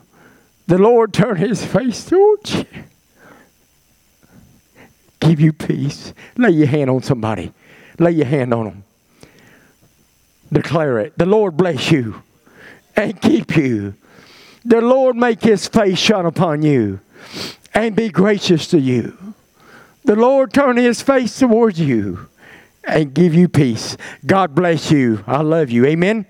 The 0.67 0.79
Lord 0.79 1.13
turn 1.13 1.37
his 1.37 1.65
face 1.65 2.05
towards 2.07 2.55
you. 2.55 2.67
Give 5.21 5.39
you 5.39 5.53
peace. 5.53 6.15
Lay 6.37 6.51
your 6.51 6.67
hand 6.67 6.91
on 6.91 7.03
somebody. 7.03 7.53
Lay 7.99 8.13
your 8.13 8.27
hand 8.27 8.55
on 8.55 8.65
them. 8.65 8.85
Declare 10.53 10.99
it. 11.01 11.19
The 11.19 11.27
Lord 11.27 11.57
bless 11.57 11.91
you 11.91 12.23
and 12.95 13.21
keep 13.21 13.57
you. 13.57 13.95
The 14.65 14.81
Lord 14.81 15.17
make 15.17 15.43
his 15.43 15.67
face 15.67 15.99
shine 15.99 16.27
upon 16.27 16.63
you 16.63 17.01
and 17.75 17.97
be 17.97 18.11
gracious 18.11 18.69
to 18.69 18.79
you. 18.79 19.17
The 20.05 20.17
Lord 20.17 20.53
turn 20.53 20.77
his 20.77 21.01
face 21.01 21.39
towards 21.39 21.81
you 21.81 22.29
and 22.85 23.15
give 23.15 23.35
you 23.35 23.49
peace. 23.49 23.97
God 24.27 24.55
bless 24.55 24.91
you. 24.91 25.25
I 25.27 25.43
love 25.43 25.71
you. 25.71 25.87
Amen. 25.87 26.27